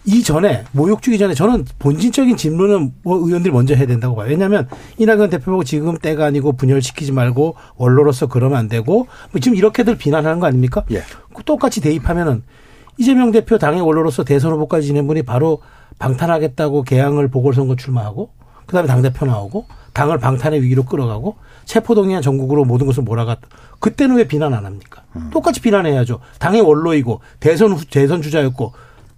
이전에 0.05 0.63
모욕 0.71 1.01
주기 1.01 1.17
전에 1.17 1.33
저는 1.33 1.65
본질적인 1.79 2.37
질문은 2.37 2.93
뭐 3.03 3.17
의원들이 3.25 3.51
먼저 3.51 3.73
해야 3.73 3.87
된다고 3.87 4.15
봐요. 4.15 4.29
왜냐하면 4.29 4.67
이낙연 4.97 5.29
대표하고 5.31 5.63
지금 5.63 5.97
때가 5.97 6.25
아니고 6.25 6.53
분열시키지 6.53 7.11
말고 7.11 7.55
원로로서 7.75 8.27
그러면 8.27 8.57
안 8.59 8.67
되고 8.67 9.07
뭐 9.31 9.41
지금 9.41 9.57
이렇게들 9.57 9.97
비난하는 9.97 10.39
거 10.39 10.45
아닙니까? 10.47 10.83
예. 10.91 11.01
똑같이 11.45 11.81
대입하면은 11.81 12.43
이재명 12.97 13.31
대표 13.31 13.57
당의 13.57 13.81
원로로서 13.81 14.23
대선 14.23 14.53
후보까지 14.53 14.87
지낸 14.87 15.07
분이 15.07 15.23
바로 15.23 15.59
방탄하겠다고 15.99 16.83
개항을 16.83 17.29
보궐선거 17.29 17.75
출마하고 17.75 18.29
그다음에 18.67 18.87
당 18.87 19.01
대표 19.01 19.25
나오고 19.25 19.65
당을 19.93 20.19
방탄의 20.19 20.61
위기로 20.61 20.83
끌어가고 20.83 21.35
체포동의안 21.65 22.21
전국으로 22.21 22.63
모든 22.65 22.85
것을 22.85 23.03
몰아갔다. 23.03 23.47
그때는 23.79 24.17
왜 24.17 24.27
비난 24.27 24.53
안 24.53 24.65
합니까? 24.65 25.03
똑같이 25.31 25.61
비난해야죠. 25.61 26.19
당의 26.37 26.61
원로이고 26.61 27.21
대선 27.39 27.71
후- 27.71 27.85
대선 27.89 28.21
주자였고 28.21 28.73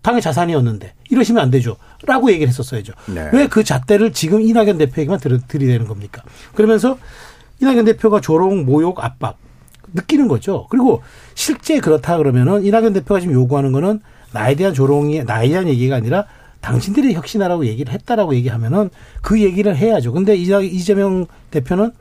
당의 0.08 0.22
자산이었는데 0.22 0.94
이러시면 1.10 1.44
안 1.44 1.52
되죠. 1.52 1.76
라고 2.06 2.32
얘기를 2.32 2.48
했었어야죠. 2.48 2.94
네. 3.08 3.30
왜그 3.34 3.66
잣대를 3.66 4.14
지금 4.14 4.40
이낙연 4.40 4.78
대표에게만 4.78 5.20
들, 5.20 5.42
들이대는 5.46 5.86
겁니까? 5.86 6.24
그러면서 6.56 6.98
이낙연 7.62 7.84
대표가 7.84 8.22
조롱, 8.22 8.66
모욕, 8.66 9.04
압박 9.04 9.38
느끼는 9.94 10.30
거죠. 10.30 10.68
그리고 10.70 11.02
실제 11.36 11.82
그렇다 11.82 12.16
그러면은 12.18 12.64
이낙연 12.64 12.94
대표가 12.94 13.20
지금 13.20 13.34
요구하는 13.36 13.74
거는 13.74 14.00
나에 14.32 14.56
대한 14.56 14.74
조롱이 14.74 15.26
나에 15.26 15.50
대한 15.50 15.68
얘기가 15.68 15.98
아니라 15.98 16.26
당신들이 16.62 17.14
혁신하라고 17.14 17.66
얘기를 17.66 17.92
했다라고 17.92 18.34
얘기하면은 18.36 18.90
그 19.22 19.42
얘기를 19.42 19.76
해야죠. 19.76 20.14
근데 20.14 20.38
이재명 20.38 21.26
대표는 21.52 21.92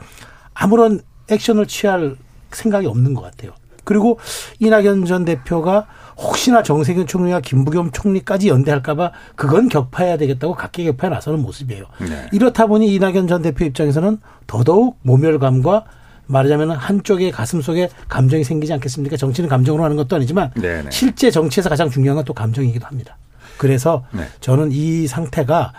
아무런 0.55 1.01
액션을 1.29 1.67
취할 1.67 2.15
생각이 2.53 2.87
없는 2.87 3.15
것 3.15 3.23
같아요. 3.23 3.51
그리고 3.83 4.21
이낙연 4.61 5.07
전 5.07 5.25
대표가 5.25 5.87
혹시나 6.17 6.63
정세균 6.63 7.07
총리와 7.07 7.41
김부겸 7.41 7.91
총리까지 7.93 8.49
연대할까봐 8.49 9.13
그건 9.35 9.69
격파해야 9.69 10.17
되겠다고 10.17 10.55
각계 10.55 10.85
격파에 10.85 11.11
나서는 11.11 11.41
모습이에요. 11.43 11.85
네. 12.01 12.27
이렇다 12.33 12.67
보니 12.67 12.95
이낙연 12.95 13.27
전 13.29 13.43
대표 13.43 13.65
입장에서는 13.65 14.19
더더욱 14.47 14.99
모멸감과 15.03 15.85
말하자면 16.27 16.71
한쪽의 16.73 17.31
가슴 17.31 17.61
속에 17.63 17.89
감정이 18.09 18.43
생기지 18.45 18.73
않겠습니까? 18.73 19.17
정치는 19.17 19.49
감정으로 19.49 19.85
하는 19.85 19.97
것도 19.97 20.17
아니지만 20.17 20.51
네네. 20.55 20.91
실제 20.91 21.31
정치에서 21.31 21.69
가장 21.69 21.91
중요한 21.91 22.17
건 22.17 22.25
또 22.25 22.33
감정이기도 22.33 22.87
합니다. 22.87 23.17
그래서 23.59 24.05
네. 24.13 24.25
저는 24.41 24.71
이 24.73 25.07
상태가 25.07 25.73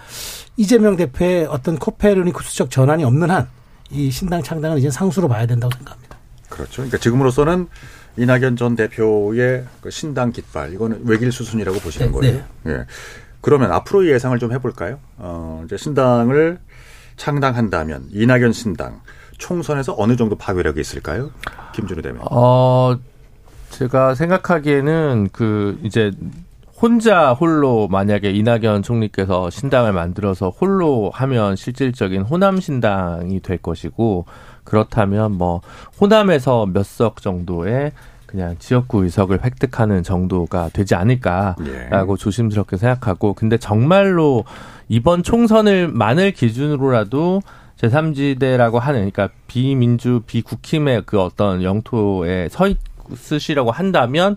이재명 0.56 0.96
대표의 0.96 1.46
어떤 1.48 1.78
코페르니쿠스적 1.78 2.70
전환이 2.70 3.04
없는 3.04 3.30
한 3.32 3.48
이 3.90 4.12
신당 4.12 4.44
창당은 4.44 4.80
이제 4.80 4.90
상수로 4.92 5.30
봐야 5.30 5.46
된다고 5.46 5.74
생각합니다. 5.76 6.18
그렇죠. 6.50 6.74
그러니까 6.78 6.98
지금으로서는 6.98 7.68
이낙연 8.18 8.56
전 8.56 8.76
대표의 8.76 9.66
그 9.82 9.90
신당 9.90 10.32
깃발 10.32 10.74
이거는 10.74 11.02
외길 11.06 11.32
수순이라고 11.32 11.80
보시는 11.80 12.08
네, 12.08 12.12
거예요. 12.14 12.44
예. 12.68 12.86
그러면 13.42 13.72
앞으로 13.72 14.08
예상을 14.08 14.38
좀 14.40 14.52
해볼까요? 14.52 15.00
어, 15.18 15.62
이제 15.66 15.78
신당을 15.78 16.60
창당한다면 17.16 18.08
이낙연 18.12 18.54
신당 18.54 19.02
총선에서 19.38 19.96
어느 19.98 20.16
정도 20.16 20.36
파괴력이 20.36 20.82
있을까요? 20.82 21.32
김준우 21.74 22.02
대변인. 22.02 22.26
어, 22.32 22.98
제가 23.70 24.16
생각하기에는 24.16 25.30
그 25.32 25.80
이제 25.84 26.12
혼자 26.80 27.34
홀로 27.34 27.88
만약에 27.88 28.30
이낙연 28.30 28.84
총리께서 28.84 29.50
신당을 29.50 29.94
만들어서 29.94 30.50
홀로 30.50 31.10
하면 31.12 31.56
실질적인 31.56 32.22
호남 32.22 32.60
신당이 32.60 33.40
될 33.40 33.58
것이고 33.58 34.26
그렇다면 34.64 35.32
뭐 35.34 35.62
호남에서 36.00 36.68
몇 36.68 36.84
석 36.84 37.22
정도의 37.22 37.92
그냥 38.28 38.56
지역구 38.60 39.04
의석을 39.04 39.44
획득하는 39.44 40.04
정도가 40.04 40.70
되지 40.74 40.96
않을까라고 40.96 42.14
예. 42.14 42.18
조심스럽게 42.18 42.78
생각하고 42.78 43.34
근데 43.34 43.58
정말로 43.58 44.44
이번 44.90 45.24
총선을 45.24 45.88
만을 45.88 46.32
기준으로라도 46.32 47.42
제3지대라고 47.78 48.80
하는 48.80 49.10
그러니까 49.12 49.30
비민주 49.48 50.22
비국힘의 50.28 51.04
그 51.06 51.22
어떤 51.22 51.64
영토에 51.64 52.50
서 52.50 52.68
있으시라고 53.12 53.72
한다면 53.72 54.36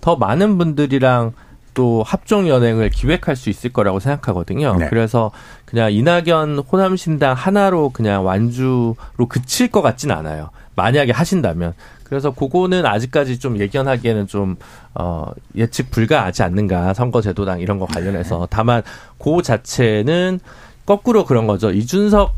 더 0.00 0.16
많은 0.16 0.58
분들이랑 0.58 1.32
또 1.78 2.02
합종 2.02 2.48
연행을 2.48 2.90
기획할 2.90 3.36
수 3.36 3.50
있을 3.50 3.72
거라고 3.72 4.00
생각하거든요. 4.00 4.74
네. 4.78 4.88
그래서 4.88 5.30
그냥 5.64 5.92
이낙연 5.92 6.58
호남신당 6.58 7.34
하나로 7.34 7.90
그냥 7.90 8.26
완주로 8.26 8.96
그칠 9.28 9.70
것 9.70 9.80
같진 9.80 10.10
않아요. 10.10 10.50
만약에 10.74 11.12
하신다면. 11.12 11.74
그래서 12.02 12.32
그거는 12.32 12.84
아직까지 12.84 13.38
좀 13.38 13.60
예견하기에는 13.60 14.26
좀, 14.26 14.56
어, 14.96 15.30
예측 15.54 15.92
불가하지 15.92 16.42
않는가. 16.42 16.94
선거제도당 16.94 17.60
이런 17.60 17.78
거 17.78 17.86
관련해서. 17.86 18.48
다만, 18.50 18.82
그 19.22 19.40
자체는 19.40 20.40
거꾸로 20.84 21.24
그런 21.24 21.46
거죠. 21.46 21.70
이준석 21.70 22.34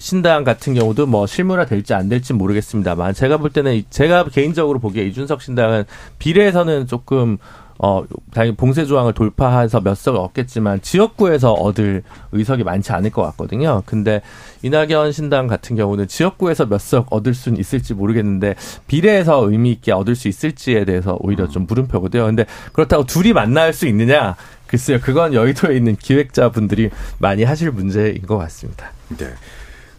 신당 0.00 0.42
같은 0.42 0.74
경우도 0.74 1.06
뭐 1.06 1.28
실무화 1.28 1.66
될지 1.66 1.94
안 1.94 2.08
될지 2.08 2.32
모르겠습니다만 2.32 3.14
제가 3.14 3.36
볼 3.36 3.50
때는 3.50 3.74
이- 3.74 3.84
제가 3.88 4.24
개인적으로 4.24 4.80
보기에 4.80 5.04
이준석 5.04 5.40
신당은 5.42 5.84
비례에서는 6.18 6.88
조금 6.88 7.38
어 7.78 8.04
당연히 8.32 8.56
봉쇄 8.56 8.84
조항을 8.86 9.14
돌파해서 9.14 9.80
몇 9.80 9.96
석을 9.96 10.20
얻겠지만 10.20 10.80
지역구에서 10.80 11.52
얻을 11.52 12.02
의석이 12.32 12.62
많지 12.62 12.92
않을 12.92 13.10
것 13.10 13.22
같거든요. 13.22 13.82
근데 13.84 14.22
이낙연 14.62 15.12
신당 15.12 15.46
같은 15.48 15.74
경우는 15.76 16.06
지역구에서 16.08 16.66
몇 16.66 16.84
석 16.84 17.06
얻을 17.10 17.32
수는 17.34 17.58
있을지 17.58 17.94
모르겠는데 17.94 18.56
비례에서 18.86 19.50
의미 19.50 19.72
있게 19.72 19.90
얻을 19.92 20.14
수 20.14 20.28
있을지에 20.28 20.84
대해서 20.84 21.16
오히려 21.20 21.48
좀 21.48 21.66
물음표거든요. 21.66 22.26
근데 22.26 22.44
그렇다고 22.74 23.04
둘이 23.06 23.32
만날 23.32 23.72
수 23.72 23.86
있느냐? 23.86 24.36
글쎄요. 24.66 24.98
그건 25.00 25.32
여의도에 25.32 25.76
있는 25.76 25.96
기획자분들이 25.96 26.90
많이 27.18 27.42
하실 27.42 27.70
문제인 27.70 28.22
것 28.22 28.36
같습니다. 28.38 28.90
네. 29.16 29.28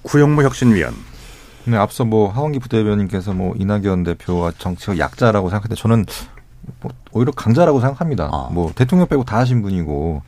구영무 0.03 0.43
혁신위원. 0.43 0.93
네, 1.65 1.78
앞서 1.78 2.05
뭐 2.05 2.30
하원기 2.30 2.59
부대변인께서 2.59 3.34
뭐 3.34 3.55
이낙연 3.57 4.03
대표와 4.03 4.51
정치가 4.59 4.99
약자라고 4.99 5.49
생각했는데 5.49 5.82
저는 5.82 6.05
뭐 6.82 6.91
오히려 7.11 7.32
강자라고 7.32 7.80
생각합니다. 7.80 8.30
아. 8.32 8.49
뭐 8.51 8.72
대통령 8.76 9.07
빼고 9.07 9.24
다 9.24 9.38
하신 9.38 9.61
분이고 9.61 10.22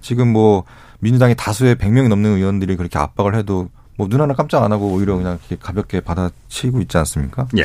지금 0.00 0.32
뭐 0.32 0.64
민주당이 1.00 1.34
다수의 1.36 1.76
100명이 1.76 2.08
넘는 2.08 2.36
의원들이 2.36 2.76
그렇게 2.76 2.98
압박을 2.98 3.34
해도 3.34 3.68
뭐 3.96 4.08
눈 4.08 4.20
하나 4.20 4.34
깜짝 4.34 4.62
안 4.62 4.72
하고 4.72 4.88
오히려 4.92 5.16
그냥 5.16 5.38
이렇게 5.40 5.56
가볍게 5.60 6.00
받아치고 6.00 6.80
있지 6.82 6.98
않습니까? 6.98 7.48
예. 7.56 7.64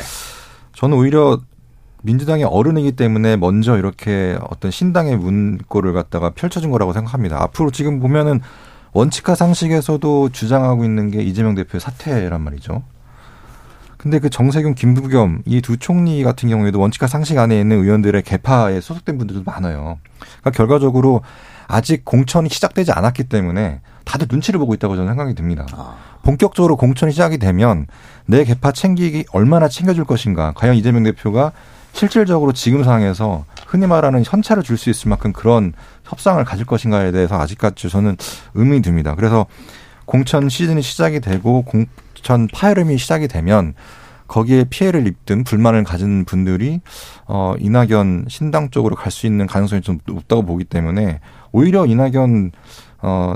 저는 0.74 0.98
오히려 0.98 1.40
민주당의 2.04 2.46
어른이기 2.46 2.94
때문에 2.94 3.36
먼저 3.36 3.78
이렇게 3.78 4.38
어떤 4.50 4.72
신당의 4.72 5.18
문고를 5.18 5.94
갖다가 5.94 6.32
펼쳐준 6.32 6.72
거라고 6.72 6.94
생각합니다. 6.94 7.42
앞으로 7.44 7.72
지금 7.72 8.00
보면은 8.00 8.40
원칙과 8.94 9.36
상식에서도 9.36 10.30
주장하고 10.30 10.84
있는 10.84 11.12
게 11.12 11.22
이재명 11.22 11.54
대표의 11.56 11.80
사퇴란 11.80 12.42
말이죠. 12.42 12.84
근데 14.02 14.18
그 14.18 14.32
정세균, 14.32 14.74
김부겸 14.74 15.44
이 15.46 15.62
두 15.62 15.78
총리 15.78 16.24
같은 16.24 16.50
경우에도 16.50 16.80
원칙과 16.80 17.06
상식 17.06 17.38
안에 17.38 17.60
있는 17.60 17.84
의원들의 17.84 18.24
개파에 18.24 18.82
소속된 18.82 19.20
분들도 19.20 19.44
많아요. 19.46 20.00
그러니까 20.20 20.50
결과적으로 20.52 21.22
아직 21.68 22.04
공천이 22.04 22.50
시작되지 22.50 22.92
않았기 22.94 23.26
때문에 23.26 23.82
다들 24.04 24.28
눈치를 24.30 24.60
보고 24.60 24.74
있다고 24.74 24.96
저는 24.96 25.10
생각이 25.12 25.36
듭니다. 25.36 25.68
아. 25.74 25.98
본격적으로 26.24 26.78
공천이 26.78 27.12
시작이 27.12 27.38
되면 27.38 27.86
내 28.26 28.44
개파 28.44 28.72
챙기기 28.72 29.26
얼마나 29.34 29.68
챙겨줄 29.68 30.06
것인가. 30.06 30.52
과연 30.56 30.76
이재명 30.76 31.04
대표가 31.04 31.52
실질적으로 31.94 32.54
지금 32.54 32.84
상황에서 32.84 33.46
흔히 33.68 33.86
말하는 33.86 34.24
현찰을 34.26 34.64
줄 34.64 34.78
수 34.78 34.90
있을 34.90 35.10
만큼 35.10 35.32
그런 35.32 35.74
협상을 36.06 36.44
가질 36.44 36.66
것인가에 36.66 37.12
대해서 37.12 37.40
아직까지 37.40 37.88
저는 37.88 38.18
의문이 38.56 38.82
듭니다. 38.82 39.14
그래서 39.14 39.46
공천 40.06 40.50
시즌이 40.50 40.82
시작이 40.82 41.20
되고 41.20 41.62
공 41.62 41.86
천 42.22 42.48
파열음이 42.54 42.98
시작이 42.98 43.28
되면 43.28 43.74
거기에 44.28 44.66
피해를 44.70 45.08
입든 45.08 45.44
불만을 45.44 45.84
가진 45.84 46.24
분들이 46.26 46.80
어 47.28 47.56
이낙연 47.60 48.26
신당 48.30 48.70
쪽으로 48.70 48.96
갈 48.96 49.12
수 49.12 49.28
있는 49.28 49.46
가능성이 49.46 49.82
좀 49.82 50.00
높다고 50.06 50.44
보기 50.44 50.64
때문에 50.64 51.20
오히려 51.52 51.86
이낙연 51.86 52.52
어 53.02 53.36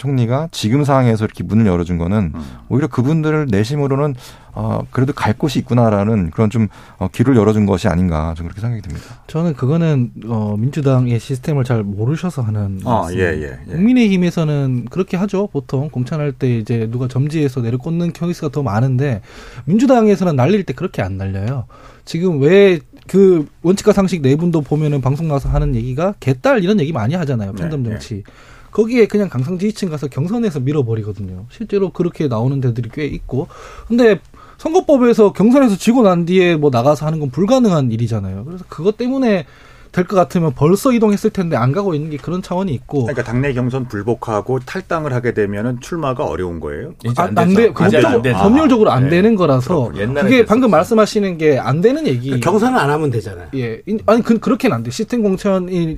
총리가 0.00 0.48
지금 0.50 0.82
상황에서 0.82 1.26
이렇게 1.26 1.44
문을 1.44 1.66
열어준 1.66 1.98
거는 1.98 2.32
오히려 2.70 2.88
그분들을 2.88 3.48
내심으로는 3.50 4.14
어 4.52 4.80
그래도 4.90 5.12
갈 5.12 5.34
곳이 5.34 5.60
있구나라는 5.60 6.30
그런 6.30 6.50
좀 6.50 6.66
어, 6.98 7.06
길을 7.06 7.36
열어준 7.36 7.66
것이 7.66 7.86
아닌가 7.86 8.34
좀 8.36 8.46
그렇게 8.46 8.60
생각이 8.60 8.82
듭니다. 8.82 9.06
저는 9.28 9.54
그거는 9.54 10.10
어 10.26 10.56
민주당의 10.58 11.20
시스템을 11.20 11.62
잘 11.64 11.84
모르셔서 11.84 12.42
하는 12.42 12.80
아. 12.84 13.06
예, 13.12 13.18
예, 13.18 13.58
예. 13.68 13.72
국민의힘에서는 13.72 14.86
그렇게 14.90 15.16
하죠. 15.18 15.48
보통 15.52 15.88
공천할 15.90 16.32
때 16.32 16.56
이제 16.56 16.88
누가 16.90 17.06
점지해서 17.06 17.60
내려꽂는 17.60 18.12
케이스가 18.12 18.48
더 18.48 18.62
많은데 18.62 19.20
민주당에서는 19.66 20.34
날릴 20.34 20.64
때 20.64 20.72
그렇게 20.72 21.02
안 21.02 21.16
날려요. 21.16 21.66
지금 22.04 22.40
왜 22.40 22.80
그 23.10 23.44
원칙과 23.62 23.92
상식 23.92 24.22
네 24.22 24.36
분도 24.36 24.60
보면은 24.60 25.00
방송 25.00 25.26
나와서 25.26 25.48
하는 25.48 25.74
얘기가 25.74 26.14
개딸 26.20 26.62
이런 26.62 26.78
얘기 26.78 26.92
많이 26.92 27.16
하잖아요. 27.16 27.52
팬덤 27.54 27.82
네, 27.82 27.90
정치. 27.90 28.22
거기에 28.70 29.06
그냥 29.06 29.28
강성 29.28 29.58
지지층 29.58 29.88
가서 29.90 30.06
경선에서 30.08 30.60
밀어버리거든요. 30.60 31.46
실제로 31.50 31.90
그렇게 31.90 32.28
나오는 32.28 32.60
데들이 32.60 32.90
꽤 32.92 33.04
있고. 33.06 33.48
근데 33.88 34.20
선거법에서 34.58 35.32
경선에서 35.32 35.76
지고 35.76 36.02
난 36.02 36.26
뒤에 36.26 36.56
뭐 36.56 36.70
나가서 36.70 37.06
하는 37.06 37.18
건 37.20 37.30
불가능한 37.30 37.92
일이잖아요. 37.92 38.44
그래서 38.44 38.64
그것 38.68 38.96
때문에 38.96 39.46
될 39.92 40.06
것 40.06 40.14
같으면 40.16 40.52
벌써 40.54 40.92
이동했을 40.92 41.30
텐데 41.30 41.56
안 41.56 41.72
가고 41.72 41.94
있는 41.94 42.10
게 42.10 42.16
그런 42.16 42.42
차원이 42.42 42.72
있고. 42.74 43.02
그러니까 43.06 43.24
당내 43.24 43.52
경선 43.54 43.88
불복하고 43.88 44.60
탈당을 44.60 45.12
하게 45.12 45.34
되면은 45.34 45.80
출마가 45.80 46.24
어려운 46.24 46.60
거예요. 46.60 46.94
아, 47.16 47.28
안 47.34 47.54
돼. 47.54 47.72
법적, 47.72 48.22
법률적으로 48.22 48.90
안 48.92 49.08
되는 49.08 49.34
거라서 49.34 49.90
그게 49.92 50.44
방금 50.44 50.70
말씀하시는 50.70 51.38
게 51.38 51.58
안 51.58 51.80
되는 51.80 52.06
얘기. 52.06 52.38
경선을 52.40 52.78
안 52.78 52.88
하면 52.90 53.10
되잖아요. 53.10 53.48
예. 53.56 53.82
인- 53.86 54.00
아니 54.06 54.22
그, 54.22 54.38
그렇게는 54.38 54.76
안 54.76 54.82
돼. 54.82 54.90
시스템 54.90 55.22
공천이 55.22 55.96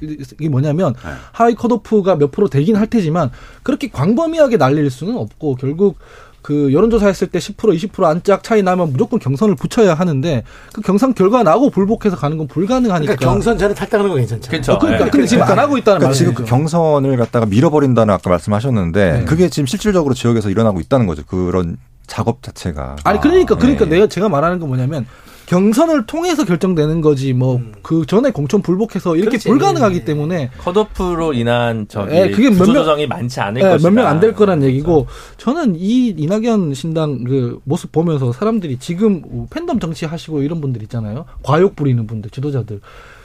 뭐냐면 0.50 0.94
네. 0.94 1.10
하위 1.32 1.54
컷오프가 1.54 2.16
몇 2.16 2.30
프로 2.30 2.48
되긴 2.48 2.76
할 2.76 2.86
테지만 2.86 3.30
그렇게 3.62 3.88
광범위하게 3.90 4.56
날릴 4.56 4.90
수는 4.90 5.16
없고 5.16 5.56
결국 5.56 5.98
그 6.42 6.72
여론조사 6.72 7.06
했을 7.06 7.28
때 7.28 7.38
10% 7.38 7.56
20% 7.56 8.04
안짝 8.04 8.42
차이 8.42 8.62
나면 8.62 8.92
무조건 8.92 9.20
경선을 9.20 9.54
붙여야 9.54 9.94
하는데 9.94 10.42
그 10.72 10.80
경선 10.80 11.14
결과 11.14 11.42
나고 11.42 11.70
불복해서 11.70 12.16
가는 12.16 12.36
건 12.36 12.48
불가능하니까. 12.48 13.14
그러니까 13.14 13.32
경선 13.32 13.58
전에 13.58 13.74
탈당하는 13.74 14.10
거 14.10 14.16
괜찮죠. 14.16 14.72
어, 14.72 14.78
그러니까 14.78 15.08
근데 15.08 15.26
지금 15.26 15.44
안 15.44 15.58
하고 15.58 15.78
있다는 15.78 16.00
그러니까 16.00 16.06
말이죠. 16.06 16.18
지금 16.18 16.34
그 16.34 16.44
경선을 16.44 17.16
갖다가 17.16 17.46
밀어버린다는 17.46 18.12
아까 18.12 18.28
말씀하셨는데 18.28 19.24
그게 19.26 19.48
지금 19.48 19.66
실질적으로 19.66 20.14
지역에서 20.14 20.50
일어나고 20.50 20.80
있다는 20.80 21.06
거죠. 21.06 21.22
그런 21.24 21.76
작업 22.08 22.42
자체가. 22.42 22.96
아니 23.04 23.20
그러니까 23.20 23.56
그러니까 23.56 23.84
네. 23.84 23.92
내가 23.92 24.06
제가 24.08 24.28
말하는 24.28 24.58
건 24.58 24.68
뭐냐면 24.68 25.06
경선을 25.52 26.06
통해서 26.06 26.46
결정되는 26.46 27.02
거지 27.02 27.34
뭐그 27.34 28.06
전에 28.06 28.30
공천 28.30 28.62
불복해서 28.62 29.16
이렇게 29.16 29.32
그렇지. 29.32 29.48
불가능하기 29.50 30.04
때문에 30.06 30.48
컷오프로 30.56 31.34
인한 31.34 31.84
저기 31.90 32.14
예, 32.14 32.30
그게 32.30 32.44
몇 32.48 32.56
명- 32.56 32.58
구조조정이 32.60 33.06
많지 33.06 33.38
않을 33.40 33.60
예, 33.60 33.68
것이다. 33.68 33.90
몇명 33.90 34.06
안 34.06 34.18
될 34.18 34.32
거란 34.34 34.62
얘기고 34.62 35.06
저는 35.36 35.74
이 35.76 36.14
이낙연 36.16 36.72
신당 36.72 37.24
그 37.24 37.58
모습 37.64 37.92
보면서 37.92 38.32
사람들이 38.32 38.78
지금 38.78 39.20
팬덤 39.50 39.78
정치 39.78 40.06
하시고 40.06 40.40
이런 40.42 40.60
분들 40.62 40.82
있잖아요. 40.84 41.26
과욕 41.42 41.76
부리는 41.76 42.06
분들, 42.06 42.30
지도자들. 42.30 42.80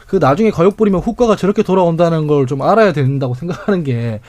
그 0.08 0.18
나중에 0.18 0.52
과욕 0.52 0.76
부리면 0.76 1.00
후과가 1.02 1.36
저렇게 1.38 1.64
돌아온다는 1.64 2.28
걸 2.28 2.46
좀 2.46 2.62
알아야 2.62 2.92
된다고 2.92 3.36
생각하는 3.36 3.84
게 3.86 4.20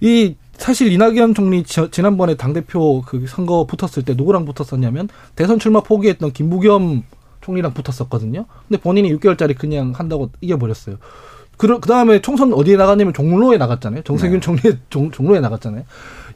이 0.00 0.34
사실 0.58 0.92
이낙연 0.92 1.32
총리 1.34 1.62
지- 1.62 1.88
지난번에 1.90 2.34
당대표 2.34 3.00
그 3.06 3.24
선거 3.26 3.64
붙었을 3.66 4.02
때 4.04 4.12
누구랑 4.14 4.44
붙었었냐면 4.44 5.08
대선 5.36 5.58
출마 5.58 5.80
포기했던 5.80 6.32
김부겸 6.32 7.02
총리랑 7.46 7.72
붙었었거든요. 7.74 8.44
근데 8.68 8.80
본인이 8.82 9.14
6개월짜리 9.16 9.56
그냥 9.56 9.92
한다고 9.94 10.30
이겨버렸어요. 10.40 10.96
그, 11.56 11.80
그 11.80 11.88
다음에 11.88 12.20
총선 12.20 12.52
어디에 12.52 12.76
나갔냐면 12.76 13.14
종로에 13.14 13.56
나갔잖아요. 13.56 14.02
정세균 14.02 14.40
총리 14.42 14.60
종, 14.90 15.10
종로에 15.10 15.40
나갔잖아요. 15.40 15.84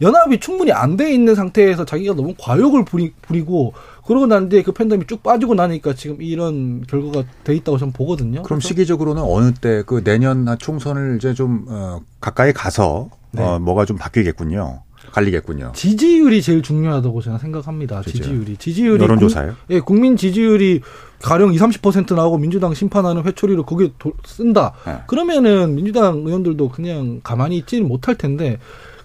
연합이 0.00 0.40
충분히 0.40 0.72
안 0.72 0.96
돼 0.96 1.12
있는 1.12 1.34
상태에서 1.34 1.84
자기가 1.84 2.14
너무 2.14 2.34
과욕을 2.40 2.86
부리, 2.86 3.12
부리고 3.20 3.74
그러고 4.06 4.26
난 4.26 4.48
뒤에 4.48 4.62
그 4.62 4.72
팬덤이 4.72 5.06
쭉 5.06 5.22
빠지고 5.22 5.54
나니까 5.54 5.92
지금 5.94 6.22
이런 6.22 6.82
결과가 6.86 7.24
돼 7.44 7.54
있다고 7.54 7.76
저는 7.76 7.92
보거든요. 7.92 8.42
그럼 8.44 8.60
시기적으로는 8.60 9.22
어느 9.22 9.52
때 9.52 9.82
그 9.86 10.02
내년 10.02 10.46
총선을 10.58 11.16
이제 11.18 11.34
좀 11.34 11.66
어, 11.68 12.00
가까이 12.20 12.52
가서 12.54 13.10
네. 13.32 13.42
어, 13.42 13.58
뭐가 13.58 13.84
좀 13.84 13.98
바뀌겠군요. 13.98 14.82
갈리겠군요. 15.12 15.72
지지율이 15.74 16.42
제일 16.42 16.62
중요하다고 16.62 17.20
저는 17.22 17.38
생각합니다. 17.38 18.02
지지율이. 18.02 18.56
지지율이. 18.56 19.02
여론조사요? 19.02 19.50
국- 19.50 19.56
예, 19.74 19.80
국민 19.80 20.16
지지율이 20.16 20.80
가령 21.22 21.52
20, 21.52 21.82
30% 21.82 22.14
나오고 22.14 22.38
민주당 22.38 22.72
심판하는 22.74 23.24
회초리를 23.24 23.62
거기에 23.64 23.92
도- 23.98 24.12
쓴다. 24.24 24.72
네. 24.86 24.94
그러면은 25.06 25.74
민주당 25.74 26.18
의원들도 26.24 26.68
그냥 26.70 27.20
가만히 27.22 27.58
있지는 27.58 27.86
못할 27.88 28.14
텐데 28.14 28.58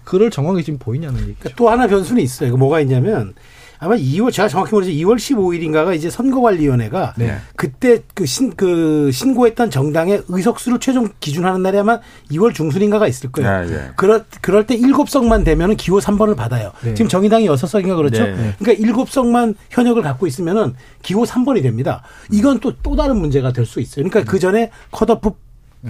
그럴 0.04 0.30
정황이 0.30 0.62
지금 0.62 0.78
보이냐는 0.78 1.16
얘기죠. 1.20 1.36
그러니까 1.40 1.56
또 1.56 1.68
하나 1.68 1.86
변수는 1.88 2.22
있어요. 2.22 2.52
그 2.52 2.56
뭐가 2.56 2.80
있냐면 2.80 3.34
아마 3.78 3.94
2월 3.96 4.32
제가 4.32 4.48
정확히 4.48 4.72
모르지만 4.74 4.98
2월 4.98 5.16
15일인가가 5.16 5.94
이제 5.94 6.08
선거관리위원회가 6.10 7.14
네. 7.16 7.36
그때 7.56 8.02
그 8.14 8.24
신 8.24 8.56
그 8.56 9.10
신고했던 9.12 9.70
정당의 9.70 10.22
의석수를 10.28 10.78
최종 10.80 11.08
기준하는 11.20 11.62
날이 11.62 11.78
아마 11.78 12.00
2월 12.30 12.54
중순인가가 12.54 13.06
있을 13.06 13.30
거예요. 13.32 13.66
예, 13.68 13.72
예. 13.72 13.90
그럴 13.96 14.24
그럴 14.40 14.66
때 14.66 14.78
7석만 14.78 15.44
되면은 15.44 15.76
기호 15.76 15.98
3번을 15.98 16.36
받아요. 16.36 16.72
네. 16.82 16.94
지금 16.94 17.08
정의당이 17.08 17.46
6석인가 17.48 17.96
그렇죠. 17.96 18.24
네. 18.24 18.54
그러니까 18.58 18.86
7석만 18.92 19.54
현역을 19.70 20.02
갖고 20.02 20.26
있으면은 20.26 20.74
기호 21.02 21.24
3번이 21.24 21.62
됩니다. 21.62 22.02
이건 22.32 22.60
또또 22.60 22.96
다른 22.96 23.18
문제가 23.18 23.52
될 23.52 23.66
수 23.66 23.80
있어요. 23.80 24.08
그러니까 24.08 24.30
그 24.30 24.38
전에 24.38 24.70
컷오프 24.92 25.30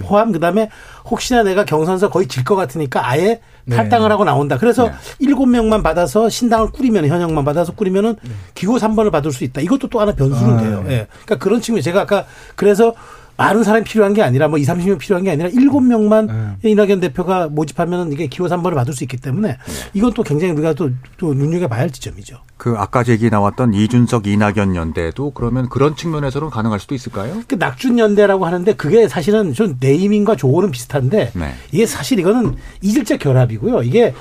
포함 0.01 0.31
그다음에 0.31 0.69
혹시나 1.09 1.43
내가 1.43 1.65
경선서 1.65 2.09
거의 2.09 2.27
질 2.27 2.43
것 2.43 2.55
같으니까 2.55 3.07
아예 3.07 3.41
네. 3.65 3.75
탈당을 3.75 4.11
하고 4.11 4.23
나온다. 4.23 4.57
그래서 4.57 4.89
일곱 5.19 5.47
명만 5.47 5.83
받아서 5.83 6.29
신당을 6.29 6.71
꾸리면 6.71 7.07
현역만 7.07 7.43
받아서 7.43 7.73
꾸리면은 7.73 8.15
기호 8.53 8.75
3번을 8.77 9.11
받을 9.11 9.31
수 9.31 9.43
있다. 9.43 9.59
이것도 9.61 9.89
또 9.89 9.99
하나 9.99 10.13
변수는 10.13 10.57
아, 10.57 10.61
돼요. 10.61 10.83
네. 10.87 10.93
예. 10.93 11.07
그러니까 11.25 11.37
그런 11.43 11.59
측면 11.61 11.81
제가 11.81 12.01
아까 12.01 12.25
그래서 12.55 12.93
많은 13.37 13.63
사람이 13.63 13.83
필요한 13.85 14.13
게 14.13 14.23
아니라 14.23 14.47
뭐 14.47 14.57
2, 14.57 14.63
30명 14.63 14.97
필요한 14.97 15.23
게 15.23 15.31
아니라 15.31 15.49
일곱 15.49 15.81
명만 15.81 16.57
이낙연 16.63 16.99
대표가 16.99 17.47
모집하면 17.47 18.11
이게 18.11 18.27
기호 18.27 18.47
3번을 18.47 18.73
받을 18.73 18.93
수 18.93 19.03
있기 19.03 19.17
때문에 19.17 19.57
이건 19.93 20.13
또 20.13 20.23
굉장히 20.23 20.53
우리가 20.53 20.73
또, 20.73 20.89
또 21.17 21.33
눈여겨봐야 21.33 21.81
할 21.81 21.89
지점이죠. 21.91 22.39
그 22.57 22.73
아까 22.77 23.03
얘기 23.07 23.29
나왔던 23.29 23.73
이준석 23.75 24.25
이낙연 24.27 24.75
연대도 24.75 25.31
그러면 25.31 25.69
그런 25.69 25.95
측면에서는 25.95 26.49
가능할 26.49 26.79
수도 26.79 26.95
있을까요? 26.95 27.41
그 27.47 27.55
낙준 27.55 27.99
연대라고 27.99 28.45
하는데 28.45 28.73
그게 28.73 29.07
사실은 29.07 29.53
좀 29.53 29.77
네이밍과 29.79 30.35
조어는 30.35 30.71
비슷한데 30.71 31.31
네. 31.35 31.53
이게 31.71 31.85
사실 31.85 32.17
이거는 32.19 32.55
이질적 32.81 33.19
결합이고요. 33.19 33.83
이게 33.83 34.13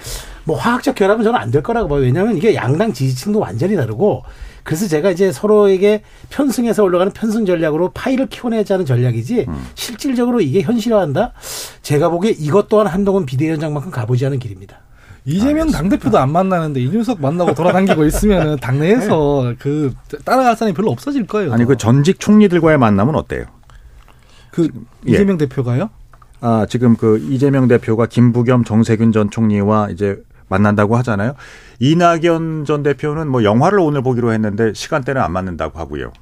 뭐 0.44 0.56
화학적 0.58 0.94
결합은 0.94 1.24
저는 1.24 1.38
안 1.40 1.50
될 1.50 1.62
거라고 1.62 1.88
봐요. 1.88 2.00
왜냐하면 2.02 2.36
이게 2.36 2.54
양당 2.54 2.92
지지층도 2.92 3.38
완전히 3.38 3.74
다르고 3.76 4.24
그래서 4.66 4.88
제가 4.88 5.12
이제 5.12 5.30
서로에게 5.30 6.02
편승해서 6.28 6.82
올라가는 6.82 7.12
편승 7.12 7.46
전략으로 7.46 7.90
파이를 7.90 8.26
키워내자는 8.26 8.84
전략이지 8.84 9.46
실질적으로 9.76 10.40
이게 10.40 10.60
현실화한다? 10.60 11.32
제가 11.82 12.08
보기에 12.08 12.32
이것 12.32 12.68
또한 12.68 12.88
한동훈 12.88 13.26
비대위원장만큼 13.26 13.92
가보지 13.92 14.26
않은 14.26 14.40
길입니다. 14.40 14.80
이재명 15.24 15.70
당대표도 15.70 16.18
안 16.18 16.32
만나는데 16.32 16.80
이준석 16.80 17.20
만나고 17.20 17.54
돌아다니고 17.54 18.04
있으면은 18.06 18.56
당내에서 18.60 19.54
그 19.60 19.94
따라갈 20.24 20.56
사람이 20.56 20.74
별로 20.74 20.90
없어질 20.90 21.28
거예요. 21.28 21.52
아니 21.52 21.64
그 21.64 21.76
전직 21.76 22.18
총리들과의 22.18 22.76
만남은 22.76 23.14
어때요? 23.14 23.44
그 24.50 24.68
예. 25.08 25.12
이재명 25.12 25.38
대표가요? 25.38 25.90
아, 26.40 26.66
지금 26.68 26.96
그 26.96 27.18
이재명 27.18 27.68
대표가 27.68 28.06
김부겸 28.06 28.64
정세균 28.64 29.12
전 29.12 29.30
총리와 29.30 29.90
이제 29.90 30.20
만난다고 30.48 30.96
하잖아요. 30.98 31.34
이낙연 31.80 32.64
전 32.64 32.82
대표는 32.82 33.28
뭐 33.28 33.44
영화를 33.44 33.78
오늘 33.80 34.02
보기로 34.02 34.32
했는데 34.32 34.72
시간대는 34.74 35.20
안 35.20 35.32
맞는다고 35.32 35.78
하고요. 35.78 36.12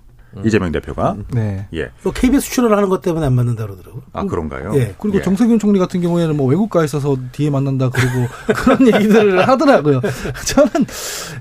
이재명 0.45 0.73
대표가. 0.73 1.17
네. 1.33 1.67
예. 1.75 1.91
또 2.03 2.11
KBS 2.11 2.51
출연을 2.51 2.77
하는 2.77 2.89
것 2.89 3.01
때문에 3.03 3.27
안 3.27 3.35
맞는다 3.35 3.65
그러더라고요. 3.67 4.03
아, 4.13 4.25
그런가요? 4.25 4.73
예. 4.77 4.95
그리고 4.99 5.19
예. 5.19 5.23
정세균 5.23 5.59
총리 5.59 5.79
같은 5.79 6.01
경우에는 6.01 6.37
뭐 6.37 6.47
외국 6.49 6.71
가 6.71 6.85
있어서 6.85 7.17
뒤에 7.33 7.51
만난다 7.51 7.91
그러고 7.91 8.27
그런 8.55 8.87
얘기들을 8.87 9.47
하더라고요. 9.47 10.01
저는 10.47 10.87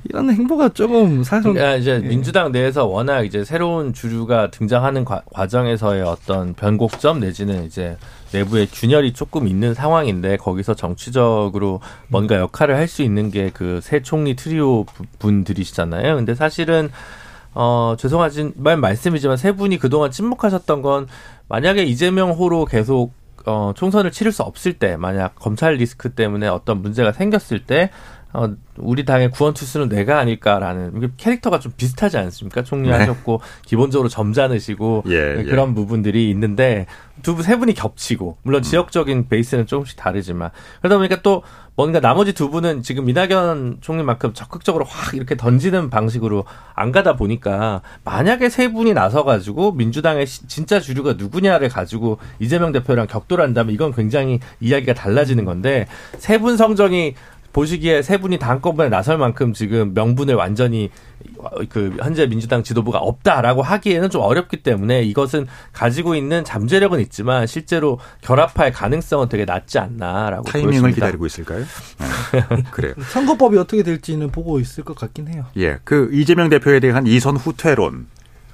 이런 0.06 0.30
행보가 0.32 0.70
조금 0.70 1.24
사실은 1.24 1.54
그러니까 1.54 1.78
이제 1.78 2.00
예. 2.04 2.08
민주당 2.08 2.52
내에서 2.52 2.86
워낙 2.86 3.24
이제 3.24 3.44
새로운 3.46 3.94
주류가 3.94 4.52
등장하는 4.52 5.06
과, 5.06 5.22
과정에서의 5.34 6.04
어떤 6.04 6.54
변곡점 6.54 7.20
내지는 7.22 7.66
이제 7.66 7.98
내부의 8.34 8.68
균열이 8.72 9.14
조금 9.14 9.48
있는 9.48 9.74
상황인데 9.76 10.38
거기서 10.38 10.74
정치적으로 10.74 11.82
뭔가 12.08 12.38
역할을 12.38 12.76
할 12.76 12.88
수 12.88 13.02
있는 13.04 13.32
게 13.32 13.50
그 13.52 13.80
새 13.82 14.02
총리 14.02 14.36
트리오 14.36 14.84
부- 14.86 15.04
분들이시잖아요. 15.20 16.16
근데 16.16 16.36
사실은 16.36 16.90
어, 17.54 17.96
죄송하지만 17.98 18.80
말씀이지만 18.82 19.38
세 19.38 19.52
분이 19.52 19.78
그동안 19.78 20.12
침묵하셨던 20.12 20.82
건 20.82 21.08
만약에 21.48 21.84
이재명 21.84 22.32
호로 22.32 22.66
계속 22.66 23.14
어, 23.46 23.74
총선을 23.76 24.12
치를 24.12 24.32
수 24.32 24.42
없을 24.44 24.74
때, 24.74 24.96
만약 24.96 25.36
검찰 25.36 25.74
리스크 25.74 26.14
때문에 26.14 26.48
어떤 26.48 26.82
문제가 26.82 27.12
생겼을 27.12 27.66
때, 27.66 27.90
어, 28.34 28.50
우리 28.78 29.06
당의 29.06 29.30
구원 29.30 29.54
투수는 29.54 29.90
내가 29.90 30.18
아닐까라는 30.20 31.12
캐릭터가 31.18 31.60
좀 31.60 31.72
비슷하지 31.78 32.18
않습니까? 32.18 32.64
총리하셨고 32.64 33.42
기본적으로 33.66 34.10
점잖으시고 34.10 35.04
예, 35.08 35.36
예. 35.40 35.44
그런 35.44 35.76
부분들이 35.76 36.30
있는데 36.32 36.88
두 37.22 37.36
분 37.36 37.44
세 37.44 37.58
분이 37.58 37.74
겹치고 37.76 38.38
물론 38.42 38.64
지역적인 38.64 39.28
베이스는 39.30 39.68
조금씩 39.68 39.98
다르지만 39.98 40.50
그러다 40.82 40.98
보니까 40.98 41.22
또 41.22 41.44
뭔가 41.76 42.00
나머지 42.00 42.34
두 42.34 42.50
분은 42.50 42.82
지금 42.82 43.08
이낙연 43.10 43.78
총리만큼 43.82 44.34
적극적으로 44.34 44.84
확 44.86 45.14
이렇게 45.14 45.36
던지는 45.38 45.90
방식으로 45.92 46.46
안 46.76 46.92
가다 46.92 47.16
보니까 47.16 47.82
만약에 48.04 48.50
세 48.50 48.72
분이 48.72 48.94
나서 48.94 49.24
가지고 49.24 49.72
민주당의 49.74 50.26
시- 50.26 50.48
진짜 50.48 50.80
주류가 50.80 51.14
누구냐를 51.14 51.70
가지고 51.70 52.18
이재명 52.40 52.72
대표랑 52.72 53.06
격돌을 53.08 53.44
한다면 53.44 53.74
이건 53.76 53.94
굉장히 53.94 54.40
이야기가 54.60 54.94
달라지는 54.96 55.46
건데 55.46 55.88
세 56.18 56.38
분 56.40 56.58
성정이 56.58 57.14
보시기에 57.54 58.02
세 58.02 58.18
분이 58.18 58.40
다 58.40 58.50
한꺼번에 58.50 58.90
나설 58.90 59.18
만큼 59.18 59.54
지금 59.54 59.94
명분을 59.94 60.36
완전히 60.36 60.90
그 61.70 61.96
현재 62.00 62.28
민주당 62.28 62.64
지도부가 62.64 62.98
없다라고 62.98 63.62
하기에는 63.62 64.10
좀 64.10 64.22
어렵기 64.22 64.58
때문에 64.64 65.04
이것은 65.04 65.48
가지고 65.72 66.16
있는 66.16 66.44
잠재력은 66.44 67.00
있지만 67.02 67.48
실제로 67.48 68.00
결합할 68.22 68.72
가능성은 68.72 69.30
되게 69.30 69.46
낮지 69.46 69.80
않나라고 69.80 70.44
타이밍을 70.44 70.72
보여집니다. 70.72 70.96
기다리고 70.96 71.26
있을까요? 71.28 71.60
네. 72.32 72.64
그래요. 72.72 72.94
선거법이 73.10 73.58
어떻게 73.58 73.84
될지는 73.84 74.32
보고 74.32 74.60
있을 74.60 74.84
것 74.84 74.96
같긴 74.98 75.28
해요. 75.28 75.46
예, 75.58 75.78
그 75.84 76.10
이재명 76.12 76.50
대표에 76.50 76.80
대한 76.80 77.06
이선 77.06 77.38
후퇴론 77.38 78.08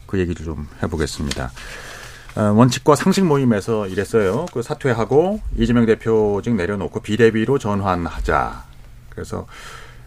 그 0.06 0.20
얘기를 0.20 0.46
좀 0.46 0.68
해보겠습니다. 0.84 1.52
어, 2.36 2.42
원칙과 2.56 2.96
상식 2.96 3.26
모임에서 3.26 3.88
이랬어요. 3.88 4.46
그 4.54 4.62
사퇴하고 4.62 5.40
이재명 5.58 5.86
대표직 5.86 6.56
내려놓고 6.56 7.00
비대비로 7.00 7.60
전환하자. 7.60 8.69
그래서 9.20 9.46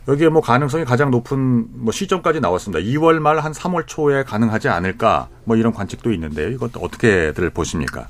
여기에 0.09 0.31
뭐 0.31 0.43
가능성이 0.43 0.85
가장 0.85 1.11
높은 1.11 1.67
뭐 1.71 1.93
시점까지 1.93 2.41
나왔습니다. 2.41 2.83
2월 2.85 3.19
말 3.21 3.39
한 3.39 3.53
3월 3.53 3.85
초에 3.87 4.25
가능하지 4.25 4.69
않을까 4.69 5.29
뭐 5.45 5.57
이런 5.57 5.73
관측도 5.73 6.13
있는데요. 6.13 6.49
이것도 6.49 6.81
어떻게들 6.81 7.51
보십니까? 7.51 8.09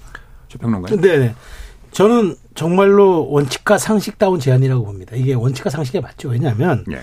최평론가님. 0.48 1.00
네네. 1.00 1.34
저는 1.90 2.36
정말로 2.54 3.28
원칙과 3.30 3.76
상식다운 3.78 4.40
제안이라고 4.40 4.84
봅니다. 4.84 5.14
이게 5.14 5.34
원칙과 5.34 5.68
상식에 5.70 6.00
맞죠. 6.00 6.30
왜냐하면 6.30 6.84
예. 6.90 7.00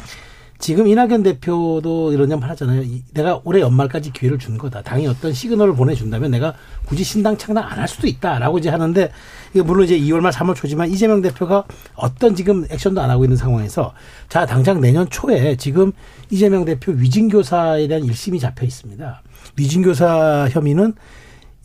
지금 0.60 0.88
이낙연 0.88 1.24
대표도 1.24 2.12
이런 2.12 2.38
말 2.38 2.49
하잖아요. 2.49 2.82
이- 2.84 3.01
내가 3.14 3.39
올해 3.45 3.62
연말까지 3.62 4.12
기회를 4.12 4.38
준 4.38 4.57
거다. 4.57 4.82
당이 4.82 5.07
어떤 5.07 5.32
시그널을 5.32 5.74
보내준다면 5.76 6.32
내가 6.32 6.53
굳이 6.86 7.03
신당 7.05 7.38
창당 7.38 7.64
안 7.66 7.80
할 7.80 7.88
수도 7.88 8.07
있다라고 8.07 8.57
이제 8.60 8.70
하는데 8.70 9.10
이게 9.53 9.62
물론 9.64 9.86
이제 9.86 9.97
2월 9.97 10.20
말 10.20 10.34
3월 10.34 10.53
초지만 10.55 10.89
이재명 10.91 11.22
대표가 11.22 11.64
어떤 11.95 12.36
지금 12.36 12.66
액션도 12.70 12.99
안 13.01 13.10
하고 13.10 13.24
있는 13.24 13.38
상황에서 13.38 13.93
자 14.28 14.45
당장 14.45 14.82
내년 14.82 15.10
초에 15.10 15.55
지금 15.55 15.93
이재명 16.30 16.66
대표 16.66 16.91
위증교사에 16.91 17.88
대한 17.88 18.03
1심이 18.03 18.38
잡혀 18.41 18.66
있습니다. 18.66 19.22
위증교사 19.55 20.49
혐의는 20.51 20.93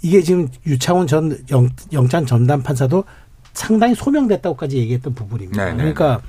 이게 0.03 0.22
지금 0.22 0.47
유창훈 0.66 1.09
전 1.09 1.36
영, 1.51 1.68
영장 1.92 2.26
전담 2.26 2.62
판사도 2.62 3.03
상당히 3.55 3.97
소명됐다고까지 3.97 4.78
얘기했던 4.78 5.14
부분입니다. 5.14 5.64
네네. 5.64 5.76
그러니까 5.78 6.20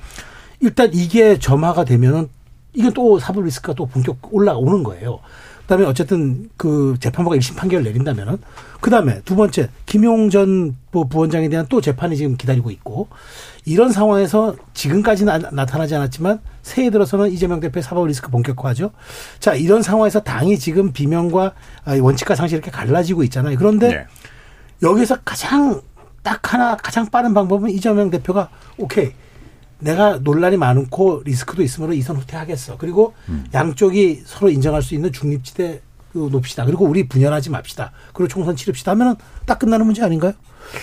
일단 0.58 0.90
이게 0.92 1.38
점화가 1.38 1.84
되면은 1.84 2.28
이게 2.76 2.90
또 2.90 3.18
사법 3.18 3.44
리스크가 3.44 3.72
또 3.74 3.86
본격 3.86 4.18
올라오는 4.32 4.82
거예요. 4.82 5.18
그다음에 5.62 5.84
어쨌든 5.84 6.48
그 6.56 6.94
재판부가 7.00 7.34
1심 7.36 7.56
판결을 7.56 7.82
내린다면은 7.84 8.38
그다음에 8.80 9.20
두 9.24 9.34
번째 9.34 9.68
김용 9.84 10.30
전 10.30 10.76
부- 10.92 11.08
부원장에 11.08 11.48
대한 11.48 11.66
또 11.68 11.80
재판이 11.80 12.16
지금 12.16 12.36
기다리고 12.36 12.70
있고 12.70 13.08
이런 13.64 13.90
상황에서 13.90 14.54
지금까지는 14.74 15.40
나- 15.40 15.50
나타나지 15.50 15.96
않았지만 15.96 16.38
새해 16.62 16.90
들어서는 16.90 17.32
이재명 17.32 17.58
대표의 17.58 17.82
사법 17.82 18.06
리스크 18.06 18.30
본격화죠. 18.30 18.92
자 19.40 19.54
이런 19.54 19.82
상황에서 19.82 20.20
당이 20.20 20.56
지금 20.60 20.92
비명과 20.92 21.52
아, 21.84 21.96
원칙과 22.00 22.36
상식 22.36 22.54
이렇게 22.54 22.70
갈라지고 22.70 23.24
있잖아요. 23.24 23.56
그런데 23.58 23.90
예. 23.90 24.06
여기서 24.86 25.16
가장 25.24 25.80
딱 26.22 26.52
하나 26.52 26.76
가장 26.76 27.06
빠른 27.06 27.34
방법은 27.34 27.70
이재명 27.70 28.10
대표가 28.10 28.50
오케이 28.78 29.12
내가 29.78 30.18
논란이 30.18 30.56
많고 30.56 31.22
리스크도 31.24 31.62
있으므로 31.62 31.92
이선 31.92 32.16
후퇴하겠어. 32.16 32.76
그리고 32.78 33.14
양쪽이 33.52 34.22
서로 34.24 34.50
인정할 34.50 34.82
수 34.82 34.94
있는 34.94 35.12
중립지대 35.12 35.82
그 36.12 36.28
높이다. 36.32 36.64
그리고 36.64 36.86
우리 36.86 37.06
분열하지 37.08 37.50
맙시다. 37.50 37.92
그리고 38.14 38.28
총선 38.28 38.56
치릅시다 38.56 38.92
하면은 38.92 39.16
딱 39.44 39.58
끝나는 39.58 39.84
문제 39.84 40.02
아닌가요? 40.02 40.32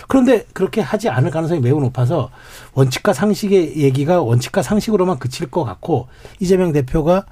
그런데 0.07 0.45
그렇게 0.53 0.79
하지 0.79 1.09
않을 1.09 1.31
가능성이 1.31 1.59
매우 1.59 1.79
높아서 1.81 2.29
원칙과 2.73 3.13
상식의 3.13 3.77
얘기가 3.77 4.21
원칙과 4.21 4.61
상식으로만 4.61 5.17
그칠 5.19 5.49
것 5.49 5.63
같고 5.63 6.07
이재명 6.39 6.71
대표가 6.71 7.25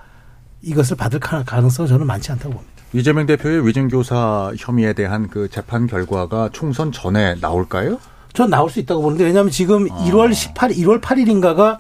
이것을 0.63 0.97
받을 0.97 1.19
가- 1.19 1.43
가능성은 1.43 1.87
저는 1.87 2.05
많지 2.07 2.31
않다고 2.31 2.53
봅니다. 2.55 2.71
이재명 2.93 3.25
대표의 3.25 3.65
위증교사 3.65 4.51
혐의에 4.57 4.93
대한 4.93 5.29
그 5.29 5.47
재판 5.49 5.87
결과가 5.87 6.49
총선 6.51 6.91
전에 6.91 7.35
나올까요? 7.35 7.99
전 8.33 8.49
나올 8.49 8.69
수 8.69 8.79
있다고 8.79 9.01
보는데 9.01 9.23
왜냐하면 9.25 9.51
지금 9.51 9.87
아. 9.91 10.05
1월 10.05 10.31
18일, 10.31 10.77
1월 10.77 11.01
8일인가가 11.01 11.77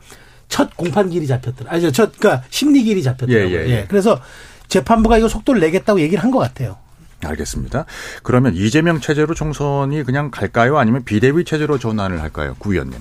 첫 0.49 0.75
공판 0.75 1.09
길이 1.09 1.27
잡혔더라. 1.27 1.71
아니죠. 1.71 1.91
첫, 1.91 2.11
그러니까 2.17 2.45
심리 2.49 2.83
길이 2.83 3.01
잡혔더라고요. 3.03 3.57
예, 3.57 3.65
예, 3.65 3.69
예. 3.69 3.85
그래서 3.87 4.19
재판부가 4.67 5.17
이거 5.17 5.27
속도를 5.29 5.61
내겠다고 5.61 5.99
얘기를 6.01 6.21
한 6.23 6.31
것 6.31 6.39
같아요. 6.39 6.77
알겠습니다. 7.23 7.85
그러면 8.23 8.55
이재명 8.55 8.99
체제로 8.99 9.33
총선이 9.35 10.03
그냥 10.03 10.31
갈까요? 10.31 10.77
아니면 10.77 11.03
비대위 11.03 11.45
체제로 11.45 11.77
전환을 11.77 12.19
할까요? 12.21 12.55
구 12.57 12.73
의원님. 12.73 12.97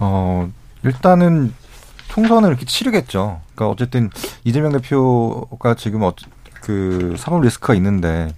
어, 0.00 0.50
일단은 0.84 1.54
총선을 2.08 2.48
이렇게 2.50 2.66
치르겠죠. 2.66 3.40
그러니까 3.54 3.68
어쨌든 3.72 4.10
이재명 4.44 4.72
대표가 4.72 5.74
지금 5.76 6.02
어, 6.02 6.12
그 6.60 7.14
사법 7.18 7.42
리스크가 7.42 7.74
있는데 7.74 8.34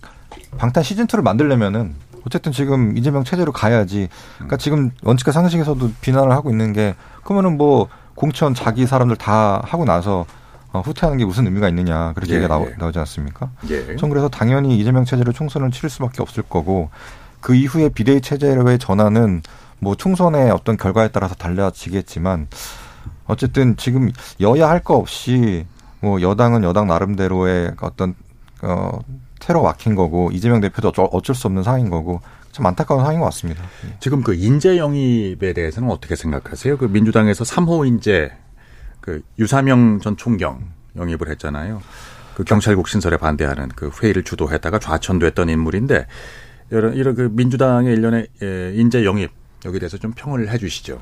방탄 0.59 0.83
시즌 0.85 1.07
2를 1.07 1.23
만들려면은 1.23 1.95
어쨌든 2.27 2.53
지금 2.53 2.97
이재명 2.97 3.25
체제로 3.25 3.53
가야지. 3.53 4.09
그러니까 4.37 4.57
지금 4.57 4.91
원칙과 5.03 5.33
상식에서도 5.33 5.91
비난을 6.01 6.31
하고 6.33 6.51
있는 6.51 6.73
게 6.73 6.95
그러면은 7.23 7.57
뭐 7.57 7.89
공천 8.15 8.55
자기 8.55 8.87
사람들 8.87 9.17
다 9.17 9.61
하고 9.65 9.85
나서 9.85 10.25
어, 10.73 10.81
후퇴하는 10.81 11.19
게 11.19 11.25
무슨 11.25 11.47
의미가 11.47 11.69
있느냐 11.69 12.13
그렇게 12.15 12.33
예, 12.33 12.37
얘기가 12.39 12.55
나오, 12.55 12.67
예. 12.67 12.75
나오지 12.79 12.99
않습니까? 12.99 13.51
예. 13.71 13.97
전 13.97 14.09
그래서 14.11 14.29
당연히 14.29 14.79
이재명 14.79 15.05
체제로 15.05 15.33
총선을 15.33 15.71
치를 15.71 15.89
수밖에 15.91 16.21
없을 16.23 16.43
거고 16.43 16.91
그 17.41 17.55
이후에 17.55 17.91
비대위 17.91 18.21
체제로의 18.21 18.79
전환은 18.79 19.43
뭐 19.79 19.95
총선의 19.95 20.51
어떤 20.51 20.77
결과에 20.77 21.09
따라서 21.09 21.35
달라지겠지만 21.35 22.49
어쨌든 23.27 23.77
지금 23.77 24.11
여야 24.41 24.69
할 24.69 24.81
거 24.81 24.97
없이 24.97 25.67
뭐 26.01 26.21
여당은 26.21 26.65
여당 26.65 26.87
나름대로의 26.89 27.73
어떤 27.81 28.15
어 28.63 28.99
테러 29.45 29.61
막힌 29.61 29.95
거고 29.95 30.31
이재명 30.33 30.61
대표도 30.63 30.89
어쩔, 31.13 31.37
수 31.37 31.47
없는 31.49 31.63
상황인 31.63 31.91
거고 31.91 32.23
참 32.51 32.65
안타까운 32.65 33.01
상황인 33.01 33.21
것 33.21 33.27
같습니다. 33.27 33.63
지금 34.01 34.23
그 34.23 34.35
인재 34.35 34.79
영입에 34.79 35.53
대해서는 35.53 35.91
어떻게 35.91 36.17
생각하세요? 36.17 36.79
그 36.79 36.87
민주당에서 36.87 37.45
3호 37.45 37.87
인재 37.87 38.33
그 39.03 39.21
유사명 39.39 40.01
전 40.01 40.17
총경 40.17 40.61
영입을 40.97 41.29
했잖아요. 41.29 41.83
그 42.35 42.45
경찰국 42.45 42.89
신설에 42.89 43.19
반대하는 43.19 43.69
그 43.77 43.91
회의를 44.03 44.25
주도했다가 44.25 44.79
좌천됐던 44.79 45.51
인물인데 45.51 46.07
이런 46.71 46.95
이런 46.95 47.15
그 47.15 47.29
민주당의 47.31 47.93
일련의 47.93 48.29
예, 48.43 48.73
인재 48.75 49.05
영입 49.05 49.31
여기에 49.67 49.79
대해서 49.79 49.99
좀 49.99 50.13
평을 50.13 50.49
해주시죠. 50.49 50.99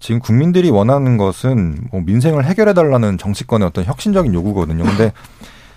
지금 0.00 0.18
국민들이 0.18 0.70
원하는 0.70 1.18
것은 1.18 1.88
뭐 1.90 2.00
민생을 2.00 2.46
해결해 2.46 2.72
달라는 2.72 3.18
정치권의 3.18 3.68
어떤 3.68 3.84
혁신적인 3.84 4.32
요구거든요. 4.32 4.82
근데 4.82 5.12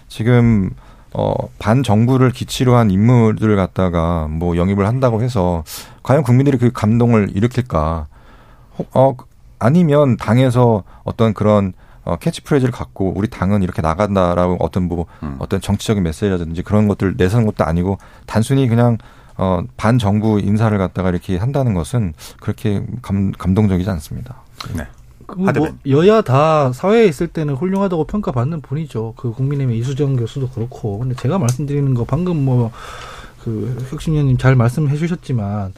지금 0.07 0.72
어 1.18 1.34
반정부를 1.59 2.32
기치로 2.32 2.76
한 2.76 2.91
인물들을 2.91 3.55
갖다가 3.55 4.28
뭐 4.30 4.57
영입을 4.57 4.86
한다고 4.86 5.22
해서 5.22 5.63
과연 6.03 6.24
국민들이 6.24 6.57
그 6.57 6.72
감동을 6.74 7.30
일으킬까? 7.34 8.07
혹- 8.78 8.89
어 8.97 9.16
아니면 9.57 10.18
당에서 10.18 10.84
어떤 11.05 11.34
그런 11.34 11.72
어 12.03 12.18
캐치프레이즈를 12.18 12.74
갖고 12.74 13.13
우리 13.16 13.30
당은 13.30 13.63
이렇게 13.63 13.82
나간다라고 13.82 14.57
어떤 14.59 14.84
뭐 14.89 15.05
음. 15.24 15.38
어떤 15.39 15.61
정치적인 15.61 16.03
메시지라든지 16.03 16.61
그런 16.63 16.88
것들 16.89 17.13
내세우는 17.18 17.47
것도 17.47 17.63
아니고 17.63 17.97
단순히 18.26 18.68
그냥 18.68 18.97
어 19.38 19.61
반정부 19.78 20.41
인사를 20.41 20.78
갖다가 20.78 21.09
이렇게 21.09 21.38
한다는 21.38 21.74
것은 21.74 22.13
그렇게 22.41 22.86
감, 23.01 23.32
감동적이지 23.32 23.89
않습니다. 23.89 24.36
네. 24.76 24.86
그뭐 25.28 25.48
하드맨. 25.48 25.80
여야 25.90 26.22
다 26.22 26.72
사회에 26.74 27.06
있을 27.08 27.28
때는 27.28 27.56
훌륭하다고 27.56 28.06
평가받는 28.06 28.62
분이죠. 28.62 29.14
그 29.18 29.32
국민의힘의 29.32 29.78
이수정 29.80 30.16
교수도 30.16 30.50
그렇고. 30.50 31.00
근데 31.00 31.16
제가 31.16 31.38
말씀드리는 31.40 31.94
거 31.94 32.04
방금 32.06 32.44
뭐 32.46 32.72
그 33.44 33.78
혁신위원님 33.92 34.38
잘 34.38 34.56
말씀해 34.56 34.98
주셨지만 34.98 35.72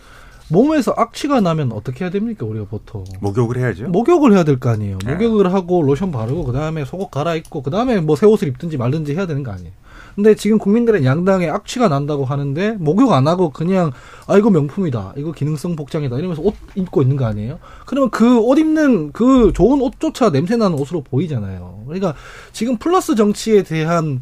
몸에서 0.49 0.93
악취가 0.95 1.41
나면 1.41 1.73
어떻게 1.73 2.05
해야 2.05 2.09
됩니까 2.11 2.45
우리가 2.45 2.65
보통 2.69 3.03
목욕을 3.19 3.57
해야죠. 3.57 3.89
목욕을 3.89 4.31
해야 4.31 4.45
될 4.45 4.57
거 4.57 4.69
아니에요. 4.69 4.97
네. 5.05 5.13
목욕을 5.15 5.51
하고 5.53 5.83
로션 5.83 6.11
바르고 6.13 6.45
그 6.45 6.53
다음에 6.53 6.85
속옷 6.85 7.11
갈아입고 7.11 7.63
그 7.63 7.69
다음에 7.69 7.99
뭐 7.99 8.15
새 8.15 8.25
옷을 8.25 8.47
입든지 8.47 8.77
말든지 8.77 9.13
해야 9.15 9.25
되는 9.27 9.43
거 9.43 9.51
아니에요. 9.51 9.71
근데 10.17 10.33
지금 10.33 10.57
국민들은 10.57 11.05
양당에 11.05 11.47
악취가 11.47 11.89
난다고 11.89 12.25
하는데 12.25 12.71
목욕 12.79 13.13
안 13.13 13.27
하고 13.27 13.51
그냥 13.51 13.91
아 14.25 14.35
이거 14.35 14.49
명품이다. 14.49 15.13
이거 15.15 15.31
기능성 15.31 15.75
복장이다. 15.75 16.17
이러면서 16.17 16.41
옷 16.41 16.55
입고 16.73 17.03
있는 17.03 17.17
거 17.17 17.25
아니에요? 17.25 17.59
그러면 17.85 18.09
그 18.09 18.39
옷 18.39 18.57
입는 18.57 19.11
그 19.11 19.53
좋은 19.53 19.79
옷조차 19.79 20.31
냄새 20.31 20.55
나는 20.57 20.75
옷으로 20.79 21.01
보이잖아요. 21.03 21.83
그러니까 21.85 22.15
지금 22.51 22.77
플러스 22.77 23.13
정치에 23.13 23.61
대한 23.61 24.19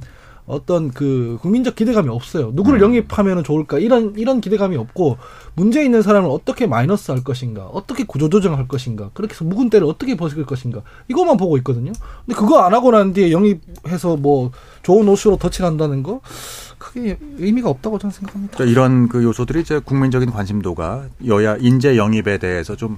어떤 0.48 0.92
그 0.92 1.38
국민적 1.42 1.76
기대감이 1.76 2.10
없어요. 2.10 2.52
누구를 2.54 2.82
영입하면 2.82 3.44
좋을까 3.44 3.80
이런 3.80 4.14
이런 4.16 4.42
기대감이 4.42 4.78
없고 4.78 5.18
문제 5.56 5.84
있는 5.84 6.02
사람을 6.02 6.30
어떻게 6.30 6.68
마이너스 6.68 7.12
할 7.12 7.24
것인가, 7.24 7.66
어떻게 7.66 8.04
구조 8.04 8.30
조정할 8.30 8.68
것인가, 8.68 9.10
그렇게 9.14 9.34
해서 9.34 9.44
묵은 9.46 9.70
때를 9.70 9.88
어떻게 9.88 10.16
벗을 10.16 10.46
것인가 10.46 10.82
이것만 11.08 11.38
보고 11.38 11.58
있거든요. 11.58 11.92
근데 12.26 12.40
그거 12.40 12.60
안 12.60 12.74
하고 12.74 12.92
난 12.92 13.14
뒤에 13.14 13.32
영입해서 13.32 14.18
뭐 14.18 14.52
좋은 14.84 15.08
옷으로 15.08 15.38
덧칠한다는 15.38 16.04
거 16.04 16.22
크게 16.78 17.18
의미가 17.38 17.70
없다고 17.70 17.98
저는 17.98 18.14
생각합니다. 18.14 18.58
자, 18.58 18.64
이런 18.66 19.08
그 19.08 19.24
요소들이 19.24 19.62
이제 19.62 19.80
국민적인 19.80 20.30
관심도가 20.30 21.06
여야 21.26 21.58
인재 21.58 21.98
영입에 21.98 22.38
대해서 22.38 22.76
좀 22.76 22.94
어, 22.94 22.98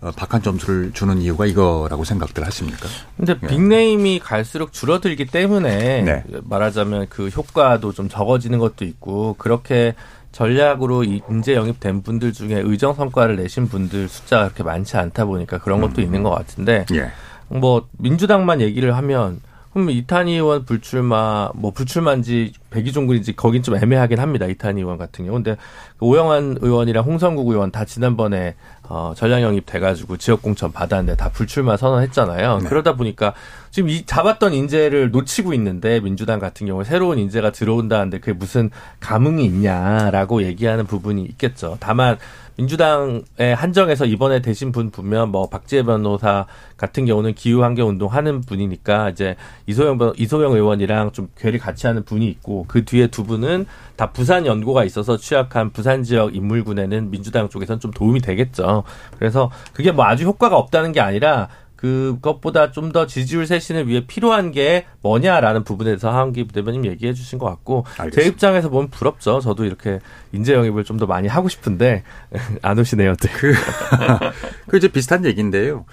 박한 0.00 0.42
점수를 0.42 0.92
주는 0.92 1.18
이유가 1.18 1.46
이거라고 1.46 2.04
생각들 2.04 2.44
하십니까? 2.44 2.88
근데 3.16 3.34
예. 3.42 3.46
빅네임이 3.46 4.18
갈수록 4.20 4.72
줄어들기 4.72 5.26
때문에 5.26 6.02
네. 6.02 6.24
말하자면 6.44 7.06
그 7.08 7.28
효과도 7.28 7.92
좀 7.92 8.08
적어지는 8.08 8.58
것도 8.58 8.84
있고 8.84 9.34
그렇게 9.38 9.94
전략으로 10.32 11.04
이 11.04 11.22
인재 11.30 11.54
영입된 11.54 12.02
분들 12.02 12.34
중에 12.34 12.60
의정 12.62 12.94
성과를 12.94 13.36
내신 13.36 13.68
분들 13.68 14.08
숫자가 14.08 14.44
그렇게 14.44 14.62
많지 14.62 14.98
않다 14.98 15.24
보니까 15.24 15.58
그런 15.58 15.80
것도 15.80 16.02
있는 16.02 16.22
것 16.22 16.30
같은데 16.30 16.84
예. 16.92 17.10
뭐 17.48 17.88
민주당만 17.92 18.60
얘기를 18.60 18.94
하면 18.96 19.40
그럼 19.76 19.90
이탄희 19.90 20.32
의원 20.32 20.64
불출마 20.64 21.50
뭐 21.54 21.70
불출마인지 21.70 22.54
백이종군인지 22.70 23.36
거긴 23.36 23.62
좀 23.62 23.76
애매하긴 23.76 24.18
합니다 24.18 24.46
이탄희 24.46 24.80
의원 24.80 24.96
같은 24.96 25.26
경우. 25.26 25.36
근데 25.36 25.58
그 25.98 26.06
오영환 26.06 26.56
의원이랑 26.62 27.04
홍성국 27.04 27.46
의원 27.48 27.70
다 27.70 27.84
지난번에 27.84 28.54
어 28.84 29.12
전략 29.14 29.42
영입 29.42 29.66
돼 29.66 29.78
가지고 29.78 30.16
지역 30.16 30.40
공천 30.40 30.72
받았는데 30.72 31.18
다 31.18 31.28
불출마 31.28 31.76
선언했잖아요. 31.76 32.60
네. 32.60 32.68
그러다 32.70 32.96
보니까 32.96 33.34
지금 33.70 33.90
이 33.90 34.06
잡았던 34.06 34.54
인재를 34.54 35.10
놓치고 35.10 35.52
있는데 35.52 36.00
민주당 36.00 36.38
같은 36.38 36.66
경우 36.66 36.82
새로운 36.82 37.18
인재가 37.18 37.52
들어온다는데 37.52 38.20
그게 38.20 38.32
무슨 38.32 38.70
감흥이 39.00 39.44
있냐라고 39.44 40.42
얘기하는 40.44 40.86
부분이 40.86 41.22
있겠죠. 41.24 41.76
다만 41.80 42.16
민주당의 42.56 43.54
한정에서 43.56 44.06
이번에 44.06 44.40
되신 44.40 44.72
분 44.72 44.90
보면 44.90 45.30
뭐 45.30 45.48
박지혜 45.48 45.82
변호사 45.82 46.46
같은 46.76 47.04
경우는 47.06 47.34
기후 47.34 47.62
환경 47.62 47.88
운동 47.88 48.12
하는 48.12 48.40
분이니까 48.40 49.10
이제 49.10 49.36
이소영 49.66 49.98
변- 49.98 50.14
이소영 50.16 50.52
의원이랑 50.52 51.12
좀 51.12 51.28
괴를 51.36 51.58
같이 51.58 51.86
하는 51.86 52.04
분이 52.04 52.26
있고 52.28 52.64
그 52.68 52.84
뒤에 52.84 53.08
두 53.08 53.24
분은 53.24 53.66
다 53.96 54.10
부산 54.12 54.46
연고가 54.46 54.84
있어서 54.84 55.16
취약한 55.16 55.70
부산 55.70 56.02
지역 56.02 56.34
인물군에는 56.34 57.10
민주당 57.10 57.48
쪽에서는 57.48 57.80
좀 57.80 57.90
도움이 57.90 58.20
되겠죠. 58.20 58.84
그래서 59.18 59.50
그게 59.72 59.92
뭐 59.92 60.04
아주 60.06 60.24
효과가 60.24 60.56
없다는 60.56 60.92
게 60.92 61.00
아니라 61.00 61.48
그것보다 61.76 62.72
좀 62.72 62.92
더 62.92 63.06
지지율 63.06 63.46
쇄신을 63.46 63.86
위해 63.88 64.06
필요한 64.06 64.50
게 64.52 64.86
뭐냐라는 65.02 65.64
부분에서 65.64 66.10
하은기 66.10 66.48
대변인 66.48 66.84
얘기해 66.86 67.12
주신 67.12 67.38
것 67.38 67.46
같고 67.46 67.84
제 67.96 68.02
알겠습니다. 68.02 68.30
입장에서 68.32 68.68
보면 68.70 68.88
부럽죠. 68.90 69.40
저도 69.40 69.64
이렇게 69.64 70.00
인재 70.32 70.54
영입을 70.54 70.84
좀 70.84 70.96
더 70.98 71.04
많이 71.06 71.28
하고 71.28 71.48
싶은데 71.48 72.02
안 72.62 72.78
오시네요. 72.78 73.14
네. 73.16 73.28
그 74.68 74.76
이제 74.78 74.88
비슷한 74.88 75.24
얘기인데요. 75.26 75.84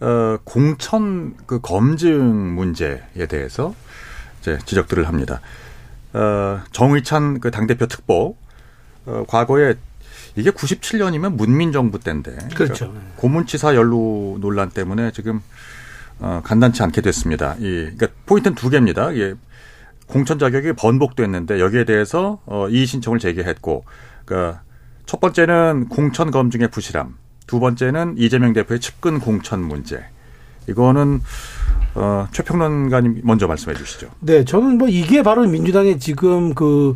어, 0.00 0.38
공천 0.42 1.34
그 1.46 1.60
검증 1.60 2.54
문제에 2.56 3.26
대해서 3.28 3.74
이제 4.40 4.58
지적들을 4.64 5.06
합니다. 5.06 5.40
어, 6.12 6.60
정의찬 6.72 7.38
그 7.38 7.50
당대표 7.52 7.86
특보, 7.86 8.36
어, 9.06 9.24
과거에 9.28 9.74
이게 10.36 10.50
97년이면 10.50 11.34
문민정부 11.34 12.00
때인데. 12.00 12.36
그렇죠. 12.54 12.90
그러니까 12.90 13.12
고문치사 13.16 13.74
연루 13.74 14.38
논란 14.40 14.70
때문에 14.70 15.10
지금 15.12 15.40
어, 16.18 16.40
간단치 16.44 16.82
않게 16.82 17.00
됐습니다. 17.00 17.56
이, 17.58 17.62
그러니까 17.62 18.08
포인트는 18.26 18.54
두 18.54 18.70
개입니다. 18.70 19.10
이게 19.12 19.34
공천 20.06 20.38
자격이 20.38 20.74
번복됐는데 20.74 21.60
여기에 21.60 21.84
대해서 21.84 22.40
어, 22.46 22.68
이의 22.68 22.86
신청을 22.86 23.18
제기했고, 23.18 23.84
그러니까 24.24 24.62
첫 25.06 25.20
번째는 25.20 25.88
공천 25.88 26.30
검증의 26.30 26.68
부실함, 26.68 27.16
두 27.46 27.60
번째는 27.60 28.14
이재명 28.18 28.52
대표의 28.52 28.80
측근 28.80 29.20
공천 29.20 29.60
문제. 29.62 30.04
이거는 30.68 31.20
어, 31.94 32.26
최 32.32 32.42
평론가님 32.42 33.20
먼저 33.24 33.46
말씀해 33.46 33.76
주시죠. 33.76 34.08
네, 34.20 34.44
저는 34.44 34.78
뭐 34.78 34.88
이게 34.88 35.22
바로 35.22 35.46
민주당의 35.46 35.98
지금 35.98 36.54
그 36.54 36.94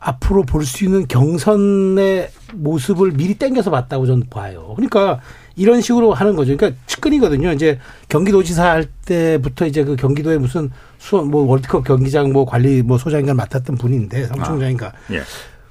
앞으로 0.00 0.42
볼 0.44 0.64
수 0.64 0.84
있는 0.84 1.06
경선의 1.06 2.30
모습을 2.54 3.12
미리 3.12 3.34
땡겨서 3.34 3.70
봤다고 3.70 4.06
저는 4.06 4.24
봐요. 4.30 4.72
그러니까 4.76 5.20
이런 5.56 5.82
식으로 5.82 6.14
하는 6.14 6.36
거죠. 6.36 6.56
그러니까 6.56 6.80
측근이거든요. 6.86 7.52
이제 7.52 7.78
경기도지사 8.08 8.64
할 8.64 8.86
때부터 9.04 9.66
이제 9.66 9.84
그 9.84 9.96
경기도에 9.96 10.38
무슨 10.38 10.70
수원 10.98 11.30
뭐 11.30 11.44
월드컵 11.44 11.84
경기장 11.84 12.32
뭐 12.32 12.46
관리 12.46 12.82
뭐 12.82 12.96
소장인가 12.98 13.34
맡았던 13.34 13.76
분인데 13.76 14.26
사무총장인가. 14.26 14.92
예. 15.12 15.20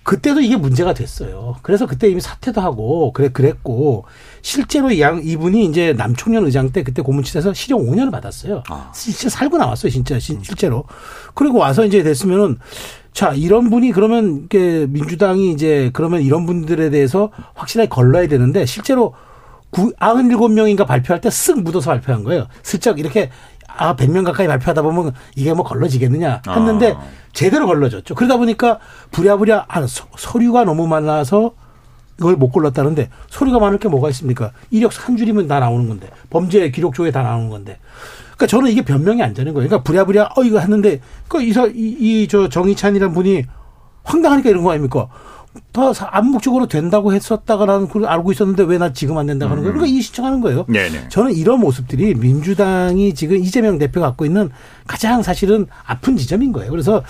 그때도 0.09 0.41
이게 0.41 0.55
문제가 0.57 0.95
됐어요. 0.95 1.57
그래서 1.61 1.85
그때 1.85 2.09
이미 2.09 2.19
사퇴도 2.19 2.59
하고 2.61 3.13
그래 3.13 3.29
그랬고 3.29 4.05
실제로 4.41 4.89
이양 4.89 5.21
이분이 5.23 5.65
이제 5.65 5.93
남청년 5.93 6.45
의장 6.45 6.71
때 6.71 6.81
그때 6.81 7.03
고문치사에서 7.03 7.53
실형 7.53 7.81
5년을 7.85 8.11
받았어요. 8.11 8.63
아. 8.69 8.91
진짜 8.91 9.29
살고 9.29 9.59
나왔어요, 9.59 9.91
진짜 9.91 10.17
신- 10.17 10.41
실제로. 10.41 10.85
그리고 11.35 11.59
와서 11.59 11.85
이제 11.85 12.01
됐으면은 12.01 12.57
자 13.13 13.33
이런 13.35 13.69
분이 13.69 13.91
그러면 13.91 14.45
이게 14.45 14.87
민주당이 14.89 15.51
이제 15.51 15.91
그러면 15.93 16.23
이런 16.23 16.47
분들에 16.47 16.89
대해서 16.89 17.29
확실하게 17.53 17.89
걸러야 17.89 18.27
되는데 18.27 18.65
실제로 18.65 19.13
구, 19.69 19.93
97명인가 19.99 20.87
발표할 20.87 21.21
때 21.21 21.29
쓱 21.29 21.61
묻어서 21.61 21.91
발표한 21.91 22.23
거예요. 22.23 22.47
슬쩍 22.63 22.97
이렇게 22.97 23.29
아, 23.77 23.95
100명 23.95 24.25
가까이 24.25 24.47
발표하다 24.47 24.81
보면 24.81 25.13
이게 25.35 25.53
뭐 25.53 25.63
걸러지겠느냐 25.63 26.41
했는데 26.47 26.93
아. 26.93 27.01
제대로 27.33 27.67
걸러졌죠. 27.67 28.15
그러다 28.15 28.37
보니까 28.37 28.79
부랴부랴 29.11 29.65
아, 29.67 29.87
서, 29.87 30.05
서류가 30.17 30.65
너무 30.65 30.87
많아서 30.87 31.51
이걸 32.19 32.35
못 32.35 32.51
걸렀다는데 32.51 33.09
서류가 33.29 33.59
많을 33.59 33.79
게 33.79 33.87
뭐가 33.87 34.09
있습니까? 34.09 34.51
이력서 34.71 35.01
한 35.03 35.15
줄이면 35.15 35.47
다 35.47 35.59
나오는 35.59 35.87
건데 35.87 36.09
범죄 36.29 36.69
기록 36.71 36.93
조에 36.93 37.11
다 37.11 37.23
나오는 37.23 37.49
건데. 37.49 37.79
그러니까 38.35 38.47
저는 38.47 38.71
이게 38.71 38.81
변명이 38.83 39.21
안 39.21 39.33
되는 39.33 39.53
거예요. 39.53 39.67
그러니까 39.67 39.83
부랴부랴 39.83 40.31
어 40.35 40.43
이거 40.43 40.59
했는데 40.59 41.01
그이저 41.27 42.49
정희찬이라는 42.49 43.13
분이 43.13 43.43
황당하니까 44.03 44.49
이런 44.49 44.63
거 44.63 44.71
아닙니까? 44.71 45.07
더 45.73 45.93
사- 45.93 46.07
암묵적으로 46.11 46.67
된다고 46.67 47.11
했었다가라는 47.13 47.87
걸 47.89 48.05
알고 48.05 48.31
있었는데 48.31 48.63
왜 48.63 48.77
나 48.77 48.93
지금 48.93 49.17
안 49.17 49.25
된다고 49.25 49.51
하는 49.51 49.63
거예요? 49.63 49.73
그러니까 49.73 49.97
이 49.97 50.01
신청하는 50.01 50.41
거예요. 50.41 50.65
네네. 50.67 51.09
저는 51.09 51.33
이런 51.33 51.59
모습들이 51.59 52.13
민주당이 52.15 53.13
지금 53.13 53.37
이재명 53.37 53.77
대표가 53.77 54.07
갖고 54.07 54.25
있는 54.25 54.49
가장 54.87 55.21
사실은 55.23 55.65
아픈 55.85 56.15
지점인 56.17 56.51
거예요. 56.51 56.71
그래서 56.71 57.03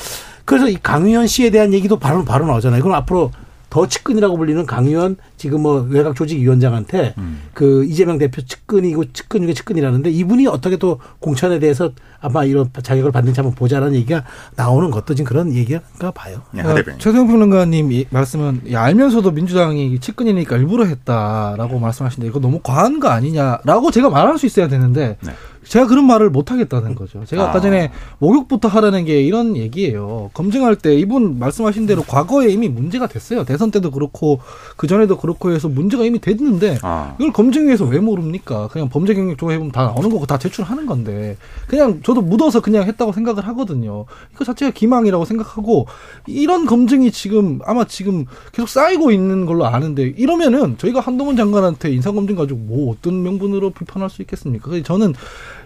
그래서 0.46 0.68
이 0.70 0.78
강의원 0.82 1.28
씨에 1.28 1.50
대한 1.52 1.74
얘기도 1.74 2.00
바로 2.00 2.24
바로 2.26 2.46
나오잖아요. 2.48 2.82
그럼 2.82 2.96
앞으로 2.96 3.32
더 3.70 3.88
측근이라고 3.88 4.36
불리는 4.38 4.66
강의원 4.66 5.18
지금 5.38 5.62
뭐 5.62 5.86
외곽 5.88 6.16
조직 6.16 6.40
위원장한테 6.40 7.14
그 7.54 7.86
이재명 7.86 8.18
대표 8.18 8.42
측근이고 8.42 9.12
측근 9.14 9.44
중에 9.44 9.54
측근이라는데 9.54 10.10
이분이 10.10 10.48
어떻게 10.48 10.78
또 10.78 11.00
공천에 11.20 11.60
대해서 11.60 11.92
아마 12.22 12.44
이런 12.44 12.70
자격을 12.82 13.12
받는지 13.12 13.40
한번 13.40 13.56
보자라는 13.56 13.96
얘기가 13.96 14.24
나오는 14.56 14.92
것도 14.92 15.16
지금 15.16 15.30
그런 15.30 15.54
얘기가 15.54 16.12
봐요. 16.14 16.42
예, 16.56 16.62
어, 16.62 16.70
하대변인. 16.70 17.00
최성 17.00 17.28
평론가님 17.28 17.92
이 17.92 18.06
말씀은 18.10 18.62
야, 18.72 18.84
알면서도 18.84 19.32
민주당이 19.32 20.00
측근이니까 20.00 20.58
일부러 20.58 20.86
했다라고 20.86 21.80
말씀하시는데 21.80 22.30
이거 22.30 22.40
너무 22.40 22.60
과한 22.62 23.00
거 23.00 23.10
아니냐라고 23.10 23.92
제가 23.92 24.10
말할 24.10 24.38
수 24.38 24.46
있어야 24.46 24.68
되는데 24.68 25.18
네. 25.22 25.32
제가 25.64 25.88
그런 25.88 26.06
말을 26.08 26.30
못 26.30 26.52
하겠다는 26.52 26.96
거죠. 26.96 27.24
제가 27.26 27.44
아. 27.44 27.50
아까 27.50 27.62
전에 27.62 27.92
목욕부터 28.18 28.68
하라는 28.70 29.06
게 29.06 29.22
이런 29.22 29.56
얘기예요. 29.56 30.32
검증할 30.34 30.76
때 30.76 30.96
이분 30.96 31.38
말씀하신 31.38 31.86
대로 31.86 32.02
과거에 32.02 32.48
이미 32.50 32.70
문제가 32.70 33.08
됐어요. 33.08 33.44
대선 33.44 33.70
때도 33.70 33.92
그렇고 33.92 34.40
그 34.78 34.88
전에도 34.88 35.18
그렇고 35.18 35.52
해서 35.52 35.68
문제가 35.68 36.06
이미 36.06 36.20
됐는데 36.20 36.80
아. 36.82 37.16
이걸 37.20 37.32
검증위에서 37.34 37.86
왜 37.86 38.00
모릅니까? 38.00 38.70
그냥 38.70 38.90
범죄 38.90 39.14
경력 39.14 39.38
조회해 39.38 39.60
보면 39.60 39.72
다 39.72 39.84
나오는 39.84 40.10
거고 40.10 40.26
다 40.26 40.38
제출하는 40.40 40.86
건데 40.86 41.38
그냥 41.68 42.02
저도 42.10 42.24
묻어서 42.24 42.60
그냥 42.60 42.86
했다고 42.86 43.12
생각을 43.12 43.46
하거든요. 43.50 44.06
이거 44.34 44.44
자체가 44.44 44.72
기망이라고 44.72 45.26
생각하고 45.26 45.86
이런 46.26 46.66
검증이 46.66 47.12
지금 47.12 47.60
아마 47.66 47.86
지금 47.86 48.26
계속 48.52 48.68
쌓이고 48.68 49.12
있는 49.12 49.46
걸로 49.46 49.68
아는데 49.68 50.14
이러면은 50.18 50.76
저희가 50.80 51.02
한동훈 51.02 51.36
장관한테 51.36 51.92
인사 51.92 52.12
검증 52.12 52.36
가지고 52.36 52.60
뭐 52.62 52.92
어떤 52.92 53.22
명분으로 53.22 53.70
비판할 53.70 54.10
수 54.10 54.24
있겠습니까? 54.24 54.72
그래서 54.72 54.84
저는 54.84 55.14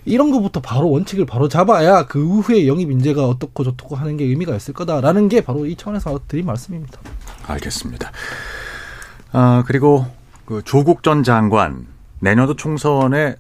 이런 0.04 0.32
것부터 0.32 0.60
바로 0.60 0.90
원칙을 0.90 1.26
바로 1.26 1.48
잡아야 1.48 2.08
그 2.08 2.42
후에 2.42 2.68
영입 2.68 2.92
인재가 2.92 3.26
어떻고 3.26 3.64
저떻고 3.64 3.96
하는 3.96 4.18
게 4.18 4.26
의미가 4.26 4.54
있을 4.54 4.74
거다라는 4.74 5.30
게 5.30 5.40
바로 5.40 5.66
이 5.66 5.78
차원에서 5.78 6.20
드린 6.28 6.46
말씀입니다. 6.46 7.00
알겠습니다. 7.48 8.12
아, 9.32 9.64
그리고 9.66 10.06
그 10.44 10.62
조국 10.66 11.04
전 11.04 11.24
장관 11.24 11.88
내년도 12.20 12.58
총선에 12.58 13.38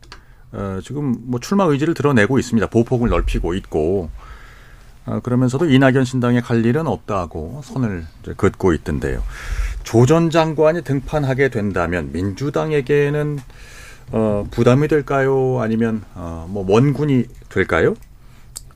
어, 0.53 0.79
지금 0.83 1.15
뭐 1.25 1.39
출마 1.39 1.65
의지를 1.65 1.93
드러내고 1.93 2.39
있습니다. 2.39 2.67
보폭을 2.67 3.09
넓히고 3.09 3.53
있고 3.55 4.09
어, 5.05 5.19
그러면서도 5.21 5.65
이낙연 5.69 6.05
신당에 6.05 6.39
갈 6.41 6.63
일은 6.65 6.87
없다고 6.87 7.61
선을 7.63 8.05
이제 8.21 8.33
긋고 8.37 8.73
있던데요. 8.73 9.21
조 9.83 10.05
전 10.05 10.29
장관이 10.29 10.83
등판하게 10.83 11.49
된다면 11.49 12.09
민주당에게는 12.13 13.39
어, 14.11 14.45
부담이 14.51 14.87
될까요? 14.87 15.59
아니면 15.59 16.03
어, 16.13 16.47
뭐 16.49 16.65
원군이 16.67 17.25
될까요? 17.49 17.95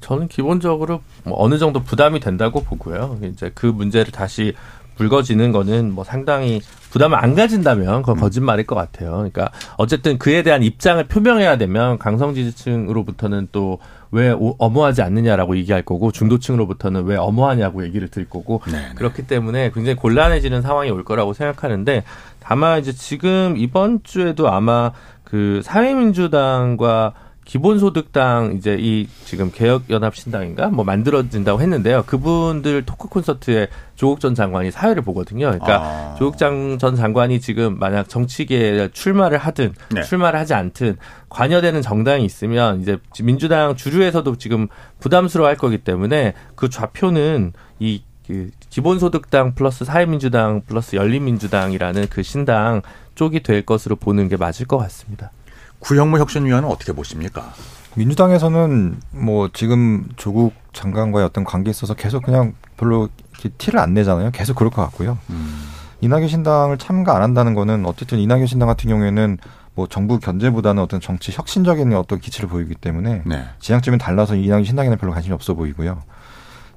저는 0.01 0.27
기본적으로 0.27 1.01
뭐 1.23 1.41
어느 1.41 1.57
정도 1.57 1.83
부담이 1.83 2.19
된다고 2.19 2.63
보고요. 2.63 3.19
이제 3.23 3.51
그 3.53 3.65
문제를 3.65 4.11
다시 4.11 4.53
불거지는 4.97 5.51
거는 5.51 5.93
뭐 5.93 6.03
상당히 6.03 6.61
부담을 6.91 7.17
안 7.17 7.35
가진다면 7.35 8.01
그건 8.01 8.17
거짓말일 8.17 8.65
것 8.65 8.75
같아요. 8.75 9.11
그러니까 9.11 9.51
어쨌든 9.77 10.17
그에 10.17 10.43
대한 10.43 10.63
입장을 10.63 11.03
표명해야 11.05 11.57
되면 11.57 11.97
강성 11.97 12.33
지지층으로부터는 12.33 13.49
또 13.51 13.79
왜 14.11 14.35
엄호하지 14.39 15.01
않느냐라고 15.01 15.57
얘기할 15.57 15.81
거고 15.83 16.11
중도층으로부터는 16.11 17.05
왜 17.05 17.17
엄호하냐고 17.17 17.83
얘기를 17.83 18.07
들 18.07 18.25
거고 18.25 18.61
네네. 18.65 18.93
그렇기 18.95 19.27
때문에 19.27 19.71
굉장히 19.71 19.95
곤란해지는 19.95 20.61
상황이 20.61 20.89
올 20.89 21.03
거라고 21.03 21.33
생각하는데 21.33 22.03
다만 22.39 22.79
이제 22.79 22.93
지금 22.93 23.55
이번 23.57 24.01
주에도 24.03 24.49
아마 24.49 24.91
그 25.23 25.61
사회민주당과 25.63 27.13
기본소득당 27.47 28.55
이제 28.57 28.75
이 28.77 29.07
지금 29.23 29.51
개혁연합신당인가 29.51 30.67
뭐 30.67 30.83
만들어진다고 30.83 31.61
했는데요. 31.61 32.03
그분들 32.05 32.83
토크 32.85 33.07
콘서트에 33.07 33.69
조국 33.95 34.19
전 34.19 34.35
장관이 34.35 34.69
사회를 34.69 35.01
보거든요. 35.01 35.45
그러니까 35.45 35.81
아. 35.81 36.15
조국 36.19 36.37
장, 36.37 36.77
전 36.77 36.97
장관이 36.97 37.39
지금 37.39 37.79
만약 37.79 38.09
정치계에 38.09 38.89
출마를 38.91 39.37
하든 39.37 39.73
네. 39.91 40.03
출마를 40.03 40.37
하지 40.37 40.53
않든 40.55 40.97
관여되는 41.29 41.81
정당이 41.81 42.25
있으면 42.25 42.81
이제 42.81 42.97
민주당 43.23 43.77
주류에서도 43.77 44.35
지금 44.35 44.67
부담스러워할 44.99 45.55
거기 45.55 45.77
때문에 45.77 46.33
그 46.55 46.69
좌표는 46.69 47.53
이그 47.79 48.51
기본소득당 48.69 49.55
플러스 49.55 49.85
사회민주당 49.85 50.63
플러스 50.67 50.97
열린민주당이라는 50.97 52.07
그 52.09 52.23
신당 52.23 52.81
쪽이 53.15 53.41
될 53.41 53.65
것으로 53.65 53.95
보는 53.95 54.27
게 54.27 54.35
맞을 54.35 54.67
것 54.67 54.77
같습니다. 54.77 55.31
구형무 55.79 56.19
혁신위원은 56.19 56.67
어떻게 56.67 56.93
보십니까? 56.93 57.53
민주당에서는 57.95 58.99
뭐 59.11 59.49
지금 59.53 60.07
조국 60.17 60.53
장관과의 60.73 61.25
어떤 61.25 61.43
관계에 61.43 61.71
있어서 61.71 61.93
계속 61.95 62.23
그냥 62.23 62.53
별로 62.77 63.09
티를 63.57 63.79
안 63.79 63.93
내잖아요. 63.93 64.31
계속 64.31 64.55
그럴 64.55 64.71
것 64.71 64.81
같고요. 64.83 65.17
음. 65.29 65.67
이낙연 66.01 66.27
신당을 66.27 66.77
참가 66.77 67.15
안 67.15 67.23
한다는 67.23 67.55
거는 67.55 67.85
어쨌든 67.85 68.19
이낙연 68.19 68.45
신당 68.45 68.67
같은 68.67 68.89
경우에는 68.89 69.37
뭐 69.73 69.87
정부 69.87 70.19
견제보다는 70.19 70.81
어떤 70.81 70.99
정치 70.99 71.31
혁신적인 71.31 71.93
어떤 71.93 72.19
기치를 72.19 72.49
보이기 72.49 72.75
때문에 72.75 73.23
네. 73.25 73.45
지향점이 73.59 73.97
달라서 73.97 74.35
이낙연 74.35 74.63
신당에는 74.63 74.97
별로 74.97 75.13
관심이 75.13 75.33
없어 75.33 75.53
보이고요. 75.55 76.01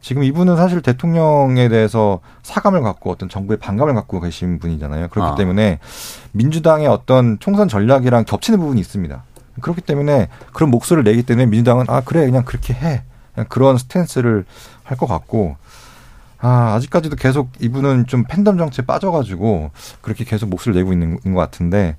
지금 0.01 0.22
이분은 0.24 0.57
사실 0.57 0.80
대통령에 0.80 1.68
대해서 1.68 2.20
사감을 2.42 2.80
갖고 2.82 3.11
어떤 3.11 3.28
정부의 3.28 3.59
반감을 3.59 3.94
갖고 3.94 4.20
계신 4.20 4.59
분이잖아요. 4.59 5.09
그렇기 5.09 5.32
아. 5.32 5.34
때문에 5.34 5.78
민주당의 6.32 6.86
어떤 6.86 7.38
총선 7.38 7.68
전략이랑 7.68 8.24
겹치는 8.24 8.59
부분이 8.59 8.80
있습니다. 8.80 9.22
그렇기 9.61 9.82
때문에 9.82 10.28
그런 10.55 10.70
목소리를 10.70 11.05
내기 11.11 11.22
때문에 11.22 11.46
민주당은 11.46 11.84
아 11.88 12.01
그래 12.01 12.24
그냥 12.24 12.44
그렇게 12.44 12.72
해 12.72 13.03
그냥 13.34 13.46
그런 13.48 13.76
스탠스를 13.76 14.44
할 14.84 14.96
것 14.96 15.07
같고 15.07 15.57
아 16.38 16.72
아직까지도 16.74 17.16
계속 17.16 17.51
이분은 17.61 18.07
좀 18.07 18.24
팬덤 18.24 18.57
정치에 18.57 18.84
빠져가지고 18.86 19.70
그렇게 20.01 20.24
계속 20.24 20.48
목소리를 20.48 20.80
내고 20.82 20.92
있는 20.92 21.18
것 21.34 21.34
같은데 21.34 21.96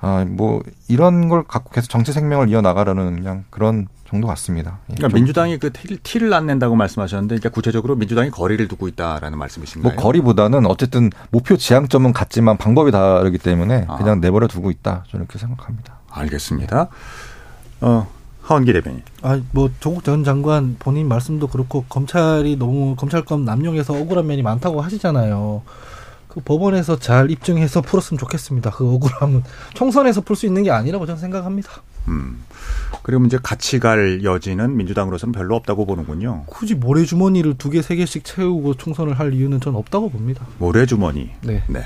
아 0.00 0.24
뭐 0.28 0.62
이런 0.88 1.28
걸 1.28 1.42
갖고 1.42 1.70
계속 1.70 1.88
정치 1.88 2.12
생명을 2.12 2.48
이어 2.48 2.60
나가려는 2.60 3.16
그냥 3.16 3.44
그런 3.50 3.88
정도 4.08 4.26
같습니다. 4.28 4.78
예, 4.90 4.94
그러니까 4.94 5.08
좀 5.08 5.14
민주당이 5.14 5.58
그 5.58 5.72
티를, 5.72 5.98
티를 6.02 6.32
안 6.34 6.46
낸다고 6.46 6.76
말씀하셨는데, 6.76 7.36
그러니까 7.36 7.48
구체적으로 7.50 7.96
민주당이 7.96 8.30
거리를 8.30 8.66
두고 8.68 8.88
있다라는 8.88 9.38
말씀이신가요? 9.38 9.94
뭐 9.94 10.02
거리보다는 10.02 10.66
어쨌든 10.66 11.10
목표 11.30 11.56
지향점은 11.56 12.12
같지만 12.12 12.56
방법이 12.56 12.90
다르기 12.90 13.38
때문에 13.38 13.86
아. 13.88 13.96
그냥 13.96 14.20
내버려 14.20 14.46
두고 14.46 14.70
있다 14.70 15.04
저는 15.10 15.26
그렇게 15.26 15.38
생각합니다. 15.38 15.98
알겠습니다. 16.10 16.88
어, 17.80 18.06
하원기 18.42 18.72
대변인. 18.72 19.02
아, 19.22 19.40
뭐 19.52 19.70
조국 19.80 20.04
전 20.04 20.22
장관 20.22 20.76
본인 20.78 21.08
말씀도 21.08 21.48
그렇고 21.48 21.84
검찰이 21.88 22.56
너무 22.56 22.94
검찰권 22.96 23.44
남용해서 23.44 23.94
억울한 23.94 24.26
면이 24.26 24.42
많다고 24.42 24.80
하시잖아요. 24.80 25.62
그 26.28 26.40
법원에서 26.40 26.98
잘 26.98 27.30
입증해서 27.30 27.80
풀었으면 27.80 28.18
좋겠습니다. 28.18 28.70
그 28.70 28.92
억울함은 28.92 29.44
총선에서 29.74 30.20
풀 30.20 30.36
수 30.36 30.46
있는 30.46 30.62
게 30.62 30.70
아니라고 30.70 31.06
저는 31.06 31.20
생각합니다. 31.20 31.70
음. 32.08 32.44
그리고 33.02 33.24
이제 33.26 33.38
같이 33.42 33.78
갈 33.78 34.24
여지는 34.24 34.76
민주당으로서는 34.76 35.32
별로 35.32 35.56
없다고 35.56 35.84
보는군요. 35.86 36.44
굳이 36.46 36.74
모래주머니를 36.74 37.58
두 37.58 37.70
개, 37.70 37.82
세 37.82 37.96
개씩 37.96 38.24
채우고 38.24 38.74
총선을 38.74 39.18
할 39.18 39.34
이유는 39.34 39.60
전 39.60 39.74
없다고 39.76 40.10
봅니다. 40.10 40.46
모래주머니. 40.58 41.30
네. 41.42 41.62
네. 41.68 41.80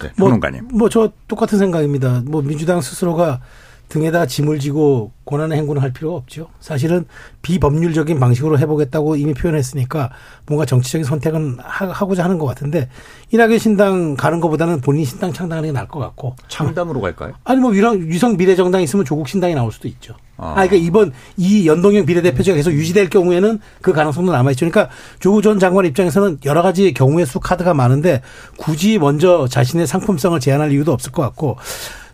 네. 0.00 0.12
뭐, 0.16 0.28
평론가님. 0.28 0.68
뭐 0.72 0.88
저 0.88 1.10
똑같은 1.26 1.58
생각입니다. 1.58 2.22
뭐 2.26 2.42
민주당 2.42 2.80
스스로가 2.80 3.40
등에다 3.88 4.26
짐을 4.26 4.58
지고 4.58 5.12
고난의 5.24 5.58
행군을 5.58 5.82
할 5.82 5.92
필요가 5.92 6.16
없죠. 6.16 6.48
사실은 6.60 7.04
비법률적인 7.42 8.18
방식으로 8.18 8.58
해보겠다고 8.58 9.16
이미 9.16 9.34
표현했으니까 9.34 10.10
뭔가 10.46 10.64
정치적인 10.64 11.04
선택은 11.04 11.58
하, 11.60 12.04
고자 12.06 12.24
하는 12.24 12.38
것 12.38 12.46
같은데 12.46 12.88
이낙연 13.32 13.58
신당 13.58 14.14
가는 14.16 14.40
것보다는 14.40 14.80
본인 14.80 15.04
신당 15.04 15.32
창당하는 15.32 15.68
게 15.68 15.72
나을 15.72 15.88
것 15.88 15.98
같고 15.98 16.36
창당으로 16.48 17.00
갈까요? 17.00 17.32
아니 17.44 17.60
뭐 17.60 17.70
위성, 17.70 18.00
위성 18.00 18.36
미래정당 18.36 18.82
있으면 18.82 19.04
조국 19.04 19.28
신당이 19.28 19.54
나올 19.54 19.72
수도 19.72 19.88
있죠. 19.88 20.14
아. 20.36 20.50
아, 20.50 20.54
그러니까 20.54 20.76
이번 20.76 21.12
이 21.36 21.66
연동형 21.66 22.06
비례대표제가 22.06 22.56
계속 22.56 22.72
유지될 22.72 23.08
경우에는 23.08 23.58
그 23.80 23.92
가능성도 23.92 24.32
남아있죠. 24.32 24.68
그러니까 24.68 24.94
조국 25.18 25.42
전 25.42 25.58
장관 25.58 25.86
입장에서는 25.86 26.38
여러 26.44 26.62
가지 26.62 26.92
경우의 26.92 27.26
수 27.26 27.40
카드가 27.40 27.74
많은데 27.74 28.22
굳이 28.58 28.98
먼저 28.98 29.48
자신의 29.48 29.86
상품성을 29.86 30.38
제한할 30.40 30.72
이유도 30.72 30.92
없을 30.92 31.10
것 31.10 31.22
같고 31.22 31.56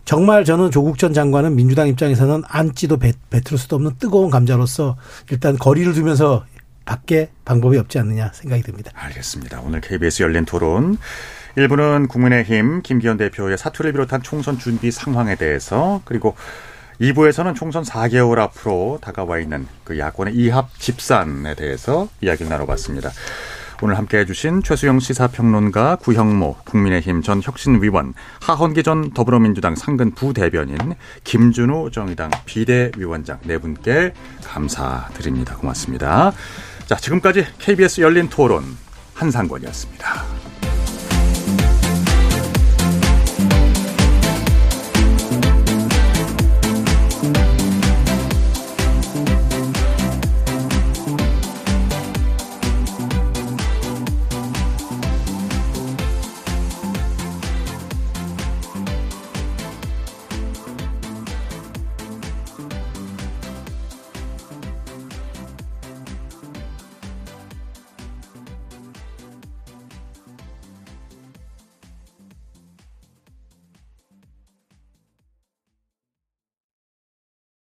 정말 0.05 0.43
저는 0.43 0.71
조국 0.71 0.97
전 0.97 1.13
장관은 1.13 1.55
민주당 1.55 1.87
입장에서는 1.87 2.43
앉지도 2.47 2.97
배, 2.97 3.13
뱉을 3.29 3.57
수도 3.57 3.77
없는 3.77 3.93
뜨거운 3.99 4.29
감자로서 4.29 4.97
일단 5.31 5.57
거리를 5.57 5.93
두면서 5.93 6.45
밖에 6.85 7.29
방법이 7.45 7.77
없지 7.77 7.99
않느냐 7.99 8.31
생각이 8.33 8.61
듭니다. 8.63 8.91
알겠습니다. 8.93 9.61
오늘 9.61 9.79
KBS 9.79 10.23
열린 10.23 10.43
토론. 10.45 10.97
1부는 11.57 12.09
국민의힘 12.09 12.81
김기현 12.81 13.17
대표의 13.17 13.57
사퇴를 13.57 13.93
비롯한 13.93 14.23
총선 14.23 14.57
준비 14.57 14.91
상황에 14.91 15.35
대해서 15.35 16.01
그리고 16.03 16.35
2부에서는 16.99 17.55
총선 17.55 17.83
4개월 17.83 18.39
앞으로 18.39 18.99
다가와 19.01 19.39
있는 19.39 19.67
그 19.83 19.97
야권의 19.97 20.35
이합 20.35 20.69
집산에 20.77 21.55
대해서 21.55 22.09
이야기를 22.21 22.49
나눠봤습니다. 22.49 23.11
오늘 23.81 23.97
함께 23.97 24.19
해 24.19 24.25
주신 24.25 24.61
최수영 24.63 24.99
시사평론가 24.99 25.97
구형모 25.97 26.57
국민의힘 26.65 27.21
전 27.21 27.41
혁신위원 27.43 28.13
하헌기 28.41 28.83
전 28.83 29.11
더불어민주당 29.11 29.75
상근 29.75 30.11
부대변인 30.11 30.77
김준우 31.23 31.91
정의당 31.91 32.31
비대위원장 32.45 33.39
네 33.43 33.57
분께 33.57 34.13
감사드립니다. 34.43 35.57
고맙습니다. 35.57 36.33
자 36.85 36.95
지금까지 36.95 37.45
KBS 37.59 38.01
열린 38.01 38.29
토론 38.29 38.63
한상권이었습니다. 39.15 40.42